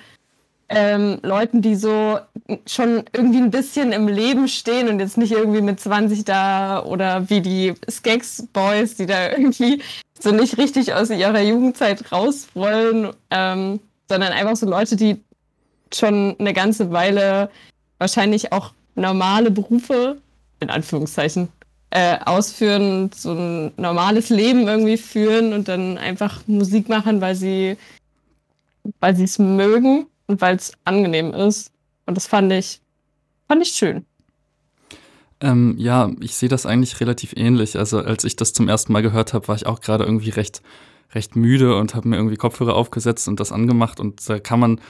ähm, 0.70 1.20
Leuten, 1.24 1.62
die 1.62 1.76
so 1.76 2.20
schon 2.66 3.04
irgendwie 3.14 3.40
ein 3.40 3.52
bisschen 3.52 3.92
im 3.94 4.08
Leben 4.08 4.48
stehen 4.48 4.90
und 4.90 5.00
jetzt 5.00 5.18
nicht 5.18 5.32
irgendwie 5.32 5.62
mit 5.62 5.80
20 5.80 6.26
da 6.26 6.84
oder 6.84 7.30
wie 7.30 7.42
die 7.42 7.74
Skeks 7.90 8.48
Boys, 8.52 8.96
die 8.96 9.06
da 9.06 9.32
irgendwie 9.32 9.82
so 10.20 10.32
nicht 10.32 10.58
richtig 10.58 10.94
aus 10.94 11.10
ihrer 11.10 11.42
Jugendzeit 11.42 12.12
raus 12.12 12.48
wollen, 12.54 13.14
ähm, 13.30 13.80
sondern 14.10 14.34
einfach 14.34 14.56
so 14.56 14.66
Leute, 14.66 14.96
die 14.96 15.22
schon 15.94 16.36
eine 16.40 16.54
ganze 16.54 16.92
Weile 16.92 17.50
wahrscheinlich 17.98 18.52
auch 18.52 18.74
normale 18.96 19.52
Berufe, 19.52 20.18
in 20.60 20.70
Anführungszeichen, 20.70 21.50
äh, 21.92 22.18
ausführen, 22.26 23.12
so 23.16 23.32
ein 23.32 23.72
normales 23.78 24.30
Leben 24.30 24.68
irgendwie 24.68 24.98
führen 24.98 25.54
und 25.54 25.70
dann 25.70 25.98
einfach 25.98 26.42
Musik 26.48 26.90
machen, 26.90 27.22
weil 27.22 27.36
sie 27.36 27.78
weil 29.00 29.16
sie 29.16 29.26
es 29.26 29.38
mögen 29.38 30.08
und 30.28 30.42
weil 30.42 30.56
es 30.56 30.74
angenehm 30.86 31.34
ist. 31.34 31.72
Und 32.06 32.16
das 32.16 32.28
fand 32.28 32.52
ich, 32.54 32.82
fand 33.48 33.62
ich 33.62 33.70
schön. 33.70 34.06
Ähm, 35.40 35.76
ja, 35.78 36.12
ich 36.20 36.36
sehe 36.36 36.50
das 36.50 36.66
eigentlich 36.66 37.00
relativ 37.00 37.34
ähnlich. 37.36 37.78
Also 37.78 38.00
als 38.00 38.24
ich 38.24 38.36
das 38.36 38.54
zum 38.54 38.68
ersten 38.70 38.94
Mal 38.94 39.02
gehört 39.02 39.34
habe, 39.34 39.48
war 39.48 39.56
ich 39.56 39.68
auch 39.68 39.82
gerade 39.82 40.04
irgendwie 40.04 40.32
recht, 40.32 40.62
recht 41.14 41.36
müde 41.36 41.78
und 41.78 41.96
habe 41.96 42.08
mir 42.08 42.16
irgendwie 42.16 42.38
Kopfhörer 42.38 42.76
aufgesetzt 42.76 43.28
und 43.28 43.40
das 43.40 43.52
angemacht. 43.52 44.00
Und 44.00 44.28
da 44.28 44.40
kann 44.40 44.60
man, 44.60 44.82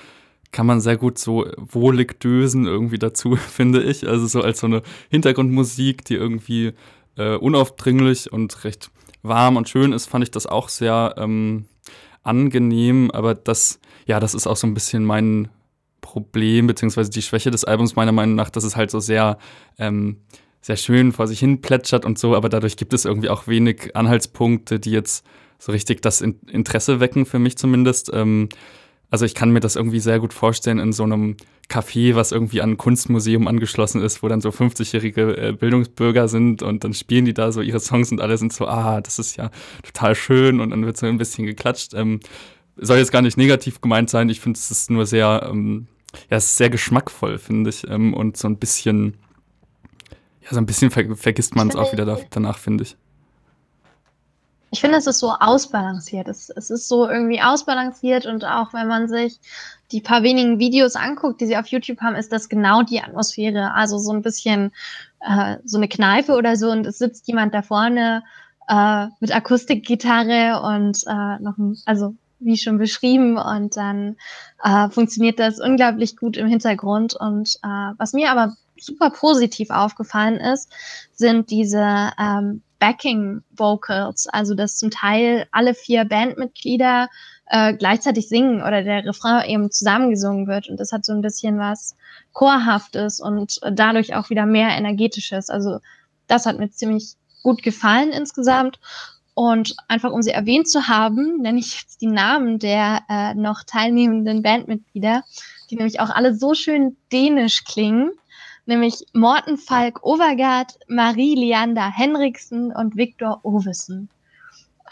kann 0.52 0.66
man 0.66 0.80
sehr 0.80 0.96
gut 0.96 1.18
so 1.18 1.46
wohlig 1.58 2.20
dösen 2.20 2.66
irgendwie 2.66 3.00
dazu, 3.00 3.36
finde 3.36 3.84
ich. 3.84 4.08
Also 4.08 4.28
so 4.28 4.42
als 4.42 4.60
so 4.60 4.68
eine 4.68 4.84
Hintergrundmusik, 5.10 6.06
die 6.06 6.16
irgendwie 6.16 6.74
äh, 7.18 7.36
unaufdringlich 7.36 8.32
und 8.32 8.64
recht 8.64 8.90
warm 9.24 9.58
und 9.58 9.68
schön 9.68 9.92
ist, 9.92 10.06
fand 10.06 10.24
ich 10.24 10.32
das 10.32 10.48
auch 10.48 10.70
sehr 10.70 11.16
ähm, 11.18 11.66
angenehm. 12.24 13.12
Aber 13.12 13.36
das, 13.36 13.82
ja, 14.08 14.20
das 14.20 14.34
ist 14.34 14.48
auch 14.48 14.56
so 14.56 14.66
ein 14.66 14.74
bisschen 14.74 15.06
mein 15.06 15.50
Problem, 16.02 16.68
beziehungsweise 16.68 17.12
die 17.12 17.22
Schwäche 17.22 17.52
des 17.52 17.66
Albums 17.66 17.96
meiner 17.96 18.14
Meinung 18.14 18.36
nach, 18.36 18.50
dass 18.50 18.64
es 18.64 18.76
halt 18.76 18.90
so 18.90 19.00
sehr, 19.00 19.38
ähm, 19.78 20.22
sehr 20.62 20.78
schön 20.78 21.12
vor 21.12 21.28
sich 21.28 21.40
hin 21.40 21.62
plätschert 21.62 22.06
und 22.06 22.18
so, 22.18 22.36
aber 22.36 22.50
dadurch 22.50 22.78
gibt 22.78 22.94
es 22.94 23.06
irgendwie 23.06 23.30
auch 23.30 23.48
wenig 23.48 23.96
Anhaltspunkte, 23.96 24.80
die 24.80 24.92
jetzt 24.92 25.26
so 25.60 25.72
richtig 25.72 26.02
das 26.02 26.22
Interesse 26.22 27.00
wecken, 27.00 27.26
für 27.26 27.40
mich 27.40 27.58
zumindest. 27.58 28.12
Ähm, 28.14 28.50
also 29.10 29.26
ich 29.26 29.36
kann 29.36 29.52
mir 29.52 29.60
das 29.60 29.76
irgendwie 29.76 30.00
sehr 30.00 30.20
gut 30.20 30.34
vorstellen 30.34 30.80
in 30.80 30.92
so 30.92 31.04
einem 31.04 31.38
Café, 31.70 32.16
was 32.16 32.32
irgendwie 32.32 32.62
an 32.62 32.72
ein 32.72 32.78
Kunstmuseum 32.78 33.48
angeschlossen 33.48 34.02
ist, 34.02 34.22
wo 34.22 34.28
dann 34.28 34.42
so 34.42 34.50
50-jährige 34.50 35.38
äh, 35.38 35.52
Bildungsbürger 35.54 36.28
sind 36.28 36.62
und 36.62 36.84
dann 36.84 36.94
spielen 36.94 37.26
die 37.26 37.34
da 37.34 37.52
so 37.52 37.62
ihre 37.62 37.80
Songs 37.80 38.12
und 38.12 38.22
alle 38.22 38.38
sind 38.38 38.54
so, 38.54 38.68
ah, 38.68 39.02
das 39.02 39.20
ist 39.20 39.38
ja 39.38 39.50
total 39.84 40.16
schön 40.16 40.60
und 40.60 40.70
dann 40.72 40.86
wird 40.86 40.98
so 40.98 41.06
ein 41.06 41.18
bisschen 41.18 41.46
geklatscht. 41.46 41.94
Ähm, 41.94 42.20
soll 42.80 42.98
jetzt 42.98 43.12
gar 43.12 43.22
nicht 43.22 43.38
negativ 43.38 43.82
gemeint 43.82 44.10
sein, 44.10 44.30
ich 44.30 44.40
finde 44.40 44.58
es 44.58 44.72
ist 44.72 44.90
nur 44.90 45.06
sehr, 45.06 45.48
ähm, 45.50 45.88
ja, 46.30 46.38
es 46.38 46.46
ist 46.46 46.58
sehr 46.58 46.70
geschmackvoll, 46.70 47.38
finde 47.38 47.70
ich. 47.70 47.88
Ähm, 47.88 48.14
und 48.14 48.38
so 48.38 48.48
ein 48.48 48.58
bisschen, 48.58 49.18
ja, 50.42 50.50
so 50.52 50.58
ein 50.58 50.66
bisschen 50.66 50.92
ver 50.92 51.16
vergisst 51.16 51.56
man 51.56 51.70
es 51.70 51.76
auch 51.76 51.92
wieder 51.92 52.06
da, 52.06 52.18
danach, 52.30 52.58
finde 52.58 52.84
ich. 52.84 52.96
Ich 54.72 54.82
finde, 54.82 54.98
es 54.98 55.08
ist 55.08 55.20
so 55.20 55.32
ausbalanciert. 55.32 56.28
Es, 56.28 56.50
es 56.50 56.70
ist 56.70 56.90
so 56.90 57.10
irgendwie 57.10 57.42
ausbalanciert 57.42 58.26
und 58.26 58.44
auch 58.44 58.74
wenn 58.74 58.88
man 58.88 59.08
sich 59.08 59.40
die 59.92 60.02
paar 60.02 60.24
wenigen 60.24 60.60
Videos 60.60 60.96
anguckt, 60.98 61.40
die 61.40 61.46
sie 61.46 61.58
auf 61.58 61.68
YouTube 61.68 62.02
haben, 62.02 62.16
ist 62.16 62.34
das 62.34 62.50
genau 62.50 62.84
die 62.84 63.02
Atmosphäre. 63.02 63.74
Also 63.74 63.98
so 63.98 64.12
ein 64.12 64.22
bisschen 64.22 64.74
äh, 65.22 65.58
so 65.64 65.78
eine 65.78 65.88
Kneipe 65.88 66.34
oder 66.34 66.58
so 66.58 66.70
und 66.70 66.86
es 66.86 66.98
sitzt 66.98 67.28
jemand 67.30 67.54
da 67.54 67.62
vorne 67.62 68.24
äh, 68.68 69.08
mit 69.22 69.34
Akustikgitarre 69.34 70.62
und 70.62 71.02
äh, 71.08 71.42
noch 71.42 71.58
ein, 71.58 71.78
also 71.86 72.16
wie 72.40 72.58
schon 72.58 72.78
beschrieben 72.78 73.38
und 73.38 73.78
dann 73.78 74.18
äh, 74.64 74.90
funktioniert 74.90 75.40
das 75.40 75.60
unglaublich 75.60 76.18
gut 76.18 76.38
im 76.38 76.48
Hintergrund 76.48 77.16
und 77.16 77.56
äh, 77.64 77.94
was 77.98 78.14
mir 78.14 78.32
aber 78.32 78.56
super 78.80 79.10
positiv 79.10 79.70
aufgefallen 79.70 80.36
ist, 80.36 80.72
sind 81.14 81.50
diese 81.50 82.12
ähm, 82.20 82.62
Backing 82.80 83.42
Vocals, 83.56 84.28
also 84.28 84.54
dass 84.54 84.78
zum 84.78 84.92
Teil 84.92 85.48
alle 85.52 85.74
vier 85.74 86.06
Bandmitglieder 86.06 87.10
äh, 87.48 87.74
gleichzeitig 87.74 88.28
singen 88.30 88.62
oder 88.62 88.84
der 88.84 89.06
Refrain 89.06 89.50
eben 89.50 89.72
zusammengesungen 89.72 90.48
wird. 90.48 90.70
Und 90.70 90.80
das 90.80 90.92
hat 90.92 91.06
so 91.06 91.14
ein 91.14 91.22
bisschen 91.22 91.58
was 91.58 91.96
Chorhaftes 92.34 93.20
und 93.20 93.60
dadurch 93.72 94.16
auch 94.16 94.30
wieder 94.30 94.46
mehr 94.46 94.70
Energetisches. 94.70 95.50
Also 95.50 95.80
das 96.28 96.46
hat 96.46 96.60
mir 96.60 96.70
ziemlich 96.70 97.16
gut 97.42 97.64
gefallen 97.64 98.12
insgesamt. 98.12 98.80
Und 99.38 99.76
einfach 99.88 100.12
um 100.12 100.24
sie 100.24 100.32
erwähnt 100.32 100.68
zu 100.68 100.88
haben, 100.88 101.42
nenne 101.42 101.60
ich 101.60 101.80
jetzt 101.82 102.02
die 102.02 102.08
Namen 102.08 102.58
der 102.58 103.04
äh, 103.08 103.36
noch 103.36 103.64
teilnehmenden 103.64 104.42
Bandmitglieder, 104.42 105.24
die 105.70 105.76
nämlich 105.76 106.00
auch 106.00 106.10
alle 106.10 106.34
so 106.34 106.56
schön 106.56 106.98
dänisch 107.12 107.64
klingen 107.64 108.12
nämlich 108.68 109.06
Morten 109.14 109.58
Falk 109.58 110.06
Overgaard, 110.06 110.78
Marie 110.88 111.36
Leander 111.36 111.90
Henriksen 111.90 112.72
und 112.72 112.96
Viktor 112.96 113.40
Ovesen. 113.44 114.10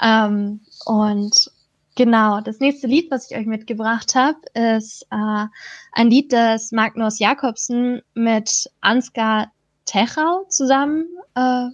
Ähm, 0.01 0.61
und 0.85 1.51
genau, 1.95 2.41
das 2.41 2.59
nächste 2.59 2.87
Lied, 2.87 3.11
was 3.11 3.29
ich 3.29 3.37
euch 3.37 3.45
mitgebracht 3.45 4.15
habe, 4.15 4.39
ist 4.53 5.05
äh, 5.11 5.45
ein 5.91 6.09
Lied, 6.09 6.33
das 6.33 6.71
Magnus 6.71 7.19
Jakobsen 7.19 8.01
mit 8.13 8.69
Ansgar 8.81 9.51
Techau 9.85 10.45
zusammen 10.49 11.05
äh, 11.35 11.67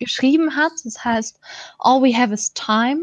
geschrieben 0.00 0.56
hat. 0.56 0.72
Das 0.84 1.04
heißt 1.04 1.38
All 1.78 2.02
We 2.02 2.16
Have 2.16 2.34
Is 2.34 2.52
Time. 2.54 3.02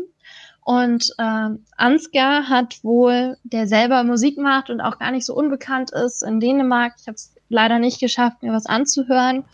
Und 0.67 1.13
äh, 1.17 1.49
Ansgar 1.77 2.49
hat 2.49 2.83
wohl, 2.83 3.37
der 3.43 3.67
selber 3.67 4.03
Musik 4.03 4.37
macht 4.37 4.69
und 4.69 4.81
auch 4.81 4.99
gar 4.99 5.11
nicht 5.11 5.25
so 5.25 5.33
unbekannt 5.33 5.91
ist 5.91 6.23
in 6.23 6.41
Dänemark, 6.41 6.95
ich 6.99 7.07
habe 7.07 7.15
es 7.15 7.33
leider 7.47 7.79
nicht 7.79 8.01
geschafft, 8.01 8.43
mir 8.43 8.51
was 8.51 8.65
anzuhören. 8.65 9.45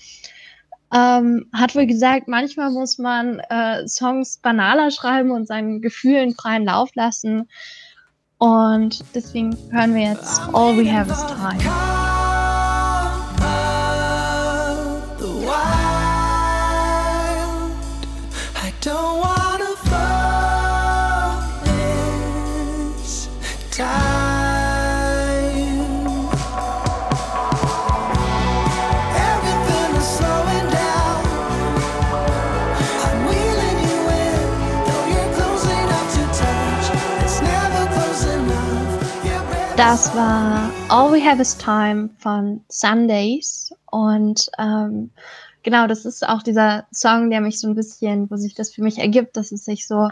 Ähm, 0.91 1.45
hat 1.53 1.75
wohl 1.75 1.85
gesagt, 1.85 2.27
manchmal 2.27 2.71
muss 2.71 2.97
man 2.97 3.39
äh, 3.49 3.87
Songs 3.87 4.39
banaler 4.39 4.89
schreiben 4.89 5.29
und 5.29 5.47
seinen 5.47 5.81
Gefühlen 5.81 6.33
freien 6.33 6.65
Lauf 6.65 6.89
lassen. 6.95 7.47
Und 8.39 9.03
deswegen 9.13 9.55
hören 9.71 9.93
wir 9.93 10.09
jetzt 10.13 10.41
All 10.51 10.75
We 10.77 10.91
Have 10.91 11.11
Is 11.11 11.25
Time. 11.27 12.12
Das 39.85 40.15
war 40.15 40.71
All 40.87 41.11
We 41.11 41.21
Have 41.21 41.41
Is 41.41 41.57
Time 41.57 42.09
von 42.17 42.61
Sundays. 42.69 43.75
Und 43.91 44.49
ähm, 44.57 45.09
genau, 45.61 45.87
das 45.87 46.05
ist 46.05 46.25
auch 46.25 46.41
dieser 46.41 46.85
Song, 46.93 47.29
der 47.29 47.41
mich 47.41 47.59
so 47.59 47.67
ein 47.67 47.75
bisschen, 47.75 48.31
wo 48.31 48.37
sich 48.37 48.55
das 48.55 48.73
für 48.73 48.81
mich 48.81 48.97
ergibt, 48.97 49.35
dass 49.35 49.51
es 49.51 49.65
sich 49.65 49.85
so 49.85 50.07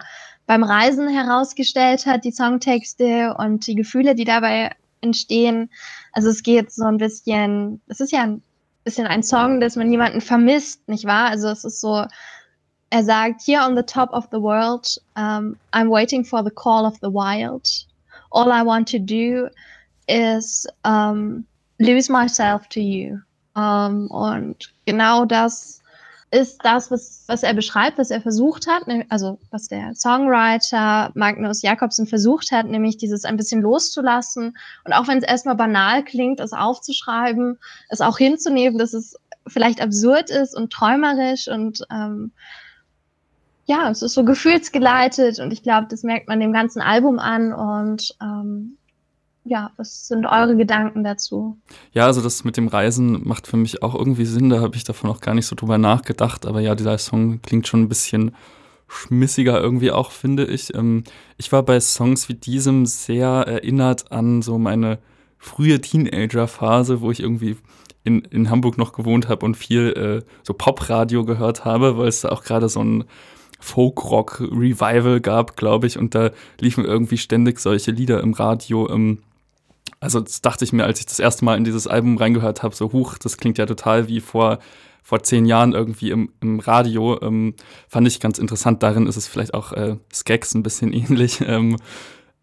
beim 0.46 0.66
Reisen 0.66 1.08
herausgestellt 1.08 2.06
hat, 2.06 2.26
die 2.26 2.34
Songtexte 2.34 3.34
und 3.40 3.66
die 3.66 3.76
Gefühle, 3.76 4.14
die 4.14 4.26
dabei 4.26 4.72
entstehen. 5.00 5.70
Also 6.12 6.28
es 6.28 6.44
geht 6.44 6.74
so 6.74 6.84
ein 6.84 6.98
bisschen, 6.98 7.80
es 7.88 8.02
ist 8.02 8.12
ja 8.12 8.24
ein 8.24 8.44
bisschen 8.84 9.08
ein 9.08 9.24
Song, 9.24 9.62
dass 9.62 9.78
man 9.78 9.90
jemanden 9.90 10.20
vermisst, 10.20 10.86
nicht 10.90 11.06
wahr? 11.06 11.30
Also 11.30 11.48
es 11.48 11.64
ist 11.64 11.80
so, 11.80 12.06
er 12.90 13.04
sagt, 13.06 13.44
here 13.46 13.66
on 13.66 13.78
the 13.78 13.84
top 13.84 14.12
of 14.12 14.28
the 14.34 14.42
world, 14.42 15.02
um, 15.16 15.56
I'm 15.72 15.90
waiting 15.90 16.26
for 16.26 16.44
the 16.44 16.52
call 16.52 16.86
of 16.86 16.96
the 17.02 17.08
wild 17.08 17.88
all 18.32 18.52
I 18.52 18.64
want 18.64 18.88
to 18.90 19.00
do 19.00 19.50
is 20.08 20.68
um, 20.84 21.46
lose 21.80 22.10
myself 22.12 22.68
to 22.70 22.80
you. 22.80 23.20
Um, 23.56 24.10
und 24.10 24.74
genau 24.86 25.26
das 25.26 25.82
ist 26.32 26.64
das, 26.64 26.90
was, 26.90 27.26
was 27.28 27.44
er 27.44 27.54
beschreibt, 27.54 27.98
was 27.98 28.10
er 28.10 28.22
versucht 28.22 28.66
hat, 28.66 28.88
ne, 28.88 29.06
also 29.10 29.38
was 29.52 29.68
der 29.68 29.94
Songwriter 29.94 31.12
Magnus 31.14 31.62
Jakobsen 31.62 32.08
versucht 32.08 32.52
hat, 32.54 32.68
nämlich 32.68 32.96
dieses 32.96 33.26
ein 33.26 33.36
bisschen 33.36 33.62
loszulassen 33.62 34.58
und 34.86 34.94
auch 34.94 35.10
wenn 35.10 35.18
es 35.18 35.26
erstmal 35.26 35.56
banal 35.56 36.06
klingt, 36.06 36.40
es 36.40 36.54
aufzuschreiben, 36.54 37.60
es 37.90 38.00
auch 38.00 38.18
hinzunehmen, 38.18 38.78
dass 38.78 38.94
es 38.94 39.18
vielleicht 39.46 39.82
absurd 39.82 40.30
ist 40.30 40.56
und 40.56 40.72
träumerisch 40.72 41.50
und 41.50 41.86
ähm, 41.92 42.32
ja, 43.66 43.90
es 43.90 44.02
ist 44.02 44.14
so 44.14 44.24
gefühlsgeleitet 44.26 45.40
und 45.40 45.54
ich 45.54 45.64
glaube, 45.64 45.88
das 45.90 46.04
merkt 46.04 46.28
man 46.28 46.40
dem 46.40 46.54
ganzen 46.54 46.82
Album 46.82 47.20
an 47.20 47.54
und 47.54 48.16
ähm, 48.22 48.78
ja, 49.44 49.72
was 49.78 50.08
sind 50.08 50.26
eure 50.26 50.56
Gedanken 50.56 51.04
dazu? 51.04 51.58
Ja, 51.94 52.06
also 52.06 52.22
das 52.22 52.44
mit 52.44 52.58
dem 52.58 52.68
Reisen 52.68 53.28
macht 53.28 53.48
für 53.48 53.58
mich 53.58 53.82
auch 53.82 53.96
irgendwie 53.96 54.26
Sinn, 54.26 54.50
da 54.50 54.62
habe 54.62 54.76
ich 54.76 54.84
davon 54.84 55.10
auch 55.10 55.20
gar 55.20 55.34
nicht 55.34 55.48
so 55.48 55.56
drüber 55.56 55.78
nachgedacht, 55.78 56.46
aber 56.46 56.60
ja, 56.60 56.76
dieser 56.76 56.98
Song 56.98 57.42
klingt 57.42 57.68
schon 57.68 57.82
ein 57.82 57.90
bisschen 57.90 58.36
schmissiger 58.88 59.60
irgendwie 59.62 59.92
auch, 59.92 60.12
finde 60.12 60.46
ich. 60.46 60.76
Ähm, 60.76 61.06
ich 61.38 61.52
war 61.52 61.64
bei 61.64 61.80
Songs 61.80 62.30
wie 62.30 62.34
diesem 62.34 62.86
sehr 62.86 63.28
erinnert 63.28 64.12
an 64.12 64.42
so 64.42 64.58
meine 64.58 65.00
frühe 65.38 65.80
Teenager-Phase, 65.80 67.02
wo 67.02 67.10
ich 67.10 67.22
irgendwie 67.22 67.58
in, 68.04 68.20
in 68.26 68.50
Hamburg 68.50 68.78
noch 68.78 68.94
gewohnt 68.94 69.30
habe 69.30 69.46
und 69.46 69.56
viel 69.56 69.94
äh, 70.24 70.28
so 70.44 70.54
Popradio 70.54 71.24
gehört 71.24 71.66
habe, 71.66 71.98
weil 71.98 72.08
es 72.08 72.22
da 72.22 72.30
auch 72.30 72.44
gerade 72.44 72.68
so 72.68 72.84
ein 72.84 73.06
Folk-Rock-Revival 73.62 75.22
gab, 75.22 75.56
glaube 75.56 75.88
ich, 75.88 75.98
und 75.98 76.14
da 76.16 76.32
liefen 76.60 76.86
irgendwie 76.86 77.18
ständig 77.18 77.60
solche 77.60 77.92
Lieder 77.92 78.22
im 78.22 78.34
Radio. 78.34 78.90
Ähm, 78.90 79.20
also 80.00 80.20
das 80.20 80.42
dachte 80.42 80.66
ich 80.66 80.74
mir, 80.74 80.84
als 80.86 81.00
ich 81.00 81.06
das 81.06 81.20
erste 81.20 81.46
Mal 81.46 81.58
in 81.58 81.64
dieses 81.64 81.88
Album 81.88 82.18
reingehört 82.18 82.64
habe, 82.64 82.76
so 82.76 82.92
huch, 82.92 83.18
das 83.18 83.38
klingt 83.38 83.58
ja 83.58 83.66
total 83.66 84.08
wie 84.08 84.20
vor 84.20 84.60
vor 85.04 85.24
zehn 85.24 85.46
Jahren 85.46 85.74
irgendwie 85.74 86.12
im, 86.12 86.32
im 86.42 86.60
Radio. 86.60 87.20
Ähm, 87.22 87.56
fand 87.88 88.08
ich 88.08 88.20
ganz 88.20 88.38
interessant. 88.38 88.84
Darin 88.84 89.08
ist 89.08 89.18
es 89.18 89.28
vielleicht 89.28 89.54
auch 89.54 89.72
äh, 89.74 89.98
Skeks 90.14 90.54
ein 90.54 90.64
bisschen 90.64 90.94
ähnlich. 90.94 91.42
Ähm, 91.42 91.78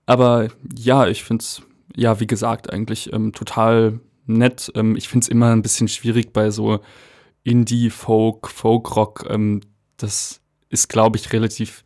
aber 0.06 0.48
ja, 0.76 1.06
ich 1.06 1.22
finde 1.22 1.42
es, 1.42 1.62
ja, 1.94 2.20
wie 2.20 2.26
gesagt, 2.26 2.72
eigentlich 2.72 3.12
ähm, 3.12 3.32
total 3.32 4.00
nett. 4.26 4.72
Ähm, 4.74 4.96
ich 4.96 5.08
finde 5.08 5.24
es 5.24 5.28
immer 5.28 5.52
ein 5.52 5.62
bisschen 5.62 5.88
schwierig 5.88 6.32
bei 6.32 6.50
so 6.50 6.80
Indie, 7.42 7.90
Folk, 7.90 8.48
Folk-Rock. 8.48 9.26
Ähm, 9.28 9.60
das 9.96 10.40
ist, 10.70 10.88
glaube 10.88 11.16
ich, 11.16 11.32
relativ 11.32 11.84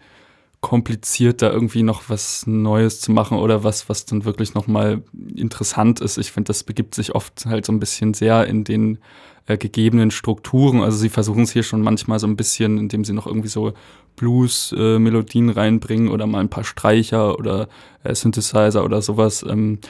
kompliziert, 0.60 1.42
da 1.42 1.50
irgendwie 1.50 1.82
noch 1.82 2.08
was 2.08 2.46
Neues 2.46 3.00
zu 3.00 3.10
machen 3.10 3.36
oder 3.36 3.64
was, 3.64 3.88
was 3.88 4.06
dann 4.06 4.24
wirklich 4.24 4.54
nochmal 4.54 5.02
interessant 5.34 6.00
ist. 6.00 6.18
Ich 6.18 6.30
finde, 6.30 6.48
das 6.48 6.62
begibt 6.62 6.94
sich 6.94 7.14
oft 7.14 7.46
halt 7.46 7.66
so 7.66 7.72
ein 7.72 7.80
bisschen 7.80 8.14
sehr 8.14 8.46
in 8.46 8.62
den 8.62 8.98
äh, 9.46 9.58
gegebenen 9.58 10.12
Strukturen. 10.12 10.80
Also 10.80 10.98
sie 10.98 11.08
versuchen 11.08 11.42
es 11.42 11.52
hier 11.52 11.64
schon 11.64 11.82
manchmal 11.82 12.20
so 12.20 12.28
ein 12.28 12.36
bisschen, 12.36 12.78
indem 12.78 13.04
sie 13.04 13.12
noch 13.12 13.26
irgendwie 13.26 13.48
so 13.48 13.72
Blues-Melodien 14.14 15.48
äh, 15.48 15.52
reinbringen 15.52 16.08
oder 16.08 16.26
mal 16.28 16.38
ein 16.38 16.48
paar 16.48 16.64
Streicher 16.64 17.38
oder 17.38 17.68
äh, 18.04 18.14
Synthesizer 18.14 18.84
oder 18.84 19.02
sowas. 19.02 19.44
Ähm, 19.48 19.80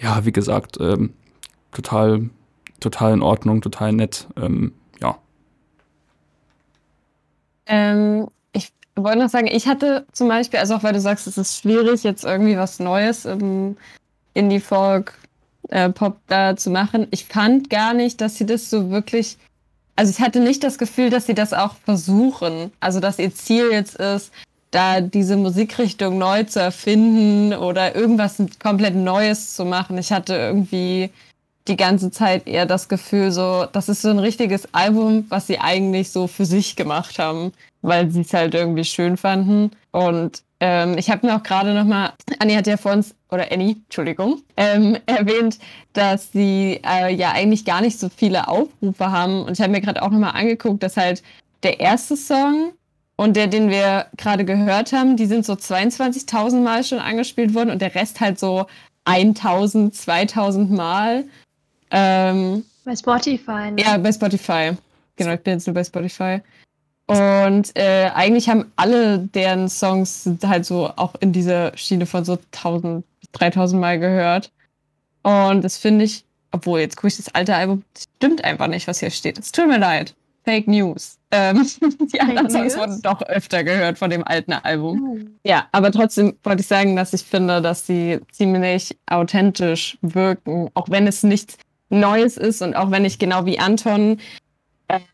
ja, 0.00 0.24
wie 0.24 0.32
gesagt, 0.32 0.78
ähm, 0.80 1.12
total, 1.70 2.30
total 2.80 3.12
in 3.12 3.22
Ordnung, 3.22 3.60
total 3.60 3.92
nett. 3.92 4.26
Ähm, 4.36 4.72
ja. 5.02 5.18
Ähm, 7.66 8.28
wollte 8.96 9.18
noch 9.18 9.28
sagen, 9.28 9.48
ich 9.48 9.66
hatte 9.66 10.06
zum 10.12 10.28
Beispiel, 10.28 10.60
also 10.60 10.76
auch 10.76 10.82
weil 10.82 10.92
du 10.92 11.00
sagst, 11.00 11.26
es 11.26 11.38
ist 11.38 11.58
schwierig, 11.58 12.04
jetzt 12.04 12.24
irgendwie 12.24 12.56
was 12.56 12.78
Neues 12.78 13.24
im 13.24 13.76
Indie-Folk, 14.34 15.14
äh, 15.70 15.90
Pop 15.90 16.18
da 16.26 16.56
zu 16.56 16.70
machen. 16.70 17.06
Ich 17.10 17.24
fand 17.24 17.70
gar 17.70 17.94
nicht, 17.94 18.20
dass 18.20 18.36
sie 18.36 18.46
das 18.46 18.70
so 18.70 18.90
wirklich, 18.90 19.36
also 19.96 20.10
ich 20.10 20.20
hatte 20.20 20.40
nicht 20.40 20.62
das 20.62 20.78
Gefühl, 20.78 21.10
dass 21.10 21.26
sie 21.26 21.34
das 21.34 21.52
auch 21.52 21.74
versuchen. 21.84 22.70
Also 22.80 23.00
dass 23.00 23.18
ihr 23.18 23.34
Ziel 23.34 23.70
jetzt 23.72 23.96
ist, 23.96 24.32
da 24.70 25.00
diese 25.00 25.36
Musikrichtung 25.36 26.18
neu 26.18 26.44
zu 26.44 26.60
erfinden 26.60 27.54
oder 27.54 27.94
irgendwas 27.94 28.42
komplett 28.62 28.96
Neues 28.96 29.54
zu 29.54 29.64
machen. 29.64 29.98
Ich 29.98 30.12
hatte 30.12 30.34
irgendwie 30.34 31.10
die 31.68 31.76
ganze 31.76 32.10
Zeit 32.10 32.46
eher 32.46 32.66
das 32.66 32.88
Gefühl, 32.88 33.30
so, 33.30 33.66
das 33.72 33.88
ist 33.88 34.02
so 34.02 34.10
ein 34.10 34.18
richtiges 34.18 34.68
Album, 34.74 35.24
was 35.28 35.46
sie 35.46 35.60
eigentlich 35.60 36.10
so 36.10 36.26
für 36.26 36.44
sich 36.44 36.76
gemacht 36.76 37.18
haben, 37.18 37.52
weil 37.84 38.10
sie 38.10 38.22
es 38.22 38.32
halt 38.32 38.54
irgendwie 38.54 38.84
schön 38.84 39.16
fanden. 39.16 39.70
Und 39.92 40.42
ähm, 40.60 40.96
ich 40.96 41.10
habe 41.10 41.26
mir 41.26 41.36
auch 41.36 41.42
gerade 41.42 41.74
nochmal, 41.74 42.12
Annie 42.38 42.56
hat 42.56 42.66
ja 42.66 42.78
vor 42.78 42.92
uns, 42.92 43.14
oder 43.30 43.52
Annie, 43.52 43.76
Entschuldigung, 43.84 44.40
ähm, 44.56 44.96
erwähnt, 45.06 45.58
dass 45.92 46.32
sie 46.32 46.80
äh, 46.82 47.14
ja 47.14 47.32
eigentlich 47.32 47.66
gar 47.66 47.82
nicht 47.82 48.00
so 48.00 48.08
viele 48.08 48.48
Aufrufe 48.48 49.10
haben. 49.10 49.44
Und 49.44 49.52
ich 49.52 49.60
habe 49.60 49.70
mir 49.70 49.82
gerade 49.82 50.02
auch 50.02 50.10
nochmal 50.10 50.32
angeguckt, 50.32 50.82
dass 50.82 50.96
halt 50.96 51.22
der 51.62 51.80
erste 51.80 52.16
Song 52.16 52.72
und 53.16 53.36
der, 53.36 53.48
den 53.48 53.68
wir 53.68 54.06
gerade 54.16 54.46
gehört 54.46 54.92
haben, 54.92 55.16
die 55.16 55.26
sind 55.26 55.44
so 55.44 55.52
22.000 55.52 56.60
Mal 56.60 56.84
schon 56.84 56.98
angespielt 56.98 57.54
worden 57.54 57.70
und 57.70 57.82
der 57.82 57.94
Rest 57.94 58.20
halt 58.20 58.38
so 58.38 58.66
1000, 59.04 59.94
2000 59.94 60.70
Mal. 60.70 61.24
Ähm, 61.90 62.64
bei 62.84 62.96
Spotify, 62.96 63.70
ne? 63.70 63.82
Ja, 63.82 63.98
bei 63.98 64.10
Spotify. 64.10 64.72
Genau, 65.16 65.34
ich 65.34 65.40
bin 65.40 65.54
jetzt 65.54 65.66
nur 65.66 65.74
bei 65.74 65.84
Spotify. 65.84 66.40
Und 67.06 67.76
äh, 67.76 68.10
eigentlich 68.14 68.48
haben 68.48 68.72
alle 68.76 69.18
deren 69.18 69.68
Songs 69.68 70.28
halt 70.44 70.64
so 70.64 70.90
auch 70.96 71.14
in 71.20 71.32
dieser 71.32 71.76
Schiene 71.76 72.06
von 72.06 72.24
so 72.24 72.38
1000, 72.52 73.04
3000 73.32 73.80
Mal 73.80 73.98
gehört. 73.98 74.50
Und 75.22 75.62
das 75.62 75.76
finde 75.76 76.04
ich, 76.04 76.24
obwohl 76.50 76.80
jetzt 76.80 76.96
gucke 76.96 77.08
ich 77.08 77.16
das 77.16 77.34
alte 77.34 77.54
Album, 77.54 77.82
das 77.92 78.04
stimmt 78.16 78.44
einfach 78.44 78.68
nicht, 78.68 78.86
was 78.88 79.00
hier 79.00 79.10
steht. 79.10 79.38
Es 79.38 79.52
tut 79.52 79.66
mir 79.66 79.78
leid. 79.78 80.14
Fake 80.44 80.68
News. 80.68 81.18
Ähm, 81.30 81.66
die 82.12 82.20
anderen 82.20 82.50
Songs 82.50 82.76
wurden 82.76 83.00
doch 83.02 83.22
öfter 83.22 83.64
gehört 83.64 83.98
von 83.98 84.10
dem 84.10 84.24
alten 84.24 84.52
Album. 84.52 85.02
Oh. 85.02 85.48
Ja, 85.48 85.66
aber 85.72 85.90
trotzdem 85.90 86.36
wollte 86.42 86.60
ich 86.60 86.66
sagen, 86.66 86.96
dass 86.96 87.12
ich 87.12 87.22
finde, 87.22 87.60
dass 87.60 87.86
sie 87.86 88.20
ziemlich 88.30 88.96
authentisch 89.06 89.98
wirken, 90.02 90.70
auch 90.74 90.88
wenn 90.90 91.06
es 91.06 91.22
nicht 91.22 91.56
Neues 91.90 92.36
ist 92.36 92.62
und 92.62 92.74
auch 92.74 92.90
wenn 92.90 93.04
ich 93.04 93.18
genau 93.18 93.46
wie 93.46 93.58
Anton 93.58 94.18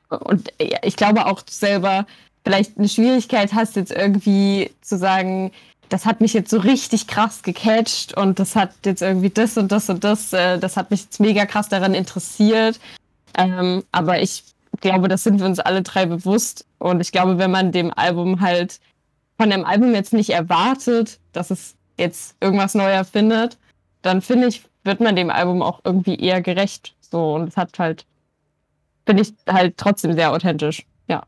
und 0.08 0.52
ich 0.58 0.96
glaube 0.96 1.26
auch 1.26 1.42
selber 1.48 2.06
vielleicht 2.44 2.78
eine 2.78 2.88
Schwierigkeit 2.88 3.52
hast, 3.52 3.76
jetzt 3.76 3.92
irgendwie 3.92 4.70
zu 4.80 4.98
sagen, 4.98 5.52
das 5.88 6.06
hat 6.06 6.20
mich 6.20 6.32
jetzt 6.32 6.50
so 6.50 6.58
richtig 6.58 7.06
krass 7.06 7.42
gecatcht 7.42 8.16
und 8.16 8.38
das 8.38 8.56
hat 8.56 8.72
jetzt 8.84 9.02
irgendwie 9.02 9.30
das 9.30 9.56
und 9.58 9.72
das 9.72 9.90
und 9.90 10.04
das, 10.04 10.32
äh, 10.32 10.58
das 10.58 10.76
hat 10.76 10.90
mich 10.90 11.02
jetzt 11.02 11.20
mega 11.20 11.46
krass 11.46 11.68
daran 11.68 11.94
interessiert. 11.94 12.80
Ähm, 13.36 13.84
aber 13.92 14.22
ich 14.22 14.44
glaube, 14.80 15.08
das 15.08 15.24
sind 15.24 15.40
wir 15.40 15.46
uns 15.46 15.58
alle 15.58 15.82
drei 15.82 16.06
bewusst. 16.06 16.64
Und 16.78 17.00
ich 17.00 17.12
glaube, 17.12 17.38
wenn 17.38 17.50
man 17.50 17.72
dem 17.72 17.92
Album 17.92 18.40
halt 18.40 18.80
von 19.36 19.50
dem 19.50 19.64
Album 19.64 19.94
jetzt 19.94 20.12
nicht 20.12 20.30
erwartet, 20.30 21.18
dass 21.32 21.50
es 21.50 21.74
jetzt 21.98 22.36
irgendwas 22.40 22.74
Neuer 22.74 23.04
findet, 23.04 23.58
dann 24.02 24.22
finde 24.22 24.48
ich, 24.48 24.62
wird 24.84 25.00
man 25.00 25.16
dem 25.16 25.30
Album 25.30 25.62
auch 25.62 25.80
irgendwie 25.84 26.16
eher 26.16 26.40
gerecht. 26.40 26.94
So, 27.00 27.34
und 27.34 27.48
es 27.48 27.56
hat 27.56 27.78
halt, 27.78 28.06
finde 29.10 29.22
ich 29.24 29.34
halt 29.52 29.76
trotzdem 29.76 30.12
sehr 30.12 30.30
authentisch. 30.30 30.86
Ja. 31.08 31.24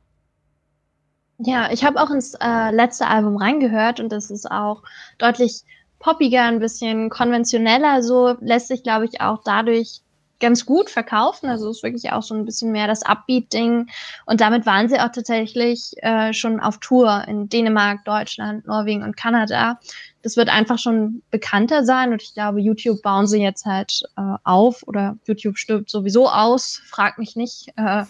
Ja, 1.38 1.72
ich 1.72 1.84
habe 1.84 2.00
auch 2.00 2.10
ins 2.10 2.34
äh, 2.40 2.70
letzte 2.70 3.08
Album 3.08 3.36
reingehört 3.36 3.98
und 3.98 4.10
das 4.12 4.30
ist 4.30 4.48
auch 4.48 4.82
deutlich 5.18 5.62
poppiger, 5.98 6.44
ein 6.44 6.60
bisschen 6.60 7.10
konventioneller. 7.10 8.02
So 8.02 8.36
lässt 8.40 8.68
sich, 8.68 8.84
glaube 8.84 9.06
ich, 9.06 9.20
auch 9.20 9.40
dadurch 9.44 10.00
ganz 10.38 10.64
gut 10.64 10.90
verkaufen. 10.90 11.48
Also 11.48 11.70
ist 11.70 11.82
wirklich 11.82 12.12
auch 12.12 12.22
so 12.22 12.34
ein 12.34 12.44
bisschen 12.44 12.70
mehr 12.70 12.86
das 12.86 13.02
Upbeat-Ding. 13.02 13.88
Und 14.26 14.40
damit 14.40 14.64
waren 14.64 14.88
sie 14.88 15.00
auch 15.00 15.10
tatsächlich 15.10 15.92
äh, 16.02 16.32
schon 16.32 16.60
auf 16.60 16.78
Tour 16.78 17.24
in 17.26 17.48
Dänemark, 17.48 18.04
Deutschland, 18.04 18.66
Norwegen 18.66 19.02
und 19.02 19.16
Kanada 19.16 19.80
das 20.22 20.36
wird 20.36 20.48
einfach 20.48 20.78
schon 20.78 21.22
bekannter 21.30 21.84
sein 21.84 22.12
und 22.12 22.22
ich 22.22 22.34
glaube, 22.34 22.60
YouTube 22.60 23.02
bauen 23.02 23.26
sie 23.26 23.42
jetzt 23.42 23.66
halt 23.66 24.02
äh, 24.16 24.36
auf 24.44 24.82
oder 24.86 25.18
YouTube 25.26 25.58
stirbt 25.58 25.90
sowieso 25.90 26.28
aus, 26.28 26.80
frag 26.86 27.18
mich 27.18 27.34
nicht. 27.34 27.68
Äh, 27.76 28.04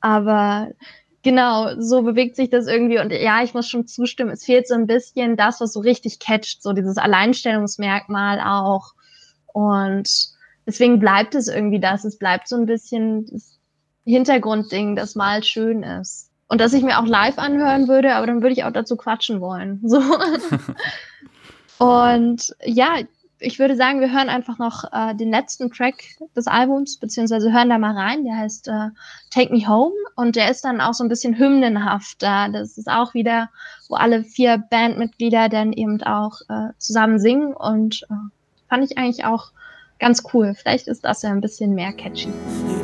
aber 0.00 0.68
genau, 1.22 1.80
so 1.80 2.02
bewegt 2.02 2.36
sich 2.36 2.50
das 2.50 2.66
irgendwie 2.66 2.98
und 2.98 3.12
ja, 3.12 3.42
ich 3.42 3.54
muss 3.54 3.68
schon 3.68 3.86
zustimmen, 3.86 4.32
es 4.32 4.44
fehlt 4.44 4.68
so 4.68 4.74
ein 4.74 4.86
bisschen 4.86 5.36
das, 5.36 5.60
was 5.60 5.72
so 5.72 5.80
richtig 5.80 6.18
catcht, 6.18 6.62
so 6.62 6.72
dieses 6.72 6.98
Alleinstellungsmerkmal 6.98 8.40
auch. 8.40 8.92
Und 9.46 10.08
deswegen 10.66 10.98
bleibt 10.98 11.34
es 11.34 11.48
irgendwie 11.48 11.80
das, 11.80 12.04
es 12.04 12.18
bleibt 12.18 12.48
so 12.48 12.56
ein 12.56 12.66
bisschen 12.66 13.26
das 13.26 13.58
Hintergrundding, 14.04 14.96
das 14.96 15.14
mal 15.14 15.42
schön 15.42 15.82
ist. 15.82 16.31
Und 16.52 16.60
dass 16.60 16.74
ich 16.74 16.82
mir 16.82 16.98
auch 16.98 17.06
live 17.06 17.38
anhören 17.38 17.88
würde, 17.88 18.14
aber 18.14 18.26
dann 18.26 18.42
würde 18.42 18.52
ich 18.52 18.64
auch 18.64 18.72
dazu 18.72 18.94
quatschen 18.98 19.40
wollen. 19.40 19.80
So. 19.88 20.02
Und 21.78 22.54
ja, 22.62 22.98
ich 23.38 23.58
würde 23.58 23.74
sagen, 23.74 24.02
wir 24.02 24.12
hören 24.12 24.28
einfach 24.28 24.58
noch 24.58 24.84
äh, 24.92 25.14
den 25.14 25.30
letzten 25.30 25.70
Track 25.70 26.04
des 26.36 26.46
Albums, 26.46 26.98
beziehungsweise 26.98 27.50
hören 27.54 27.70
da 27.70 27.78
mal 27.78 27.96
rein. 27.96 28.24
Der 28.24 28.36
heißt 28.36 28.68
äh, 28.68 28.90
Take 29.30 29.50
Me 29.50 29.66
Home 29.66 29.94
und 30.14 30.36
der 30.36 30.50
ist 30.50 30.62
dann 30.62 30.82
auch 30.82 30.92
so 30.92 31.02
ein 31.02 31.08
bisschen 31.08 31.38
hymnenhafter. 31.38 32.50
Das 32.52 32.76
ist 32.76 32.86
auch 32.86 33.14
wieder, 33.14 33.48
wo 33.88 33.94
alle 33.94 34.22
vier 34.22 34.58
Bandmitglieder 34.58 35.48
dann 35.48 35.72
eben 35.72 36.02
auch 36.02 36.42
äh, 36.50 36.74
zusammen 36.76 37.18
singen 37.18 37.54
und 37.54 38.02
äh, 38.10 38.14
fand 38.68 38.84
ich 38.84 38.98
eigentlich 38.98 39.24
auch 39.24 39.52
ganz 39.98 40.22
cool. 40.34 40.54
Vielleicht 40.54 40.86
ist 40.86 41.02
das 41.02 41.22
ja 41.22 41.30
ein 41.30 41.40
bisschen 41.40 41.74
mehr 41.74 41.94
catchy. 41.94 42.28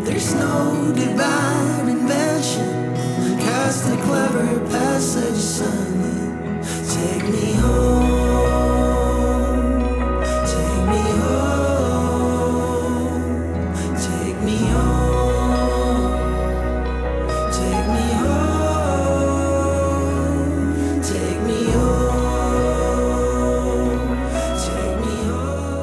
There's 0.07 0.35
no 0.35 0.91
divine 0.95 2.28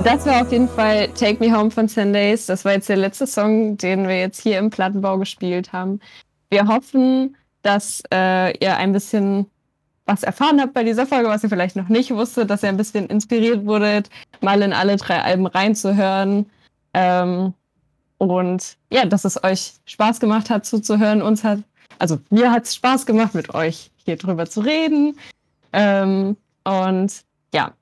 das 0.04 0.26
war 0.26 0.42
auf 0.42 0.52
jeden 0.52 0.70
Fall 0.70 1.10
Take 1.10 1.44
Me 1.44 1.56
Home 1.56 1.70
von 1.70 1.88
10 1.88 2.14
Days. 2.14 2.48
Das 2.48 2.66
war 2.66 2.72
jetzt 2.72 2.90
der 2.90 2.98
letzte 2.98 3.28
Song, 3.28 3.78
den 3.78 4.08
wir 4.08 4.18
jetzt 4.18 4.42
hier 4.42 4.58
im 4.58 4.72
Plattenbau 4.72 5.20
gespielt 5.20 5.72
haben. 5.72 6.00
Wir 6.50 6.68
hoffen, 6.68 7.36
dass 7.66 8.04
äh, 8.14 8.58
ihr 8.60 8.78
ein 8.78 8.94
bisschen 8.94 9.48
was 10.06 10.22
erfahren 10.22 10.62
habt 10.62 10.74
bei 10.74 10.84
dieser 10.84 11.08
Folge, 11.08 11.30
was 11.30 11.44
ihr 11.44 11.50
vielleicht 11.50 11.76
noch 11.76 11.90
nicht 11.90 12.12
wusstet, 12.12 12.50
dass 12.50 12.62
ihr 12.62 12.70
ein 12.70 12.78
bisschen 12.78 13.08
inspiriert 13.08 13.66
wurdet, 13.66 14.10
mal 14.42 14.62
in 14.62 14.72
alle 14.72 14.98
drei 14.98 15.22
Alben 15.22 15.48
reinzuhören. 15.48 16.46
Ähm, 16.94 17.54
und 18.20 18.78
ja, 18.92 19.06
dass 19.06 19.26
es 19.26 19.44
euch 19.44 19.74
Spaß 19.86 20.20
gemacht 20.20 20.50
hat 20.52 20.66
zuzuhören. 20.66 21.24
Uns 21.24 21.44
hat, 21.44 21.60
also 21.98 22.20
mir 22.30 22.52
hat 22.52 22.66
es 22.66 22.76
Spaß 22.76 23.08
gemacht, 23.08 23.34
mit 23.34 23.54
euch 23.56 23.90
hier 24.06 24.16
drüber 24.16 24.46
zu 24.46 24.62
reden. 24.62 25.18
Ähm, 25.74 26.38
und 26.64 27.24
ja, 27.54 27.74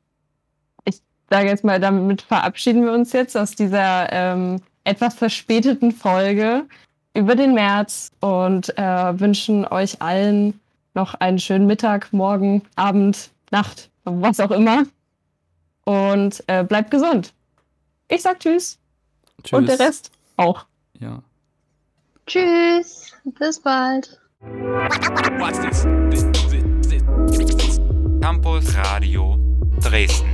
ich 0.86 1.02
sage 1.30 1.50
jetzt 1.50 1.66
mal, 1.66 1.80
damit 1.82 2.22
verabschieden 2.22 2.86
wir 2.86 2.94
uns 2.94 3.12
jetzt 3.12 3.36
aus 3.36 3.52
dieser 3.52 4.12
ähm, 4.14 4.62
etwas 4.86 5.16
verspäteten 5.16 5.92
Folge 5.92 6.66
über 7.14 7.36
den 7.36 7.54
März 7.54 8.12
und 8.20 8.78
äh, 8.78 9.20
wünschen 9.20 9.66
euch 9.66 10.02
allen 10.02 10.60
noch 10.94 11.14
einen 11.16 11.40
schönen 11.40 11.68
Mittag, 11.68 12.12
Morgen, 12.14 12.64
Abend, 12.76 13.30
Nacht, 13.52 13.90
was 14.04 14.40
auch 14.40 14.52
immer. 14.52 14.84
Und 15.86 16.44
äh, 16.48 16.64
bleibt 16.64 16.92
gesund. 16.92 17.34
Ich 18.08 18.22
sag 18.22 18.40
Tschüss. 18.40 18.80
Tschüss. 19.44 19.54
Und 19.54 19.68
der 19.68 19.80
Rest 19.80 20.12
auch. 20.38 20.66
Ja. 21.00 21.22
Tschüss. 22.26 23.12
Bis 23.26 23.60
bald. 23.60 24.20
Campus 28.22 28.76
Radio 28.78 29.38
Dresden. 29.82 30.33